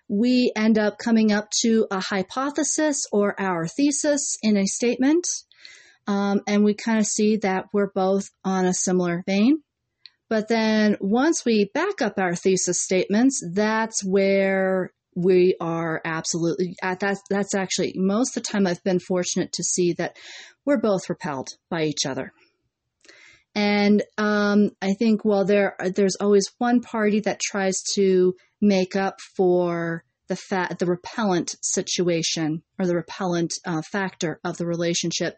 We 0.08 0.52
end 0.56 0.78
up 0.78 0.98
coming 0.98 1.30
up 1.30 1.50
to 1.62 1.86
a 1.90 2.00
hypothesis 2.00 3.06
or 3.12 3.40
our 3.40 3.66
thesis 3.66 4.36
in 4.42 4.56
a 4.56 4.66
statement. 4.66 5.26
Um, 6.08 6.40
and 6.48 6.64
we 6.64 6.74
kind 6.74 6.98
of 6.98 7.06
see 7.06 7.36
that 7.36 7.66
we're 7.72 7.92
both 7.92 8.30
on 8.44 8.64
a 8.64 8.74
similar 8.74 9.22
vein. 9.26 9.62
But 10.28 10.48
then 10.48 10.96
once 11.00 11.44
we 11.44 11.70
back 11.72 12.02
up 12.02 12.18
our 12.18 12.34
thesis 12.34 12.82
statements, 12.82 13.44
that's 13.52 14.04
where 14.04 14.92
we 15.14 15.56
are 15.60 16.00
absolutely 16.04 16.76
at 16.82 17.00
that 17.00 17.18
that's 17.28 17.54
actually 17.54 17.92
most 17.96 18.36
of 18.36 18.42
the 18.42 18.48
time 18.48 18.66
I've 18.66 18.82
been 18.84 19.00
fortunate 19.00 19.52
to 19.54 19.64
see 19.64 19.92
that 19.94 20.16
we're 20.64 20.80
both 20.80 21.08
repelled 21.08 21.48
by 21.68 21.84
each 21.84 22.06
other. 22.06 22.32
And 23.54 24.04
um, 24.16 24.70
I 24.80 24.92
think 24.94 25.24
while 25.24 25.44
there 25.44 25.74
there's 25.94 26.16
always 26.20 26.48
one 26.58 26.80
party 26.80 27.20
that 27.20 27.40
tries 27.40 27.82
to 27.94 28.34
make 28.60 28.94
up 28.94 29.16
for 29.36 30.04
the 30.28 30.36
fa- 30.36 30.76
the 30.78 30.86
repellent 30.86 31.56
situation 31.60 32.62
or 32.78 32.86
the 32.86 32.94
repellent 32.94 33.54
uh, 33.66 33.82
factor 33.82 34.38
of 34.44 34.56
the 34.58 34.66
relationship, 34.66 35.36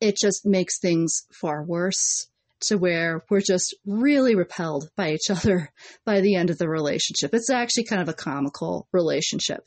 it 0.00 0.16
just 0.20 0.44
makes 0.44 0.80
things 0.80 1.22
far 1.32 1.62
worse 1.62 2.26
to 2.68 2.76
where 2.76 3.24
we're 3.30 3.40
just 3.40 3.74
really 3.86 4.34
repelled 4.34 4.88
by 4.96 5.12
each 5.12 5.30
other 5.30 5.72
by 6.04 6.20
the 6.20 6.36
end 6.36 6.50
of 6.50 6.58
the 6.58 6.68
relationship. 6.68 7.34
It's 7.34 7.50
actually 7.50 7.84
kind 7.84 8.02
of 8.02 8.08
a 8.08 8.14
comical 8.14 8.88
relationship. 8.92 9.66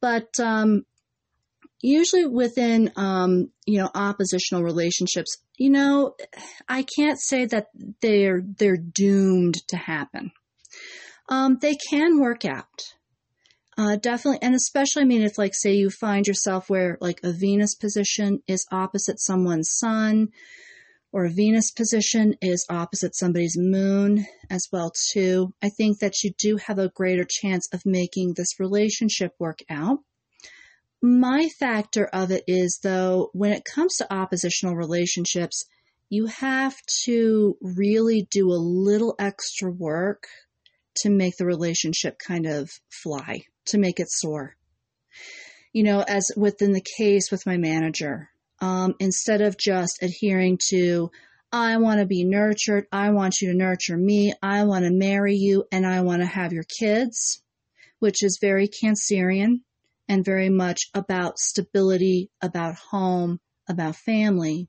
But 0.00 0.28
um, 0.40 0.84
usually 1.80 2.26
within 2.26 2.92
um, 2.96 3.50
you 3.66 3.78
know 3.78 3.90
oppositional 3.94 4.64
relationships, 4.64 5.36
you 5.56 5.70
know, 5.70 6.14
I 6.68 6.82
can't 6.82 7.18
say 7.20 7.46
that 7.46 7.66
they're 8.00 8.42
they're 8.42 8.76
doomed 8.76 9.66
to 9.68 9.76
happen. 9.76 10.32
Um, 11.28 11.58
they 11.60 11.76
can 11.90 12.20
work 12.20 12.44
out. 12.44 12.94
Uh, 13.76 13.94
definitely, 13.96 14.40
and 14.42 14.56
especially, 14.56 15.02
I 15.02 15.04
mean, 15.04 15.22
if 15.22 15.38
like 15.38 15.52
say 15.54 15.74
you 15.74 15.88
find 15.88 16.26
yourself 16.26 16.68
where 16.68 16.98
like 17.00 17.20
a 17.22 17.32
Venus 17.32 17.76
position 17.76 18.42
is 18.48 18.66
opposite 18.72 19.20
someone's 19.20 19.70
sun, 19.70 20.30
or 21.12 21.24
a 21.24 21.30
Venus 21.30 21.70
position 21.70 22.34
is 22.42 22.66
opposite 22.68 23.16
somebody's 23.16 23.56
moon 23.56 24.26
as 24.50 24.68
well 24.72 24.92
too. 25.12 25.52
I 25.62 25.70
think 25.70 26.00
that 26.00 26.22
you 26.22 26.32
do 26.38 26.56
have 26.58 26.78
a 26.78 26.90
greater 26.90 27.26
chance 27.28 27.68
of 27.72 27.82
making 27.86 28.34
this 28.34 28.60
relationship 28.60 29.32
work 29.38 29.60
out. 29.70 30.00
My 31.00 31.48
factor 31.60 32.06
of 32.06 32.30
it 32.30 32.44
is 32.46 32.80
though, 32.82 33.30
when 33.32 33.52
it 33.52 33.64
comes 33.64 33.96
to 33.96 34.12
oppositional 34.12 34.76
relationships, 34.76 35.64
you 36.10 36.26
have 36.26 36.76
to 37.04 37.56
really 37.60 38.26
do 38.30 38.50
a 38.50 38.64
little 38.64 39.14
extra 39.18 39.70
work 39.70 40.24
to 40.96 41.10
make 41.10 41.36
the 41.36 41.46
relationship 41.46 42.18
kind 42.18 42.46
of 42.46 42.70
fly, 42.90 43.42
to 43.66 43.78
make 43.78 44.00
it 44.00 44.08
soar. 44.10 44.56
You 45.72 45.84
know, 45.84 46.02
as 46.02 46.30
within 46.36 46.72
the 46.72 46.84
case 46.98 47.30
with 47.30 47.46
my 47.46 47.56
manager, 47.56 48.30
um, 48.60 48.94
instead 48.98 49.40
of 49.40 49.56
just 49.56 50.02
adhering 50.02 50.58
to, 50.70 51.10
I 51.52 51.78
want 51.78 52.00
to 52.00 52.06
be 52.06 52.24
nurtured, 52.24 52.86
I 52.92 53.10
want 53.10 53.40
you 53.40 53.50
to 53.50 53.56
nurture 53.56 53.96
me, 53.96 54.34
I 54.42 54.64
want 54.64 54.84
to 54.84 54.90
marry 54.90 55.34
you, 55.34 55.64
and 55.72 55.86
I 55.86 56.02
want 56.02 56.20
to 56.20 56.26
have 56.26 56.52
your 56.52 56.64
kids, 56.64 57.42
which 58.00 58.22
is 58.22 58.38
very 58.40 58.68
Cancerian 58.68 59.62
and 60.08 60.24
very 60.24 60.48
much 60.48 60.90
about 60.94 61.38
stability, 61.38 62.30
about 62.42 62.76
home, 62.76 63.40
about 63.68 63.96
family. 63.96 64.68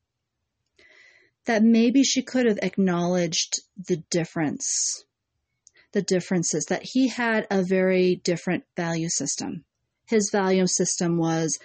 That 1.46 1.64
maybe 1.64 2.04
she 2.04 2.22
could 2.22 2.46
have 2.46 2.60
acknowledged 2.62 3.62
the 3.88 3.98
difference, 4.12 5.04
the 5.94 6.02
differences, 6.02 6.66
that 6.66 6.84
he 6.84 7.08
had 7.08 7.48
a 7.50 7.64
very 7.64 8.22
different 8.24 8.64
value 8.78 9.10
system. 9.10 9.66
His 10.08 10.30
value 10.32 10.68
system 10.68 11.18
was, 11.18 11.58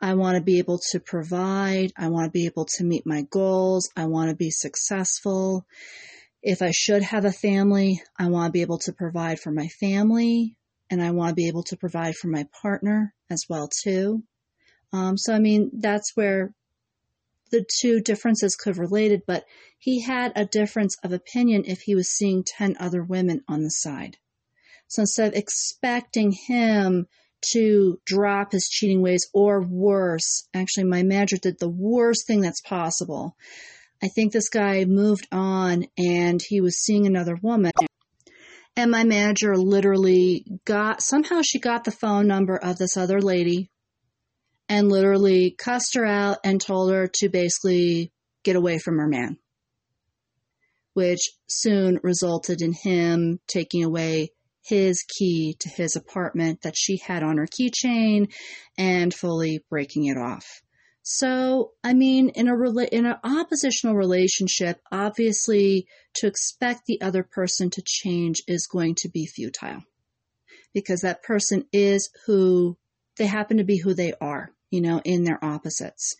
I 0.00 0.14
want 0.14 0.36
to 0.36 0.42
be 0.42 0.58
able 0.58 0.78
to 0.90 1.00
provide. 1.00 1.92
I 1.96 2.08
want 2.08 2.26
to 2.26 2.30
be 2.30 2.46
able 2.46 2.66
to 2.76 2.84
meet 2.84 3.06
my 3.06 3.22
goals. 3.30 3.90
I 3.96 4.06
want 4.06 4.30
to 4.30 4.36
be 4.36 4.50
successful. 4.50 5.66
If 6.42 6.62
I 6.62 6.70
should 6.70 7.02
have 7.02 7.24
a 7.24 7.32
family, 7.32 8.00
I 8.18 8.28
want 8.28 8.48
to 8.48 8.52
be 8.52 8.62
able 8.62 8.78
to 8.78 8.92
provide 8.92 9.40
for 9.40 9.50
my 9.50 9.68
family 9.80 10.56
and 10.90 11.02
I 11.02 11.10
want 11.10 11.30
to 11.30 11.34
be 11.34 11.48
able 11.48 11.64
to 11.64 11.76
provide 11.76 12.14
for 12.14 12.28
my 12.28 12.46
partner 12.62 13.14
as 13.28 13.44
well 13.48 13.68
too. 13.68 14.22
Um, 14.92 15.18
so 15.18 15.34
I 15.34 15.38
mean, 15.38 15.70
that's 15.74 16.12
where 16.14 16.54
the 17.50 17.66
two 17.80 18.00
differences 18.00 18.56
could 18.56 18.70
have 18.70 18.78
related, 18.78 19.22
but 19.26 19.44
he 19.78 20.00
had 20.00 20.32
a 20.36 20.44
difference 20.44 20.96
of 21.02 21.12
opinion 21.12 21.64
if 21.66 21.80
he 21.80 21.94
was 21.94 22.10
seeing 22.10 22.44
10 22.44 22.76
other 22.78 23.02
women 23.02 23.42
on 23.48 23.62
the 23.62 23.70
side. 23.70 24.16
So 24.86 25.02
instead 25.02 25.28
of 25.28 25.34
expecting 25.34 26.32
him 26.32 27.06
to 27.52 28.00
drop 28.04 28.52
his 28.52 28.68
cheating 28.68 29.02
ways 29.02 29.28
or 29.32 29.62
worse. 29.62 30.48
Actually, 30.54 30.84
my 30.84 31.02
manager 31.02 31.36
did 31.36 31.58
the 31.58 31.68
worst 31.68 32.26
thing 32.26 32.40
that's 32.40 32.60
possible. 32.60 33.36
I 34.02 34.08
think 34.08 34.32
this 34.32 34.48
guy 34.48 34.84
moved 34.84 35.26
on 35.32 35.86
and 35.96 36.40
he 36.40 36.60
was 36.60 36.82
seeing 36.82 37.06
another 37.06 37.36
woman. 37.42 37.72
And 38.76 38.90
my 38.92 39.02
manager 39.02 39.56
literally 39.56 40.44
got, 40.64 41.02
somehow 41.02 41.42
she 41.42 41.58
got 41.58 41.84
the 41.84 41.90
phone 41.90 42.28
number 42.28 42.56
of 42.56 42.78
this 42.78 42.96
other 42.96 43.20
lady 43.20 43.70
and 44.68 44.88
literally 44.88 45.54
cussed 45.58 45.96
her 45.96 46.04
out 46.04 46.38
and 46.44 46.60
told 46.60 46.92
her 46.92 47.08
to 47.14 47.28
basically 47.28 48.12
get 48.44 48.54
away 48.54 48.78
from 48.78 48.98
her 48.98 49.08
man, 49.08 49.36
which 50.94 51.20
soon 51.48 51.98
resulted 52.02 52.62
in 52.62 52.72
him 52.72 53.40
taking 53.48 53.82
away 53.82 54.30
his 54.68 55.02
key 55.02 55.56
to 55.60 55.68
his 55.68 55.96
apartment 55.96 56.62
that 56.62 56.76
she 56.76 56.98
had 56.98 57.22
on 57.22 57.38
her 57.38 57.46
keychain 57.46 58.32
and 58.76 59.14
fully 59.14 59.64
breaking 59.70 60.04
it 60.04 60.16
off. 60.16 60.62
So, 61.02 61.72
I 61.82 61.94
mean, 61.94 62.28
in 62.30 62.48
a 62.48 62.52
rela- 62.52 62.88
in 62.88 63.06
an 63.06 63.16
oppositional 63.24 63.96
relationship, 63.96 64.78
obviously 64.92 65.86
to 66.16 66.26
expect 66.26 66.82
the 66.86 67.00
other 67.00 67.22
person 67.22 67.70
to 67.70 67.82
change 67.84 68.42
is 68.46 68.66
going 68.66 68.94
to 68.96 69.08
be 69.08 69.26
futile 69.26 69.82
because 70.74 71.00
that 71.00 71.22
person 71.22 71.64
is 71.72 72.10
who 72.26 72.76
they 73.16 73.26
happen 73.26 73.56
to 73.56 73.64
be 73.64 73.78
who 73.78 73.94
they 73.94 74.12
are, 74.20 74.50
you 74.70 74.82
know, 74.82 75.00
in 75.04 75.24
their 75.24 75.42
opposites. 75.42 76.14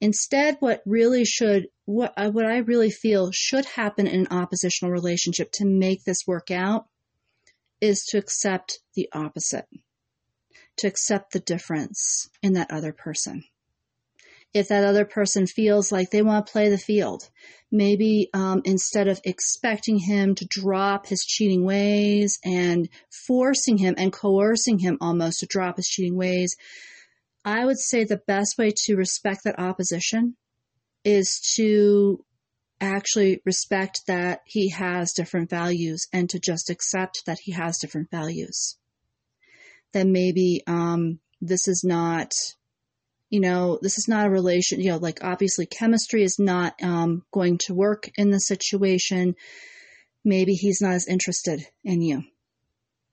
Instead, 0.00 0.56
what 0.60 0.82
really 0.86 1.24
should, 1.24 1.68
what, 1.84 2.12
uh, 2.16 2.30
what 2.30 2.46
I 2.46 2.58
really 2.58 2.90
feel 2.90 3.30
should 3.32 3.66
happen 3.66 4.06
in 4.06 4.20
an 4.20 4.28
oppositional 4.30 4.92
relationship 4.92 5.52
to 5.52 5.66
make 5.66 6.04
this 6.04 6.26
work 6.26 6.50
out 6.50 6.86
is 7.82 8.04
to 8.04 8.16
accept 8.16 8.78
the 8.94 9.08
opposite, 9.12 9.66
to 10.78 10.86
accept 10.86 11.32
the 11.32 11.40
difference 11.40 12.30
in 12.40 12.54
that 12.54 12.70
other 12.70 12.92
person. 12.92 13.42
If 14.54 14.68
that 14.68 14.84
other 14.84 15.04
person 15.04 15.46
feels 15.46 15.90
like 15.90 16.10
they 16.10 16.22
want 16.22 16.46
to 16.46 16.52
play 16.52 16.68
the 16.68 16.78
field, 16.78 17.28
maybe 17.70 18.28
um, 18.34 18.62
instead 18.64 19.08
of 19.08 19.20
expecting 19.24 19.98
him 19.98 20.34
to 20.36 20.46
drop 20.46 21.06
his 21.06 21.24
cheating 21.24 21.64
ways 21.64 22.38
and 22.44 22.88
forcing 23.10 23.78
him 23.78 23.94
and 23.98 24.12
coercing 24.12 24.78
him 24.78 24.98
almost 25.00 25.40
to 25.40 25.46
drop 25.46 25.76
his 25.76 25.88
cheating 25.88 26.16
ways, 26.16 26.54
I 27.44 27.64
would 27.64 27.78
say 27.78 28.04
the 28.04 28.20
best 28.26 28.58
way 28.58 28.72
to 28.84 28.96
respect 28.96 29.44
that 29.44 29.58
opposition 29.58 30.36
is 31.04 31.40
to 31.56 32.24
actually 32.82 33.40
respect 33.44 34.00
that 34.06 34.40
he 34.44 34.70
has 34.70 35.12
different 35.12 35.48
values 35.48 36.06
and 36.12 36.28
to 36.30 36.40
just 36.40 36.68
accept 36.68 37.22
that 37.26 37.38
he 37.42 37.52
has 37.52 37.78
different 37.78 38.10
values. 38.10 38.76
Then 39.92 40.12
maybe 40.12 40.62
um, 40.66 41.20
this 41.40 41.68
is 41.68 41.82
not, 41.84 42.32
you 43.30 43.40
know, 43.40 43.78
this 43.82 43.98
is 43.98 44.06
not 44.08 44.26
a 44.26 44.30
relation, 44.30 44.80
you 44.80 44.90
know, 44.90 44.96
like 44.98 45.22
obviously 45.22 45.66
chemistry 45.66 46.22
is 46.22 46.38
not 46.38 46.74
um, 46.82 47.24
going 47.32 47.58
to 47.66 47.74
work 47.74 48.10
in 48.16 48.30
the 48.30 48.38
situation. 48.38 49.34
Maybe 50.24 50.54
he's 50.54 50.80
not 50.80 50.94
as 50.94 51.08
interested 51.08 51.64
in 51.84 52.02
you. 52.02 52.24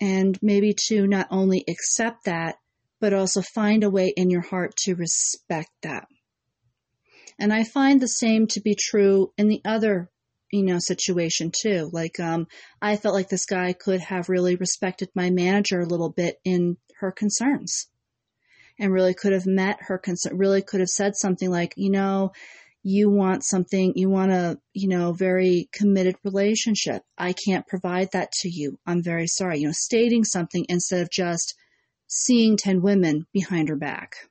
And 0.02 0.38
maybe 0.42 0.74
to 0.88 1.06
not 1.06 1.28
only 1.30 1.64
accept 1.68 2.26
that, 2.26 2.56
but 3.02 3.14
also 3.14 3.42
find 3.42 3.84
a 3.84 3.90
way 3.90 4.14
in 4.16 4.30
your 4.30 4.42
heart 4.42 4.76
to 4.78 4.96
respect 4.96 5.72
that. 5.84 6.08
And 7.40 7.54
I 7.54 7.64
find 7.64 8.02
the 8.02 8.08
same 8.08 8.48
to 8.48 8.62
be 8.62 8.76
true 8.78 9.32
in 9.38 9.48
the 9.48 9.62
other, 9.64 10.10
you 10.52 10.64
know, 10.64 10.78
situation 10.80 11.52
too. 11.58 11.90
Like, 11.94 12.20
um, 12.20 12.48
I 12.82 12.98
felt 12.98 13.16
like 13.16 13.30
this 13.30 13.46
guy 13.46 13.74
could 13.74 14.02
have 14.02 14.30
really 14.30 14.58
respected 14.58 15.10
my 15.16 15.30
manager 15.30 15.80
a 15.80 15.86
little 15.86 16.10
bit 16.10 16.36
in 16.44 16.78
her 17.00 17.12
concerns 17.12 17.88
and 18.78 18.92
really 18.92 19.14
could 19.14 19.32
have 19.32 19.46
met 19.46 19.78
her 19.84 19.98
concern, 19.98 20.38
really 20.38 20.62
could 20.62 20.82
have 20.82 20.90
said 20.90 21.16
something 21.16 21.50
like, 21.50 21.74
you 21.78 21.92
know, 21.92 22.32
you 22.84 23.10
want 23.10 23.44
something, 23.44 23.94
you 23.96 24.10
want 24.10 24.32
a, 24.32 24.58
you 24.74 24.88
know, 24.88 25.14
very 25.14 25.70
committed 25.74 26.16
relationship. 26.24 27.04
I 27.18 27.34
can't 27.34 27.68
provide 27.68 28.10
that 28.14 28.32
to 28.42 28.50
you. 28.50 28.80
I'm 28.86 29.04
very 29.04 29.28
sorry. 29.28 29.60
You 29.60 29.68
know, 29.68 29.74
stating 29.74 30.24
something 30.24 30.66
instead 30.70 31.02
of 31.02 31.12
just 31.12 31.56
seeing 32.08 32.58
10 32.58 32.82
women 32.82 33.28
behind 33.34 33.70
her 33.70 33.76
back. 33.76 34.29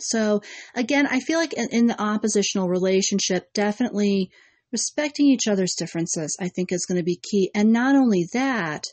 So 0.00 0.42
again, 0.74 1.06
I 1.06 1.20
feel 1.20 1.38
like 1.38 1.52
in, 1.52 1.68
in 1.70 1.86
the 1.86 2.00
oppositional 2.00 2.68
relationship, 2.68 3.52
definitely 3.52 4.30
respecting 4.72 5.26
each 5.26 5.48
other's 5.48 5.74
differences, 5.74 6.36
I 6.40 6.48
think 6.48 6.72
is 6.72 6.86
going 6.86 6.98
to 6.98 7.04
be 7.04 7.16
key. 7.16 7.50
And 7.54 7.72
not 7.72 7.96
only 7.96 8.28
that, 8.32 8.84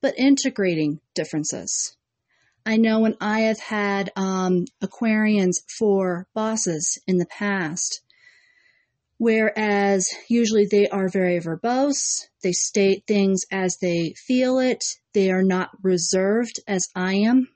but 0.00 0.18
integrating 0.18 1.00
differences. 1.14 1.96
I 2.66 2.76
know 2.76 3.00
when 3.00 3.16
I 3.20 3.40
have 3.40 3.58
had 3.58 4.10
um, 4.16 4.64
Aquarians 4.82 5.56
for 5.78 6.26
bosses 6.34 6.98
in 7.06 7.18
the 7.18 7.26
past, 7.26 8.00
whereas 9.18 10.08
usually 10.28 10.66
they 10.70 10.88
are 10.88 11.08
very 11.08 11.40
verbose, 11.40 12.26
they 12.42 12.52
state 12.52 13.04
things 13.06 13.42
as 13.50 13.76
they 13.82 14.14
feel 14.26 14.58
it, 14.58 14.82
they 15.12 15.30
are 15.30 15.42
not 15.42 15.70
reserved 15.82 16.58
as 16.66 16.88
I 16.94 17.14
am. 17.14 17.48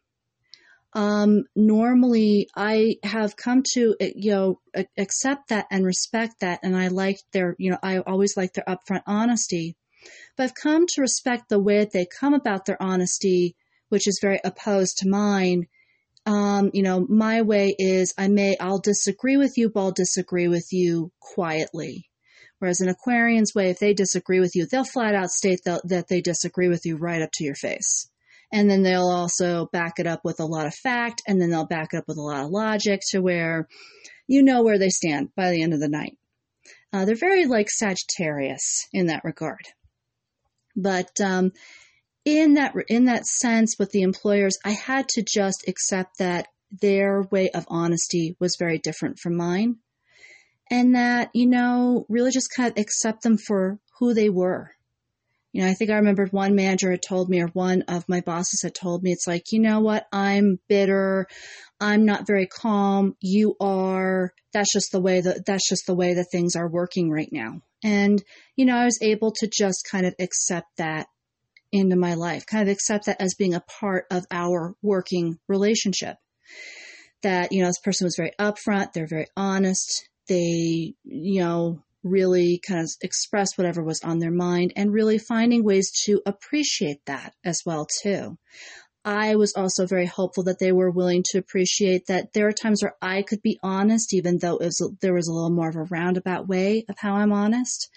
Um, 0.98 1.44
normally, 1.54 2.48
I 2.56 2.96
have 3.04 3.36
come 3.36 3.62
to 3.74 3.94
you 4.00 4.30
know 4.32 4.60
accept 4.96 5.50
that 5.50 5.66
and 5.70 5.84
respect 5.84 6.40
that, 6.40 6.60
and 6.62 6.76
I 6.76 6.88
like 6.88 7.18
their 7.32 7.54
you 7.58 7.70
know 7.70 7.78
I 7.82 7.98
always 7.98 8.36
like 8.36 8.52
their 8.54 8.64
upfront 8.64 9.02
honesty, 9.06 9.76
but 10.36 10.44
I've 10.44 10.54
come 10.54 10.86
to 10.86 11.00
respect 11.00 11.48
the 11.48 11.60
way 11.60 11.78
that 11.78 11.92
they 11.92 12.06
come 12.20 12.34
about 12.34 12.64
their 12.64 12.82
honesty 12.82 13.54
which 13.88 14.06
is 14.06 14.18
very 14.20 14.40
opposed 14.44 14.98
to 14.98 15.08
mine. 15.08 15.66
Um, 16.26 16.70
you 16.74 16.82
know, 16.82 17.06
my 17.08 17.42
way 17.42 17.74
is 17.78 18.12
I 18.18 18.28
may, 18.28 18.56
I'll 18.58 18.80
disagree 18.80 19.36
with 19.36 19.56
you, 19.56 19.70
but 19.70 19.80
I'll 19.80 19.92
disagree 19.92 20.48
with 20.48 20.68
you 20.72 21.10
quietly. 21.20 22.08
Whereas 22.58 22.80
an 22.80 22.88
Aquarian's 22.88 23.54
way, 23.54 23.70
if 23.70 23.78
they 23.78 23.94
disagree 23.94 24.40
with 24.40 24.54
you, 24.54 24.66
they'll 24.66 24.84
flat 24.84 25.14
out 25.14 25.30
state 25.30 25.60
that, 25.64 25.82
that 25.88 26.08
they 26.08 26.20
disagree 26.20 26.68
with 26.68 26.84
you 26.84 26.96
right 26.96 27.22
up 27.22 27.30
to 27.34 27.44
your 27.44 27.54
face. 27.54 28.10
And 28.52 28.70
then 28.70 28.82
they'll 28.82 29.08
also 29.08 29.66
back 29.72 29.98
it 29.98 30.06
up 30.06 30.20
with 30.24 30.40
a 30.40 30.46
lot 30.46 30.66
of 30.66 30.74
fact, 30.74 31.22
and 31.26 31.40
then 31.40 31.50
they'll 31.50 31.66
back 31.66 31.88
it 31.92 31.98
up 31.98 32.04
with 32.08 32.16
a 32.16 32.22
lot 32.22 32.44
of 32.44 32.50
logic 32.50 33.00
to 33.10 33.20
where 33.20 33.68
you 34.26 34.42
know 34.42 34.62
where 34.62 34.78
they 34.78 34.88
stand 34.90 35.28
by 35.36 35.50
the 35.50 35.62
end 35.62 35.74
of 35.74 35.80
the 35.80 35.88
night. 35.88 36.16
Uh, 36.92 37.04
they're 37.04 37.14
very 37.14 37.46
like 37.46 37.68
Sagittarius 37.70 38.86
in 38.92 39.06
that 39.06 39.24
regard. 39.24 39.66
But 40.74 41.20
um, 41.20 41.52
in 42.24 42.54
that 42.54 42.74
in 42.88 43.06
that 43.06 43.26
sense 43.26 43.76
with 43.78 43.90
the 43.90 44.02
employers, 44.02 44.56
I 44.64 44.70
had 44.70 45.08
to 45.10 45.22
just 45.22 45.64
accept 45.66 46.18
that 46.18 46.46
their 46.70 47.22
way 47.22 47.50
of 47.50 47.66
honesty 47.68 48.36
was 48.38 48.56
very 48.58 48.78
different 48.78 49.18
from 49.18 49.36
mine. 49.36 49.76
And 50.70 50.94
that, 50.94 51.30
you 51.32 51.46
know, 51.46 52.04
really 52.08 52.30
just 52.30 52.54
kind 52.54 52.70
of 52.70 52.78
accept 52.78 53.22
them 53.22 53.38
for 53.38 53.78
who 53.98 54.12
they 54.12 54.28
were. 54.28 54.72
You 55.52 55.62
know, 55.62 55.68
I 55.68 55.74
think 55.74 55.90
I 55.90 55.96
remembered 55.96 56.32
one 56.32 56.54
manager 56.54 56.90
had 56.90 57.02
told 57.02 57.30
me, 57.30 57.40
or 57.40 57.48
one 57.48 57.82
of 57.88 58.08
my 58.08 58.20
bosses 58.20 58.60
had 58.62 58.74
told 58.74 59.02
me, 59.02 59.12
it's 59.12 59.26
like, 59.26 59.44
you 59.50 59.60
know 59.60 59.80
what, 59.80 60.06
I'm 60.12 60.58
bitter. 60.68 61.26
I'm 61.80 62.04
not 62.04 62.26
very 62.26 62.46
calm. 62.46 63.16
You 63.20 63.56
are. 63.60 64.32
That's 64.52 64.72
just 64.72 64.92
the 64.92 65.00
way 65.00 65.20
that, 65.20 65.46
that's 65.46 65.68
just 65.68 65.86
the 65.86 65.94
way 65.94 66.14
that 66.14 66.26
things 66.30 66.54
are 66.54 66.68
working 66.68 67.10
right 67.10 67.30
now. 67.32 67.62
And, 67.82 68.22
you 68.56 68.66
know, 68.66 68.76
I 68.76 68.84
was 68.84 68.98
able 69.00 69.32
to 69.38 69.48
just 69.50 69.86
kind 69.90 70.04
of 70.04 70.14
accept 70.18 70.68
that 70.76 71.06
into 71.72 71.96
my 71.96 72.14
life, 72.14 72.44
kind 72.46 72.68
of 72.68 72.72
accept 72.72 73.06
that 73.06 73.20
as 73.20 73.34
being 73.34 73.54
a 73.54 73.64
part 73.80 74.06
of 74.10 74.24
our 74.30 74.74
working 74.82 75.38
relationship. 75.48 76.16
That, 77.22 77.52
you 77.52 77.62
know, 77.62 77.68
this 77.68 77.80
person 77.80 78.04
was 78.04 78.16
very 78.16 78.32
upfront, 78.38 78.92
they're 78.92 79.08
very 79.08 79.26
honest, 79.36 80.08
they, 80.28 80.94
you 81.04 81.40
know, 81.40 81.82
really 82.02 82.60
kind 82.66 82.80
of 82.80 82.90
express 83.02 83.56
whatever 83.56 83.82
was 83.82 84.02
on 84.02 84.18
their 84.18 84.30
mind 84.30 84.72
and 84.76 84.92
really 84.92 85.18
finding 85.18 85.64
ways 85.64 85.90
to 86.04 86.20
appreciate 86.26 87.04
that 87.06 87.34
as 87.44 87.62
well 87.66 87.86
too. 88.02 88.38
I 89.04 89.36
was 89.36 89.54
also 89.56 89.86
very 89.86 90.06
hopeful 90.06 90.44
that 90.44 90.58
they 90.58 90.72
were 90.72 90.90
willing 90.90 91.24
to 91.30 91.38
appreciate 91.38 92.08
that 92.08 92.32
there 92.34 92.46
are 92.46 92.52
times 92.52 92.82
where 92.82 92.94
I 93.00 93.22
could 93.22 93.40
be 93.40 93.58
honest, 93.62 94.12
even 94.12 94.38
though 94.38 94.58
was, 94.58 94.82
there 95.00 95.14
was 95.14 95.28
a 95.28 95.32
little 95.32 95.50
more 95.50 95.68
of 95.68 95.76
a 95.76 95.84
roundabout 95.84 96.48
way 96.48 96.84
of 96.88 96.96
how 96.98 97.14
I'm 97.14 97.32
honest. 97.32 97.88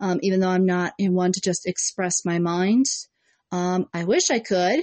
Um, 0.00 0.18
even 0.22 0.40
though 0.40 0.48
I'm 0.48 0.66
not 0.66 0.94
in 0.98 1.14
one 1.14 1.32
to 1.32 1.40
just 1.40 1.66
express 1.66 2.24
my 2.24 2.38
mind, 2.38 2.86
um, 3.52 3.86
I 3.94 4.04
wish 4.04 4.30
I 4.30 4.40
could 4.40 4.82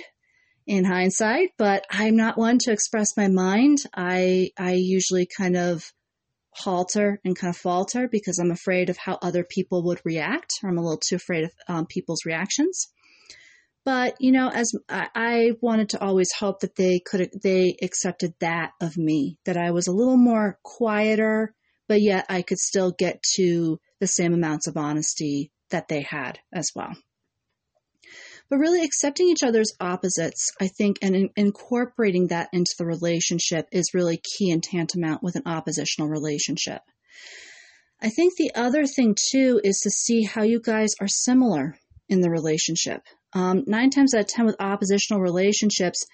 in 0.65 0.85
hindsight, 0.85 1.49
but 1.57 1.85
I'm 1.91 2.15
not 2.15 2.37
one 2.37 2.59
to 2.59 2.71
express 2.71 3.17
my 3.17 3.27
mind. 3.27 3.79
I, 3.93 4.51
I 4.57 4.73
usually 4.73 5.27
kind 5.37 5.57
of 5.57 5.91
halter 6.55 7.19
and 7.23 7.37
kind 7.37 7.49
of 7.49 7.57
falter 7.57 8.07
because 8.07 8.39
I'm 8.39 8.51
afraid 8.51 8.89
of 8.89 8.97
how 8.97 9.17
other 9.21 9.43
people 9.43 9.83
would 9.85 10.01
react, 10.03 10.51
or 10.63 10.69
I'm 10.69 10.77
a 10.77 10.81
little 10.81 10.99
too 10.99 11.15
afraid 11.15 11.45
of 11.45 11.51
um, 11.67 11.85
people's 11.85 12.25
reactions. 12.25 12.87
But 13.85 14.15
you 14.19 14.31
know, 14.31 14.49
as 14.49 14.71
I, 14.87 15.07
I 15.13 15.51
wanted 15.61 15.89
to 15.89 16.01
always 16.01 16.31
hope 16.37 16.61
that 16.61 16.75
they 16.75 16.99
could, 16.99 17.29
they 17.43 17.75
accepted 17.81 18.33
that 18.39 18.71
of 18.81 18.97
me, 18.97 19.37
that 19.45 19.57
I 19.57 19.71
was 19.71 19.87
a 19.87 19.91
little 19.93 20.17
more 20.17 20.57
quieter, 20.63 21.53
but 21.87 22.01
yet 22.01 22.25
I 22.29 22.43
could 22.43 22.59
still 22.59 22.91
get 22.91 23.21
to 23.35 23.79
the 23.99 24.07
same 24.07 24.33
amounts 24.33 24.67
of 24.67 24.77
honesty 24.77 25.51
that 25.69 25.87
they 25.89 26.01
had 26.01 26.39
as 26.53 26.71
well 26.75 26.93
but 28.53 28.59
really 28.59 28.83
accepting 28.85 29.29
each 29.29 29.41
other's 29.41 29.73
opposites, 29.79 30.51
I 30.61 30.67
think, 30.67 30.99
and 31.01 31.15
in, 31.15 31.29
incorporating 31.35 32.27
that 32.27 32.49
into 32.53 32.75
the 32.77 32.85
relationship 32.85 33.67
is 33.71 33.95
really 33.95 34.21
key 34.37 34.51
and 34.51 34.61
tantamount 34.61 35.23
with 35.23 35.35
an 35.35 35.41
oppositional 35.47 36.07
relationship. 36.07 36.83
I 37.99 38.09
think 38.09 38.35
the 38.37 38.51
other 38.53 38.85
thing 38.85 39.15
too 39.31 39.59
is 39.63 39.79
to 39.79 39.89
see 39.89 40.21
how 40.21 40.43
you 40.43 40.61
guys 40.61 40.91
are 41.01 41.07
similar 41.07 41.79
in 42.09 42.21
the 42.21 42.29
relationship. 42.29 43.01
Um, 43.33 43.63
nine 43.65 43.89
times 43.89 44.13
out 44.13 44.21
of 44.21 44.27
ten 44.27 44.45
with 44.45 44.57
oppositional 44.59 45.23
relationships, 45.23 46.05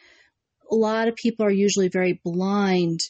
a 0.71 0.75
lot 0.75 1.09
of 1.09 1.17
people 1.17 1.45
are 1.45 1.51
usually 1.51 1.89
very 1.89 2.21
blind 2.23 3.01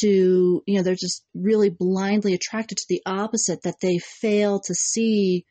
to, 0.00 0.60
you 0.66 0.74
know, 0.74 0.82
they're 0.82 0.96
just 0.96 1.24
really 1.36 1.70
blindly 1.70 2.34
attracted 2.34 2.78
to 2.78 2.86
the 2.88 3.02
opposite 3.06 3.62
that 3.62 3.76
they 3.80 3.98
fail 3.98 4.58
to 4.58 4.74
see 4.74 5.44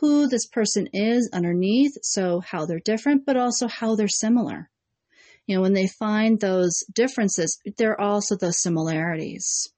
who 0.00 0.28
this 0.28 0.46
person 0.46 0.88
is 0.92 1.30
underneath, 1.32 1.96
so 2.02 2.40
how 2.40 2.66
they're 2.66 2.80
different, 2.80 3.26
but 3.26 3.36
also 3.36 3.66
how 3.66 3.94
they're 3.94 4.08
similar. 4.08 4.70
You 5.46 5.56
know, 5.56 5.62
when 5.62 5.72
they 5.72 5.88
find 5.88 6.38
those 6.38 6.84
differences, 6.92 7.58
there 7.78 7.92
are 7.92 8.00
also 8.00 8.36
those 8.36 8.60
similarities. 8.60 9.68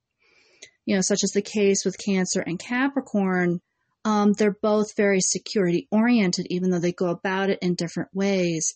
You 0.84 0.96
know, 0.96 1.00
such 1.00 1.22
as 1.22 1.30
the 1.30 1.42
case 1.42 1.84
with 1.84 1.98
Cancer 2.04 2.40
and 2.40 2.58
Capricorn, 2.58 3.60
um, 4.04 4.32
they're 4.32 4.56
both 4.62 4.96
very 4.96 5.20
security 5.20 5.86
oriented, 5.90 6.46
even 6.50 6.70
though 6.70 6.80
they 6.80 6.92
go 6.92 7.08
about 7.08 7.50
it 7.50 7.60
in 7.62 7.74
different 7.74 8.10
ways. 8.12 8.74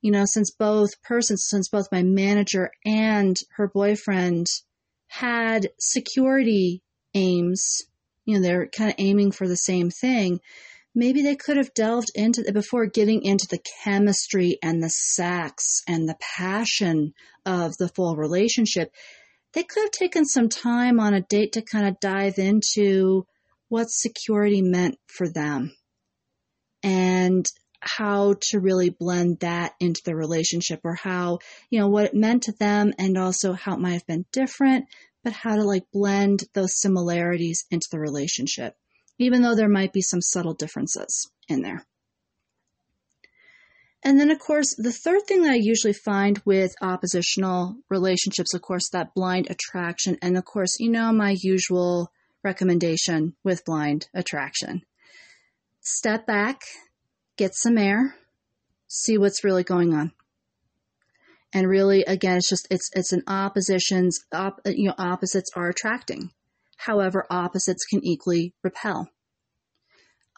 You 0.00 0.10
know, 0.10 0.24
since 0.24 0.50
both 0.50 1.02
persons, 1.02 1.46
since 1.48 1.68
both 1.68 1.92
my 1.92 2.02
manager 2.02 2.70
and 2.84 3.36
her 3.56 3.68
boyfriend 3.68 4.46
had 5.08 5.68
security 5.78 6.82
aims, 7.14 7.82
you 8.24 8.36
know, 8.36 8.42
they're 8.42 8.68
kind 8.68 8.90
of 8.90 8.96
aiming 8.98 9.32
for 9.32 9.46
the 9.46 9.56
same 9.56 9.90
thing 9.90 10.40
maybe 10.94 11.22
they 11.22 11.36
could 11.36 11.56
have 11.56 11.74
delved 11.74 12.10
into 12.14 12.42
it 12.46 12.54
before 12.54 12.86
getting 12.86 13.22
into 13.22 13.46
the 13.50 13.62
chemistry 13.84 14.58
and 14.62 14.82
the 14.82 14.90
sex 14.90 15.82
and 15.88 16.08
the 16.08 16.16
passion 16.20 17.14
of 17.46 17.76
the 17.78 17.88
full 17.88 18.16
relationship. 18.16 18.92
They 19.54 19.62
could 19.62 19.82
have 19.82 19.90
taken 19.90 20.24
some 20.24 20.48
time 20.48 21.00
on 21.00 21.14
a 21.14 21.20
date 21.20 21.52
to 21.52 21.62
kind 21.62 21.86
of 21.86 22.00
dive 22.00 22.38
into 22.38 23.26
what 23.68 23.90
security 23.90 24.62
meant 24.62 24.98
for 25.06 25.28
them 25.28 25.74
and 26.82 27.46
how 27.80 28.34
to 28.40 28.60
really 28.60 28.90
blend 28.90 29.40
that 29.40 29.72
into 29.80 30.00
the 30.04 30.14
relationship 30.14 30.80
or 30.84 30.94
how, 30.94 31.38
you 31.70 31.80
know, 31.80 31.88
what 31.88 32.06
it 32.06 32.14
meant 32.14 32.44
to 32.44 32.52
them 32.52 32.92
and 32.98 33.18
also 33.18 33.52
how 33.52 33.74
it 33.74 33.80
might 33.80 33.92
have 33.92 34.06
been 34.06 34.24
different, 34.32 34.86
but 35.24 35.32
how 35.32 35.56
to 35.56 35.64
like 35.64 35.84
blend 35.92 36.44
those 36.54 36.80
similarities 36.80 37.64
into 37.70 37.88
the 37.90 37.98
relationship 37.98 38.76
even 39.22 39.42
though 39.42 39.54
there 39.54 39.68
might 39.68 39.92
be 39.92 40.02
some 40.02 40.20
subtle 40.20 40.54
differences 40.54 41.30
in 41.48 41.62
there. 41.62 41.86
And 44.04 44.18
then, 44.18 44.30
of 44.30 44.40
course, 44.40 44.74
the 44.76 44.92
third 44.92 45.22
thing 45.28 45.42
that 45.42 45.52
I 45.52 45.58
usually 45.60 45.92
find 45.92 46.40
with 46.44 46.74
oppositional 46.82 47.76
relationships, 47.88 48.52
of 48.52 48.60
course, 48.60 48.88
that 48.90 49.14
blind 49.14 49.48
attraction. 49.48 50.18
And 50.20 50.36
of 50.36 50.44
course, 50.44 50.80
you 50.80 50.90
know, 50.90 51.12
my 51.12 51.36
usual 51.40 52.10
recommendation 52.42 53.36
with 53.44 53.64
blind 53.64 54.08
attraction 54.12 54.82
step 55.82 56.26
back, 56.26 56.62
get 57.36 57.54
some 57.54 57.76
air, 57.76 58.14
see 58.86 59.18
what's 59.18 59.44
really 59.44 59.64
going 59.64 59.92
on. 59.92 60.12
And 61.52 61.68
really, 61.68 62.02
again, 62.04 62.38
it's 62.38 62.48
just, 62.48 62.66
it's, 62.70 62.88
it's 62.94 63.12
an 63.12 63.24
oppositions, 63.26 64.24
op, 64.32 64.60
you 64.64 64.88
know, 64.88 64.94
opposites 64.96 65.50
are 65.54 65.68
attracting. 65.68 66.30
However, 66.86 67.26
opposites 67.30 67.84
can 67.84 68.04
equally 68.04 68.54
repel. 68.64 69.08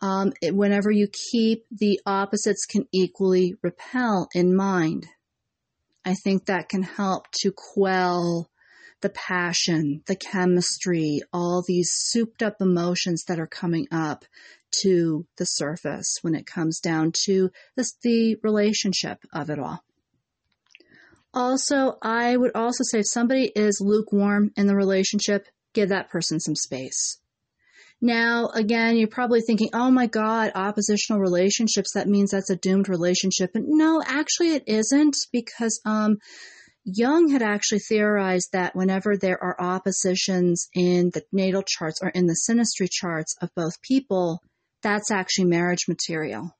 Um, 0.02 0.32
whenever 0.42 0.90
you 0.90 1.08
keep 1.08 1.64
the 1.70 2.00
opposites 2.04 2.66
can 2.66 2.86
equally 2.92 3.54
repel 3.62 4.28
in 4.34 4.54
mind, 4.54 5.06
I 6.04 6.14
think 6.14 6.44
that 6.44 6.68
can 6.68 6.82
help 6.82 7.28
to 7.40 7.50
quell 7.50 8.50
the 9.00 9.08
passion, 9.08 10.02
the 10.06 10.16
chemistry, 10.16 11.22
all 11.32 11.64
these 11.66 11.90
souped 11.90 12.42
up 12.42 12.56
emotions 12.60 13.24
that 13.26 13.40
are 13.40 13.46
coming 13.46 13.86
up 13.90 14.26
to 14.82 15.26
the 15.38 15.46
surface 15.46 16.18
when 16.20 16.34
it 16.34 16.46
comes 16.46 16.78
down 16.78 17.12
to 17.24 17.50
this, 17.74 17.94
the 18.02 18.36
relationship 18.42 19.18
of 19.32 19.48
it 19.48 19.58
all. 19.58 19.82
Also, 21.32 21.96
I 22.02 22.36
would 22.36 22.54
also 22.54 22.84
say 22.84 23.00
if 23.00 23.08
somebody 23.08 23.50
is 23.56 23.80
lukewarm 23.80 24.50
in 24.56 24.66
the 24.66 24.76
relationship, 24.76 25.48
give 25.74 25.90
that 25.90 26.10
person 26.10 26.40
some 26.40 26.54
space. 26.54 27.18
Now, 28.00 28.48
again, 28.48 28.96
you're 28.96 29.08
probably 29.08 29.40
thinking, 29.40 29.70
oh 29.72 29.90
my 29.90 30.06
God, 30.06 30.52
oppositional 30.54 31.20
relationships, 31.20 31.92
that 31.94 32.08
means 32.08 32.30
that's 32.30 32.50
a 32.50 32.56
doomed 32.56 32.88
relationship. 32.88 33.52
But 33.54 33.62
no, 33.66 34.02
actually, 34.04 34.50
it 34.50 34.64
isn't 34.66 35.16
because 35.32 35.80
um, 35.84 36.18
Jung 36.84 37.30
had 37.30 37.42
actually 37.42 37.78
theorized 37.78 38.50
that 38.52 38.76
whenever 38.76 39.16
there 39.16 39.42
are 39.42 39.58
oppositions 39.58 40.68
in 40.74 41.10
the 41.14 41.22
natal 41.32 41.62
charts 41.66 42.00
or 42.02 42.10
in 42.10 42.26
the 42.26 42.38
synastry 42.46 42.88
charts 42.90 43.34
of 43.40 43.48
both 43.54 43.80
people, 43.80 44.42
that's 44.82 45.10
actually 45.10 45.46
marriage 45.46 45.88
material. 45.88 46.50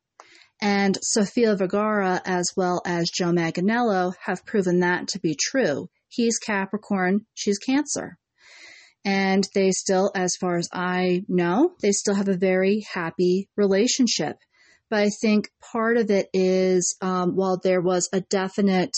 And 0.63 0.97
Sofia 1.03 1.57
Vergara, 1.57 2.23
as 2.25 2.53
well 2.57 2.81
as 2.87 3.11
Joe 3.15 3.33
Manganiello, 3.33 4.15
have 4.25 4.47
proven 4.47 4.81
that 4.81 5.09
to 5.09 5.21
be 5.21 5.37
true. 5.39 5.91
He's 6.09 6.39
Capricorn, 6.39 7.27
she's 7.35 7.59
Cancer. 7.59 8.17
And 9.05 9.47
they 9.55 9.71
still, 9.71 10.11
as 10.15 10.37
far 10.37 10.57
as 10.57 10.69
I 10.73 11.25
know, 11.29 11.73
they 11.81 11.93
still 11.93 12.15
have 12.15 12.29
a 12.29 12.37
very 12.37 12.87
happy 12.93 13.49
relationship. 13.57 14.39
But 14.89 15.01
I 15.01 15.11
think 15.11 15.51
part 15.61 15.97
of 15.97 16.11
it 16.11 16.29
is 16.33 16.97
um, 17.03 17.37
while 17.37 17.59
there 17.63 17.81
was 17.81 18.09
a 18.13 18.21
definite 18.21 18.97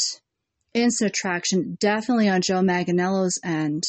instant 0.75 1.11
attraction, 1.11 1.77
definitely 1.81 2.29
on 2.29 2.43
Joe 2.43 2.61
Manganiello's 2.61 3.41
end, 3.45 3.85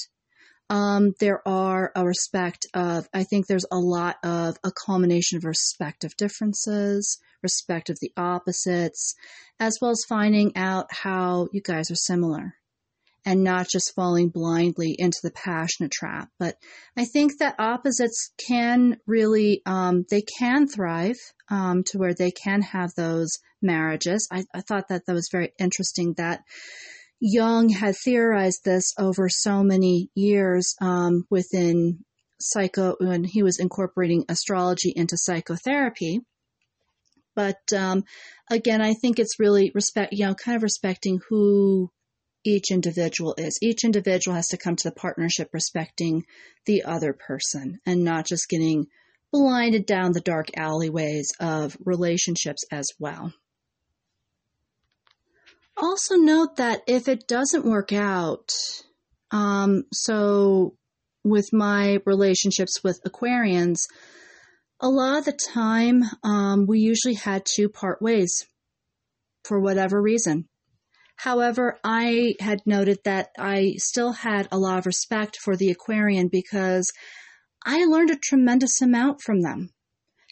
um, 0.70 1.13
there 1.20 1.47
are 1.47 1.91
a 1.95 2.05
respect 2.05 2.65
of, 2.74 3.07
I 3.13 3.24
think 3.24 3.47
there's 3.47 3.65
a 3.72 3.78
lot 3.78 4.18
of 4.24 4.57
a 4.63 4.72
culmination 4.72 5.38
of 5.38 5.45
respect 5.45 6.03
of 6.03 6.18
differences, 6.18 7.20
respect 7.41 7.89
of 7.89 7.99
the 8.01 8.11
opposites, 8.18 9.15
as 9.59 9.78
well 9.82 9.91
as 9.91 10.05
finding 10.07 10.55
out 10.55 10.88
how 10.91 11.47
you 11.51 11.61
guys 11.61 11.89
are 11.89 11.95
similar 11.95 12.55
and 13.26 13.43
not 13.43 13.68
just 13.70 13.93
falling 13.95 14.30
blindly 14.30 14.95
into 14.97 15.20
the 15.22 15.32
passionate 15.32 15.91
trap. 15.91 16.30
But 16.39 16.55
I 16.95 17.05
think 17.05 17.39
that 17.39 17.55
opposites 17.59 18.32
can 18.38 18.97
really, 19.05 19.61
um, 19.65 20.05
they 20.09 20.22
can 20.39 20.68
thrive 20.68 21.18
um, 21.49 21.84
to 21.88 21.97
where 21.97 22.13
they 22.13 22.32
can 22.32 22.61
have 22.61 22.91
those 22.95 23.38
marriages. 23.61 24.28
I, 24.32 24.45
I 24.53 24.61
thought 24.61 24.88
that 24.89 25.05
that 25.05 25.13
was 25.13 25.30
very 25.32 25.51
interesting 25.59 26.13
that 26.18 26.41
Jung 27.20 27.70
had 27.70 27.95
theorized 27.95 28.63
this 28.63 28.93
over 28.97 29.28
so 29.30 29.63
many 29.63 30.09
years 30.13 30.76
um, 30.80 31.26
within 31.30 32.05
psycho 32.39 32.95
when 32.99 33.24
he 33.24 33.41
was 33.41 33.59
incorporating 33.59 34.26
astrology 34.30 34.93
into 34.95 35.18
psychotherapy. 35.18 36.20
But 37.36 37.59
um, 37.76 38.03
again, 38.49 38.82
I 38.82 38.93
think 38.93 39.20
it's 39.20 39.39
really 39.39 39.72
respect, 39.74 40.13
you 40.13 40.26
know, 40.26 40.36
kind 40.36 40.55
of 40.55 40.63
respecting 40.63 41.20
who 41.30 41.91
each 42.47 42.71
individual 42.71 43.35
is. 43.37 43.59
Each 43.61 43.83
individual 43.83 44.35
has 44.35 44.47
to 44.47 44.57
come 44.57 44.77
to 44.77 44.89
the 44.89 44.95
partnership 44.95 45.49
respecting 45.51 46.25
the 46.65 46.83
other 46.83 47.11
person 47.11 47.79
and 47.85 48.05
not 48.05 48.25
just 48.25 48.47
getting 48.47 48.87
blinded 49.33 49.85
down 49.85 50.13
the 50.13 50.21
dark 50.21 50.47
alleyways 50.55 51.27
of 51.41 51.75
relationships 51.83 52.63
as 52.71 52.87
well. 52.99 53.33
Also, 55.75 56.15
note 56.15 56.55
that 56.55 56.81
if 56.87 57.09
it 57.09 57.27
doesn't 57.27 57.65
work 57.65 57.91
out, 57.91 58.49
um, 59.31 59.83
so 59.91 60.73
with 61.25 61.51
my 61.51 61.99
relationships 62.05 62.81
with 62.83 62.99
Aquarians, 63.05 63.81
a 64.79 64.87
lot 64.89 65.19
of 65.19 65.25
the 65.25 65.37
time 65.53 66.03
um, 66.23 66.65
we 66.65 66.79
usually 66.79 67.15
had 67.15 67.45
to 67.45 67.67
part 67.67 68.01
ways 68.01 68.45
for 69.43 69.59
whatever 69.59 70.01
reason. 70.01 70.47
However, 71.18 71.80
I 71.84 72.36
had 72.39 72.61
noted 72.65 72.99
that 73.03 73.30
I 73.38 73.76
still 73.78 74.11
had 74.11 74.47
a 74.51 74.57
lot 74.57 74.78
of 74.78 74.86
respect 74.86 75.38
for 75.38 75.55
the 75.55 75.72
Aquarian 75.72 76.28
because 76.28 76.93
I 77.65 77.86
learned 77.86 78.11
a 78.11 78.15
tremendous 78.15 78.82
amount 78.82 79.22
from 79.22 79.41
them. 79.41 79.72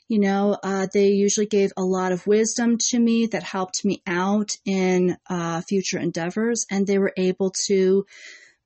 You 0.08 0.20
know, 0.20 0.58
uh, 0.62 0.86
they 0.94 1.10
usually 1.10 1.48
gave 1.48 1.72
a 1.76 1.84
lot 1.84 2.12
of 2.12 2.28
wisdom 2.28 2.78
to 2.90 3.00
me 3.00 3.26
that 3.26 3.42
helped 3.42 3.84
me 3.84 4.04
out 4.06 4.56
in 4.64 5.18
uh, 5.28 5.62
future 5.62 5.98
endeavors, 5.98 6.68
and 6.70 6.86
they 6.86 7.00
were 7.00 7.14
able 7.18 7.52
to 7.66 8.06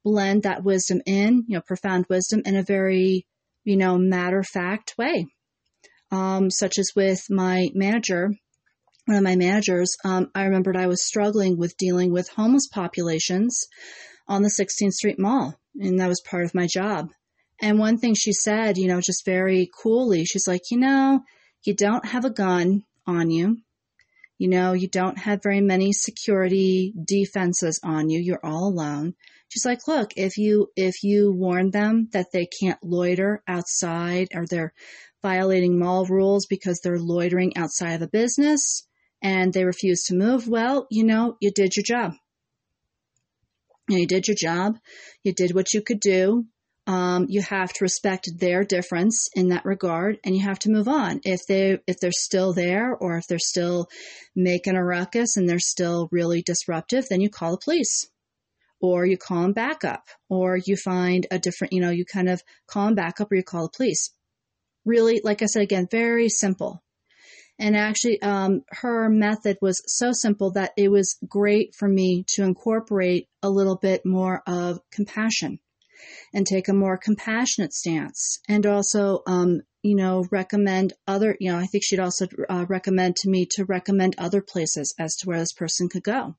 blend 0.04 0.44
that 0.44 0.64
wisdom 0.64 1.02
in, 1.06 1.46
you 1.48 1.56
know, 1.56 1.62
profound 1.62 2.06
wisdom 2.10 2.42
in 2.46 2.58
a 2.58 2.64
very, 2.64 3.26
you 3.64 3.78
know, 3.78 3.98
matter 3.98 4.40
of 4.40 4.48
fact 4.48 4.96
way. 4.98 5.28
Um, 6.12 6.52
such 6.52 6.78
as 6.78 6.92
with 6.94 7.22
my 7.30 7.70
manager, 7.74 8.32
one 9.10 9.18
of 9.18 9.24
my 9.24 9.36
managers, 9.36 9.98
um, 10.06 10.30
I 10.36 10.44
remembered 10.44 10.78
I 10.78 10.86
was 10.86 11.04
struggling 11.04 11.58
with 11.58 11.76
dealing 11.78 12.12
with 12.14 12.30
homeless 12.30 12.68
populations 12.68 13.66
on 14.28 14.44
the 14.44 14.52
16th 14.52 14.94
Street 14.94 15.18
Mall, 15.18 15.60
and 15.80 16.00
that 16.00 16.08
was 16.08 16.22
part 16.22 16.46
of 16.46 16.54
my 16.54 16.68
job. 16.68 17.10
And 17.60 17.80
one 17.80 17.98
thing 17.98 18.14
she 18.14 18.34
said, 18.34 18.78
you 18.78 18.88
know, 18.88 19.02
just 19.02 19.26
very 19.26 19.68
coolly, 19.82 20.26
she's 20.26 20.48
like, 20.48 20.62
you 20.70 20.78
know, 20.78 21.22
you 21.64 21.74
don't 21.74 22.06
have 22.06 22.24
a 22.24 22.30
gun 22.30 22.84
on 23.08 23.32
you. 23.32 23.58
You 24.38 24.48
know, 24.48 24.74
you 24.74 24.88
don't 24.88 25.18
have 25.18 25.42
very 25.42 25.60
many 25.60 25.92
security 25.92 26.94
defenses 27.04 27.80
on 27.84 28.12
you. 28.12 28.20
You're 28.20 28.46
all 28.46 28.68
alone. 28.68 29.16
She's 29.48 29.66
like, 29.66 29.88
look, 29.88 30.12
if 30.18 30.38
you, 30.38 30.68
if 30.76 31.02
you 31.02 31.32
warn 31.32 31.72
them 31.72 32.10
that 32.14 32.28
they 32.32 32.46
can't 32.46 32.78
loiter 32.84 33.42
outside 33.48 34.28
or 34.36 34.46
they're 34.46 34.72
violating 35.24 35.80
mall 35.80 36.06
rules 36.06 36.46
because 36.46 36.80
they're 36.82 37.00
loitering 37.00 37.58
outside 37.58 37.94
of 37.94 38.04
a 38.04 38.08
business 38.08 38.86
and 39.22 39.54
they 39.54 39.66
refuse 39.66 40.04
to 40.04 40.16
move, 40.16 40.48
well, 40.48 40.88
you 40.90 41.04
know, 41.04 41.38
you 41.40 41.52
did 41.52 41.76
your 41.76 41.84
job. 41.84 42.14
You 43.88 44.06
did 44.06 44.28
your 44.28 44.38
job. 44.40 44.78
You 45.24 45.34
did 45.34 45.54
what 45.54 45.74
you 45.74 45.82
could 45.82 46.00
do 46.00 46.46
um, 46.90 47.28
you 47.30 47.44
have 47.44 47.72
to 47.74 47.84
respect 47.84 48.32
their 48.40 48.64
difference 48.64 49.30
in 49.36 49.50
that 49.50 49.64
regard 49.64 50.18
and 50.24 50.36
you 50.36 50.42
have 50.42 50.58
to 50.60 50.72
move 50.72 50.88
on 50.88 51.22
if 51.24 51.42
they 51.48 51.78
if 51.86 52.00
they're 52.00 52.12
still 52.12 52.52
there 52.52 52.96
or 52.96 53.16
if 53.18 53.28
they're 53.28 53.38
still 53.38 53.88
making 54.36 54.76
a 54.76 54.84
ruckus 54.84 55.38
and 55.38 55.48
they're 55.48 55.60
still 55.60 56.10
really 56.12 56.42
disruptive 56.42 57.06
then 57.08 57.22
you 57.22 57.30
call 57.30 57.52
the 57.52 57.64
police 57.64 58.08
or 58.82 59.06
you 59.06 59.18
call 59.18 59.44
them 59.44 59.54
back 59.54 59.84
up 59.84 60.08
or 60.30 60.58
you 60.66 60.76
find 60.76 61.28
a 61.30 61.38
different 61.38 61.74
you 61.74 61.80
know 61.80 61.92
you 61.92 62.06
kind 62.06 62.28
of 62.28 62.42
call 62.66 62.86
them 62.86 62.96
back 62.96 63.22
up 63.22 63.32
or 63.32 63.36
you 63.36 63.44
call 63.44 63.66
the 63.66 63.78
police 63.78 64.10
really 64.84 65.22
like 65.24 65.44
i 65.44 65.46
said 65.46 65.62
again 65.62 65.88
very 65.92 66.28
simple 66.28 66.82
and 67.60 67.76
actually 67.76 68.22
um, 68.22 68.64
her 68.70 69.10
method 69.10 69.58
was 69.62 69.82
so 69.86 70.12
simple 70.14 70.52
that 70.52 70.72
it 70.78 70.90
was 70.90 71.18
great 71.28 71.76
for 71.76 71.88
me 71.88 72.24
to 72.36 72.44
incorporate 72.44 73.28
a 73.44 73.50
little 73.50 73.76
bit 73.76 74.06
more 74.06 74.42
of 74.48 74.80
compassion 74.92 75.60
and 76.34 76.48
take 76.48 76.70
a 76.70 76.74
more 76.74 76.98
compassionate 76.98 77.74
stance 77.74 78.40
and 78.48 78.66
also 78.66 79.22
um, 79.28 79.62
you 79.84 79.96
know 79.96 80.26
recommend 80.32 80.94
other 81.08 81.36
you 81.40 81.52
know 81.52 81.58
i 81.58 81.66
think 81.66 81.84
she'd 81.84 82.00
also 82.00 82.28
uh, 82.50 82.66
recommend 82.70 83.16
to 83.16 83.30
me 83.30 83.46
to 83.52 83.66
recommend 83.66 84.16
other 84.18 84.42
places 84.42 84.94
as 84.98 85.16
to 85.16 85.28
where 85.28 85.40
this 85.40 85.54
person 85.54 85.90
could 85.90 86.04
go. 86.04 86.36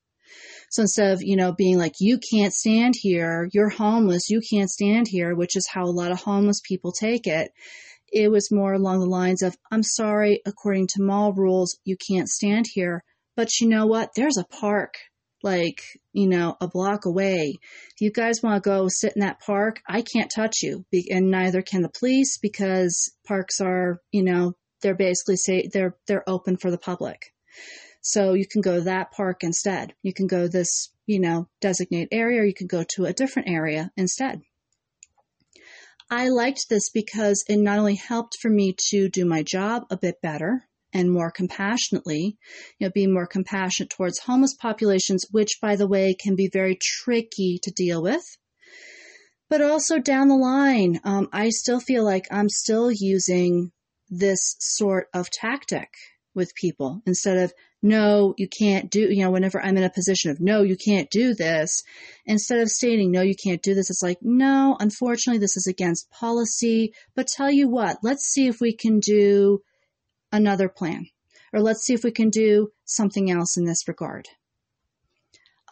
So 0.70 0.82
instead 0.82 1.12
of 1.12 1.22
you 1.22 1.36
know 1.36 1.52
being 1.52 1.78
like 1.78 1.94
you 2.00 2.18
can't 2.32 2.52
stand 2.52 2.94
here. 2.96 3.48
You're 3.52 3.68
homeless. 3.68 4.30
You 4.30 4.40
can't 4.48 4.70
stand 4.70 5.06
here 5.08 5.34
which 5.34 5.56
is 5.56 5.68
how 5.68 5.84
a 5.84 5.90
lot 5.90 6.12
of 6.12 6.20
homeless 6.20 6.60
people 6.66 6.92
take 6.92 7.26
it 7.26 7.50
it 8.12 8.30
was 8.30 8.52
more 8.52 8.72
along 8.72 9.00
the 9.00 9.06
lines 9.06 9.42
of 9.42 9.56
i'm 9.70 9.82
sorry 9.82 10.40
according 10.46 10.86
to 10.86 11.02
mall 11.02 11.32
rules 11.32 11.78
you 11.84 11.96
can't 12.08 12.28
stand 12.28 12.66
here 12.72 13.02
but 13.36 13.48
you 13.60 13.68
know 13.68 13.86
what 13.86 14.10
there's 14.16 14.38
a 14.38 14.44
park 14.44 14.94
like, 15.42 15.82
you 16.12 16.28
know, 16.28 16.56
a 16.60 16.68
block 16.68 17.06
away. 17.06 17.54
If 17.94 18.00
you 18.00 18.10
guys 18.10 18.42
want 18.42 18.62
to 18.62 18.68
go 18.68 18.88
sit 18.88 19.14
in 19.16 19.20
that 19.20 19.40
park, 19.40 19.80
I 19.88 20.02
can't 20.02 20.30
touch 20.34 20.56
you. 20.62 20.84
And 21.10 21.30
neither 21.30 21.62
can 21.62 21.82
the 21.82 21.90
police 21.98 22.38
because 22.38 23.12
parks 23.26 23.60
are, 23.60 24.00
you 24.12 24.22
know, 24.22 24.54
they're 24.82 24.94
basically 24.94 25.36
say 25.36 25.68
they're, 25.72 25.96
they're 26.06 26.28
open 26.28 26.56
for 26.56 26.70
the 26.70 26.78
public. 26.78 27.18
So 28.02 28.32
you 28.34 28.46
can 28.46 28.62
go 28.62 28.76
to 28.76 28.82
that 28.82 29.12
park 29.12 29.42
instead. 29.42 29.94
You 30.02 30.14
can 30.14 30.26
go 30.26 30.48
this, 30.48 30.90
you 31.06 31.20
know, 31.20 31.48
designated 31.60 32.08
area 32.12 32.40
or 32.40 32.44
you 32.44 32.54
can 32.54 32.66
go 32.66 32.84
to 32.94 33.04
a 33.04 33.12
different 33.12 33.48
area 33.48 33.90
instead. 33.96 34.40
I 36.10 36.28
liked 36.28 36.68
this 36.68 36.90
because 36.90 37.44
it 37.48 37.56
not 37.56 37.78
only 37.78 37.94
helped 37.94 38.36
for 38.42 38.50
me 38.50 38.74
to 38.90 39.08
do 39.08 39.24
my 39.24 39.42
job 39.42 39.84
a 39.90 39.96
bit 39.96 40.20
better, 40.20 40.66
and 40.92 41.10
more 41.10 41.30
compassionately, 41.30 42.36
you 42.78 42.86
know, 42.86 42.90
being 42.92 43.12
more 43.12 43.26
compassionate 43.26 43.90
towards 43.90 44.18
homeless 44.18 44.54
populations, 44.54 45.24
which, 45.30 45.58
by 45.62 45.76
the 45.76 45.86
way, 45.86 46.14
can 46.14 46.34
be 46.34 46.48
very 46.52 46.76
tricky 46.80 47.60
to 47.62 47.70
deal 47.70 48.02
with. 48.02 48.24
But 49.48 49.62
also 49.62 49.98
down 49.98 50.28
the 50.28 50.36
line, 50.36 51.00
um, 51.04 51.28
I 51.32 51.50
still 51.50 51.80
feel 51.80 52.04
like 52.04 52.26
I'm 52.30 52.48
still 52.48 52.90
using 52.90 53.72
this 54.08 54.56
sort 54.58 55.08
of 55.14 55.30
tactic 55.30 55.88
with 56.34 56.54
people 56.54 57.02
instead 57.06 57.38
of 57.38 57.52
no, 57.82 58.34
you 58.36 58.48
can't 58.48 58.90
do, 58.90 59.00
you 59.12 59.24
know, 59.24 59.30
whenever 59.30 59.60
I'm 59.60 59.76
in 59.76 59.84
a 59.84 59.90
position 59.90 60.30
of, 60.30 60.40
no, 60.40 60.62
you 60.62 60.76
can't 60.76 61.10
do 61.10 61.34
this, 61.34 61.82
instead 62.26 62.60
of 62.60 62.68
stating, 62.68 63.10
no, 63.10 63.22
you 63.22 63.34
can't 63.34 63.62
do 63.62 63.74
this, 63.74 63.90
it's 63.90 64.02
like, 64.02 64.18
no, 64.22 64.76
unfortunately, 64.80 65.38
this 65.38 65.56
is 65.56 65.66
against 65.66 66.10
policy, 66.10 66.92
but 67.14 67.26
tell 67.26 67.50
you 67.50 67.68
what, 67.68 67.98
let's 68.02 68.24
see 68.24 68.46
if 68.46 68.60
we 68.60 68.74
can 68.74 69.00
do 69.00 69.62
another 70.30 70.68
plan, 70.68 71.06
or 71.52 71.60
let's 71.60 71.84
see 71.84 71.94
if 71.94 72.04
we 72.04 72.10
can 72.10 72.30
do 72.30 72.70
something 72.84 73.30
else 73.30 73.56
in 73.56 73.64
this 73.64 73.88
regard. 73.88 74.28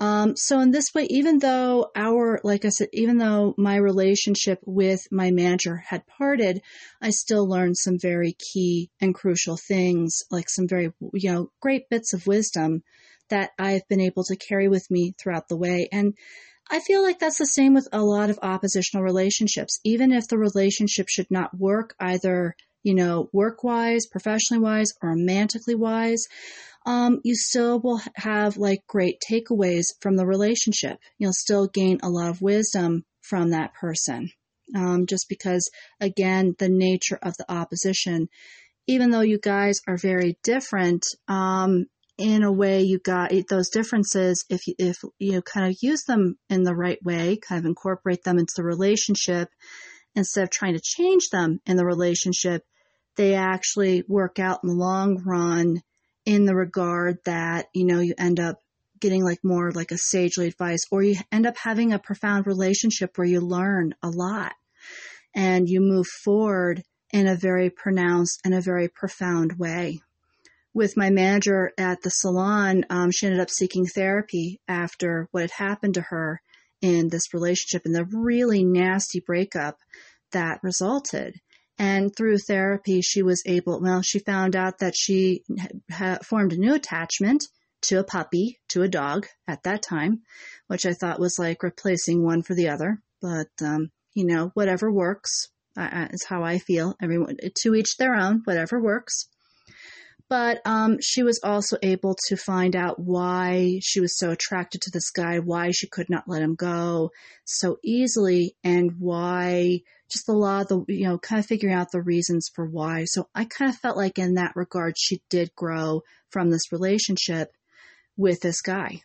Um, 0.01 0.37
so 0.37 0.61
in 0.61 0.71
this 0.71 0.95
way, 0.95 1.07
even 1.11 1.39
though 1.39 1.91
our, 1.97 2.41
like 2.45 2.65
I 2.65 2.69
said, 2.69 2.89
even 2.93 3.19
though 3.19 3.55
my 3.59 3.77
relationship 3.77 4.61
with 4.65 5.01
my 5.11 5.31
manager 5.33 5.77
had 5.77 6.07
parted, 6.07 6.63
I 7.03 7.11
still 7.11 7.49
learned 7.49 7.77
some 7.77 7.99
very 7.99 8.35
key 8.53 8.91
and 9.01 9.15
crucial 9.15 9.57
things, 9.57 10.23
like 10.31 10.49
some 10.49 10.69
very, 10.69 10.93
you 11.13 11.33
know, 11.33 11.51
great 11.61 11.91
bits 11.91 12.13
of 12.15 12.27
wisdom 12.27 12.83
that 13.31 13.51
I've 13.59 13.87
been 13.89 14.01
able 14.01 14.25
to 14.25 14.37
carry 14.37 14.69
with 14.69 14.89
me 14.91 15.15
throughout 15.19 15.49
the 15.49 15.57
way. 15.57 15.89
And 15.91 16.15
I 16.71 16.81
feel 16.81 17.03
like 17.03 17.19
that's 17.19 17.39
the 17.39 17.47
same 17.47 17.75
with 17.75 17.89
a 17.93 18.03
lot 18.03 18.31
of 18.31 18.39
oppositional 18.43 19.05
relationships. 19.05 19.81
Even 19.85 20.13
if 20.13 20.29
the 20.29 20.39
relationship 20.39 21.09
should 21.09 21.31
not 21.31 21.59
work 21.59 21.95
either, 21.99 22.55
you 22.83 22.95
know, 22.95 23.31
work 23.33 23.65
wise, 23.65 24.07
professionally 24.07 24.63
wise, 24.63 24.93
or 25.03 25.11
romantically 25.11 25.75
wise, 25.75 26.27
um, 26.89 27.21
you 27.23 27.37
still 27.37 27.79
will 27.81 28.01
have 28.15 28.57
like 28.57 28.87
great 28.87 29.21
takeaways 29.21 29.89
from 30.01 30.17
the 30.17 30.25
relationship. 30.25 30.99
You'll 31.19 31.35
still 31.35 31.67
gain 31.67 31.99
a 32.03 32.09
lot 32.09 32.31
of 32.31 32.41
wisdom 32.41 33.05
from 33.21 33.51
that 33.51 33.75
person. 33.75 34.31
Um, 34.75 35.05
just 35.07 35.27
because, 35.29 35.71
again, 36.01 36.55
the 36.59 36.71
nature 36.71 37.19
of 37.23 37.35
the 37.37 37.45
opposition, 37.53 38.29
even 38.87 39.11
though 39.11 39.21
you 39.21 39.39
guys 39.39 39.81
are 39.87 39.99
very 39.99 40.39
different, 40.43 41.05
um, 41.29 41.85
in 42.17 42.43
a 42.43 42.51
way 42.51 42.83
you 42.83 42.99
got 42.99 43.33
those 43.49 43.69
differences 43.69 44.45
if 44.49 44.67
you, 44.67 44.75
if 44.79 44.97
you 45.19 45.43
kind 45.43 45.71
of 45.71 45.77
use 45.83 46.05
them 46.05 46.37
in 46.49 46.63
the 46.63 46.75
right 46.75 46.99
way, 47.05 47.37
kind 47.37 47.59
of 47.59 47.67
incorporate 47.67 48.25
them 48.25 48.39
into 48.39 48.55
the 48.57 48.65
relationship 48.65 49.51
instead 50.17 50.43
of 50.43 50.51
trying 50.51 50.75
to 50.75 50.81
change 50.83 51.29
them 51.31 51.61
in 51.67 51.77
the 51.77 51.85
relationship, 51.85 52.65
they 53.17 53.35
actually 53.35 54.05
work 54.09 54.39
out 54.39 54.61
in 54.63 54.71
the 54.71 54.75
long 54.75 55.23
run 55.25 55.83
in 56.29 56.45
the 56.45 56.55
regard 56.55 57.17
that, 57.25 57.71
you 57.73 57.87
know, 57.87 58.01
you 58.01 58.13
end 58.19 58.39
up 58.39 58.61
getting 59.01 59.25
like 59.25 59.43
more 59.43 59.73
like 59.73 59.91
a 59.93 59.97
sagely 59.97 60.47
advice 60.47 60.85
or 60.91 61.03
you 61.03 61.17
end 61.33 61.47
up 61.47 61.57
having 61.57 61.95
a 61.95 61.99
profound 61.99 62.47
relationship 62.47 63.17
where 63.17 63.27
you 63.27 63.41
learn 63.41 63.95
a 64.03 64.11
lot 64.11 64.53
and 65.35 65.71
you 65.71 65.81
move 65.81 66.07
forward 66.07 66.83
in 67.15 67.27
a 67.27 67.35
very 67.35 67.71
pronounced 67.71 68.43
and 68.45 68.53
a 68.53 68.61
very 68.61 68.89
profound 68.89 69.59
way. 69.59 70.01
With 70.75 70.99
my 70.99 71.09
manager 71.09 71.73
at 71.79 72.03
the 72.03 72.11
salon, 72.11 72.85
um, 72.91 73.11
she 73.11 73.25
ended 73.25 73.41
up 73.41 73.49
seeking 73.49 73.87
therapy 73.87 74.61
after 74.69 75.29
what 75.31 75.41
had 75.41 75.53
happened 75.53 75.95
to 75.95 76.03
her 76.03 76.43
in 76.83 77.09
this 77.09 77.33
relationship 77.33 77.87
and 77.87 77.95
the 77.95 78.05
really 78.05 78.65
nasty 78.65 79.21
breakup 79.21 79.79
that 80.33 80.61
resulted. 80.63 81.41
And 81.79 82.15
through 82.15 82.39
therapy, 82.39 83.01
she 83.03 83.23
was 83.23 83.43
able, 83.47 83.81
well, 83.81 84.03
she 84.03 84.19
found 84.19 84.57
out 84.57 84.79
that 84.81 84.95
she 84.97 85.45
had 85.89 86.27
formed 86.27 86.53
a 86.53 86.57
new 86.57 86.75
attachment 86.75 87.45
to 87.83 88.01
a 88.01 88.05
puppy, 88.05 88.59
to 88.71 88.83
a 88.83 88.89
dog 88.89 89.27
at 89.47 89.63
that 89.63 89.83
time, 89.83 90.23
which 90.67 90.85
I 90.85 90.93
thought 90.93 91.21
was 91.21 91.39
like 91.39 91.63
replacing 91.63 92.25
one 92.25 92.43
for 92.43 92.55
the 92.55 92.69
other. 92.69 93.01
But, 93.23 93.49
um, 93.63 93.91
you 94.15 94.27
know, 94.27 94.51
whatever 94.55 94.91
works 94.91 95.49
uh, 95.77 96.09
is 96.11 96.25
how 96.25 96.43
I 96.43 96.59
feel. 96.59 96.97
Everyone, 97.01 97.37
to 97.63 97.75
each 97.75 97.97
their 97.97 98.17
own, 98.17 98.43
whatever 98.45 98.81
works. 98.81 99.29
But 100.29 100.61
um, 100.67 100.99
she 101.01 101.23
was 101.23 101.41
also 101.43 101.79
able 101.83 102.17
to 102.27 102.37
find 102.37 102.77
out 102.77 102.99
why 102.99 103.81
she 103.83 104.01
was 104.01 104.19
so 104.19 104.31
attracted 104.31 104.83
to 104.83 104.91
this 104.91 105.11
guy, 105.11 105.39
why 105.39 105.71
she 105.71 105.87
could 105.87 106.11
not 106.11 106.29
let 106.29 106.43
him 106.43 106.55
go 106.55 107.13
so 107.45 107.79
easily, 107.83 108.55
and 108.63 108.97
why 108.99 109.81
just 110.11 110.29
a 110.29 110.33
lot 110.33 110.63
of 110.63 110.87
the, 110.87 110.95
you 110.95 111.05
know, 111.05 111.19
kind 111.19 111.39
of 111.39 111.47
figuring 111.47 111.75
out 111.75 111.93
the 111.93 112.01
reasons 112.01 112.51
for 112.55 112.67
why. 112.67 113.05
So 113.05 113.29
I 113.35 113.45
kind 113.45 113.71
of 113.71 113.79
felt 113.79 113.97
like 113.97 114.19
in 114.19 114.35
that 114.35 114.57
regard, 114.57 114.95
she 114.99 115.23
did 115.29 115.55
grow 115.55 116.03
from 116.31 116.51
this 116.51 116.73
relationship 116.73 117.53
with 118.17 118.41
this 118.41 118.61
guy 118.61 119.03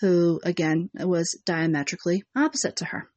who, 0.00 0.40
again, 0.44 0.90
was 0.94 1.38
diametrically 1.44 2.24
opposite 2.36 2.76
to 2.76 2.86
her. 2.86 3.08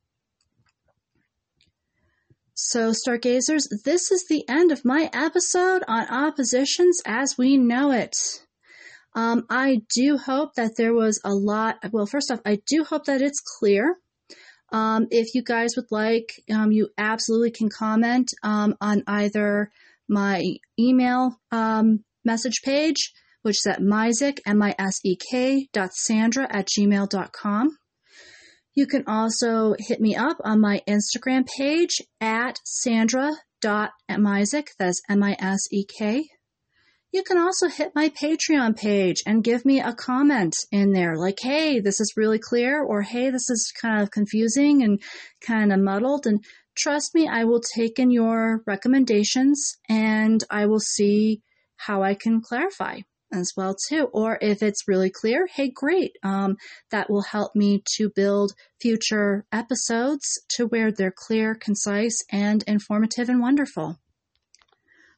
So, 2.54 2.94
stargazers, 2.94 3.68
this 3.84 4.12
is 4.12 4.28
the 4.30 4.48
end 4.48 4.72
of 4.72 4.86
my 4.86 5.10
episode 5.12 5.84
on 5.90 6.08
oppositions 6.08 7.02
as 7.06 7.38
we 7.38 7.58
know 7.58 7.92
it. 7.92 8.16
Um, 9.14 9.46
I 9.50 9.82
do 9.94 10.18
hope 10.18 10.54
that 10.56 10.78
there 10.78 10.94
was 10.94 11.20
a 11.26 11.34
lot. 11.34 11.80
Well, 11.92 12.06
first 12.06 12.32
off, 12.32 12.40
I 12.46 12.62
do 12.66 12.86
hope 12.86 13.06
that 13.06 13.22
it's 13.22 13.42
clear 13.60 13.98
um, 14.72 15.08
if 15.12 15.34
you 15.34 15.44
guys 15.44 15.72
would 15.76 15.92
like, 15.92 16.30
um, 16.54 16.72
you 16.72 16.90
absolutely 16.98 17.52
can 17.52 17.70
comment 17.70 18.32
um, 18.44 18.76
on 18.82 19.04
either 19.08 19.72
my 20.08 20.44
email 20.80 21.40
um, 21.52 22.04
message 22.24 22.62
page, 22.64 23.14
which 23.42 23.58
is 23.66 23.68
at 23.68 23.82
misek, 23.82 24.40
M-I-S-E-K 24.46 25.70
dot 25.72 25.94
Sandra 25.94 26.48
at 26.50 26.68
gmail.com. 26.68 27.78
You 28.74 28.88
can 28.88 29.04
also 29.08 29.76
hit 29.80 30.02
me 30.02 30.16
up 30.16 30.38
on 30.44 30.60
my 30.60 30.82
Instagram 30.88 31.48
page 31.58 32.02
at 32.20 32.60
sandra.misek, 32.66 34.68
that's 34.78 35.02
M-I-S-E-K 35.10 36.26
you 37.16 37.24
can 37.24 37.38
also 37.38 37.70
hit 37.70 37.96
my 37.96 38.10
Patreon 38.10 38.76
page 38.76 39.24
and 39.26 39.42
give 39.42 39.64
me 39.64 39.80
a 39.80 39.94
comment 39.94 40.54
in 40.70 40.92
there 40.92 41.16
like, 41.16 41.40
hey, 41.42 41.80
this 41.80 42.02
is 42.02 42.18
really 42.18 42.40
clear, 42.40 42.84
or 42.84 43.04
hey, 43.04 43.30
this 43.30 43.50
is 43.50 43.72
kind 43.82 44.04
of 44.04 44.12
confusing 44.12 44.84
and 44.84 45.02
kind 45.40 45.72
of 45.72 45.80
muddled. 45.80 46.28
And 46.28 46.44
trust 46.78 47.16
me, 47.16 47.26
I 47.26 47.46
will 47.46 47.62
take 47.62 48.00
in 48.00 48.12
your 48.12 48.64
recommendations 48.68 49.78
and 49.88 50.44
I 50.52 50.66
will 50.66 50.82
see 50.82 51.42
how 51.78 52.04
I 52.04 52.16
can 52.16 52.42
clarify 52.42 53.00
as 53.32 53.54
well 53.56 53.78
too. 53.88 54.10
Or 54.12 54.38
if 54.42 54.62
it's 54.62 54.86
really 54.86 55.10
clear, 55.10 55.48
hey, 55.48 55.72
great. 55.74 56.18
Um, 56.22 56.58
that 56.92 57.10
will 57.10 57.24
help 57.24 57.56
me 57.56 57.82
to 57.96 58.12
build 58.14 58.52
future 58.82 59.46
episodes 59.54 60.26
to 60.58 60.68
where 60.68 60.92
they're 60.92 61.16
clear, 61.16 61.56
concise, 61.56 62.18
and 62.30 62.62
informative 62.68 63.30
and 63.30 63.40
wonderful. 63.40 64.00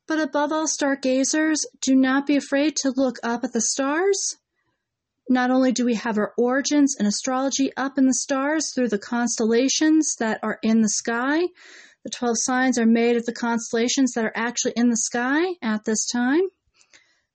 But 0.07 0.19
above 0.19 0.53
all, 0.53 0.67
stargazers, 0.67 1.65
do 1.81 1.93
not 1.93 2.25
be 2.25 2.37
afraid 2.37 2.77
to 2.77 2.93
look 2.95 3.17
up 3.23 3.43
at 3.43 3.51
the 3.51 3.61
stars. 3.61 4.37
Not 5.29 5.51
only 5.51 5.73
do 5.73 5.83
we 5.83 5.95
have 5.95 6.17
our 6.17 6.33
origins 6.37 6.95
in 6.97 7.05
astrology 7.05 7.71
up 7.75 7.97
in 7.97 8.05
the 8.05 8.13
stars 8.13 8.71
through 8.73 8.87
the 8.87 8.97
constellations 8.97 10.15
that 10.19 10.39
are 10.41 10.59
in 10.63 10.81
the 10.81 10.89
sky, 10.89 11.41
the 12.03 12.09
12 12.09 12.37
signs 12.39 12.79
are 12.79 12.85
made 12.85 13.17
of 13.17 13.25
the 13.25 13.33
constellations 13.33 14.13
that 14.13 14.23
are 14.23 14.31
actually 14.33 14.71
in 14.77 14.89
the 14.89 14.95
sky 14.95 15.43
at 15.61 15.83
this 15.83 16.07
time. 16.09 16.43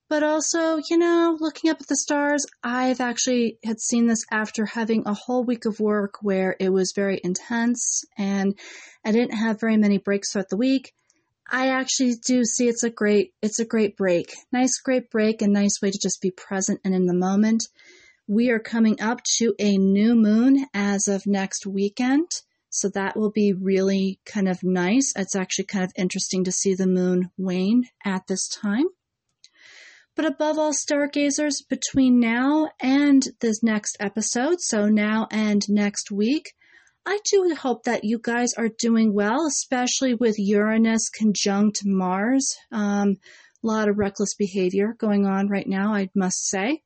But 0.09 0.23
also, 0.23 0.79
you 0.89 0.97
know, 0.97 1.37
looking 1.39 1.69
up 1.69 1.79
at 1.79 1.87
the 1.87 1.95
stars, 1.95 2.43
I've 2.63 2.99
actually 2.99 3.59
had 3.63 3.79
seen 3.79 4.07
this 4.07 4.25
after 4.31 4.65
having 4.65 5.03
a 5.05 5.13
whole 5.13 5.43
week 5.43 5.65
of 5.65 5.79
work 5.79 6.23
where 6.23 6.55
it 6.59 6.69
was 6.69 6.93
very 6.95 7.21
intense 7.23 8.03
and 8.17 8.57
I 9.05 9.11
didn't 9.11 9.37
have 9.37 9.59
very 9.59 9.77
many 9.77 9.99
breaks 9.99 10.31
throughout 10.31 10.49
the 10.49 10.57
week. 10.57 10.93
I 11.49 11.69
actually 11.69 12.15
do 12.25 12.43
see 12.45 12.67
it's 12.67 12.83
a 12.83 12.89
great 12.89 13.33
it's 13.41 13.59
a 13.59 13.65
great 13.65 13.97
break. 13.97 14.33
Nice 14.51 14.79
great 14.79 15.09
break 15.09 15.41
and 15.41 15.53
nice 15.53 15.81
way 15.81 15.91
to 15.91 15.99
just 16.01 16.21
be 16.21 16.31
present 16.31 16.79
and 16.83 16.95
in 16.95 17.05
the 17.05 17.13
moment. 17.13 17.63
We 18.27 18.49
are 18.49 18.59
coming 18.59 19.01
up 19.01 19.19
to 19.39 19.53
a 19.59 19.77
new 19.77 20.15
moon 20.15 20.65
as 20.73 21.07
of 21.07 21.27
next 21.27 21.65
weekend. 21.65 22.29
So 22.69 22.89
that 22.89 23.15
will 23.15 23.31
be 23.31 23.53
really 23.53 24.19
kind 24.25 24.47
of 24.47 24.63
nice. 24.63 25.13
It's 25.15 25.35
actually 25.35 25.65
kind 25.65 25.83
of 25.83 25.91
interesting 25.95 26.43
to 26.45 26.51
see 26.51 26.73
the 26.73 26.87
moon 26.87 27.29
wane 27.37 27.83
at 28.03 28.25
this 28.27 28.47
time. 28.47 28.85
But 30.15 30.25
above 30.25 30.57
all, 30.57 30.73
stargazers, 30.73 31.61
between 31.67 32.19
now 32.19 32.69
and 32.79 33.27
this 33.41 33.61
next 33.61 33.97
episode, 33.99 34.61
so 34.61 34.87
now 34.87 35.27
and 35.31 35.63
next 35.69 36.11
week, 36.11 36.53
I 37.05 37.19
do 37.25 37.53
hope 37.55 37.83
that 37.83 38.05
you 38.05 38.17
guys 38.17 38.53
are 38.53 38.69
doing 38.69 39.13
well, 39.13 39.45
especially 39.45 40.13
with 40.13 40.39
Uranus 40.39 41.09
conjunct 41.09 41.81
Mars. 41.85 42.55
Um, 42.71 43.17
a 43.63 43.67
lot 43.67 43.89
of 43.89 43.97
reckless 43.97 44.35
behavior 44.35 44.95
going 44.97 45.25
on 45.25 45.49
right 45.49 45.67
now, 45.67 45.93
I 45.93 46.09
must 46.15 46.47
say. 46.47 46.81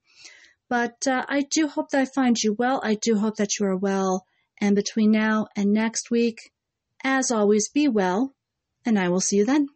But 0.70 1.07
uh, 1.07 1.26
I 1.30 1.41
do 1.41 1.68
hope 1.68 1.91
that 1.91 2.01
I 2.01 2.05
find 2.05 2.38
you 2.38 2.53
well. 2.53 2.82
I 2.84 2.95
do 2.95 3.20
hope 3.20 3.36
that 3.38 3.59
you 3.59 3.68
are 3.68 3.78
well. 3.78 4.26
And 4.59 4.76
between 4.76 5.11
now 5.11 5.47
and 5.55 5.72
next 5.72 6.09
week, 6.09 6.51
as 7.03 7.32
always, 7.32 7.70
be 7.70 7.88
well, 7.88 8.34
and 8.86 8.97
I 8.97 9.09
will 9.09 9.22
see 9.22 9.38
you 9.38 9.45
then. 9.45 9.68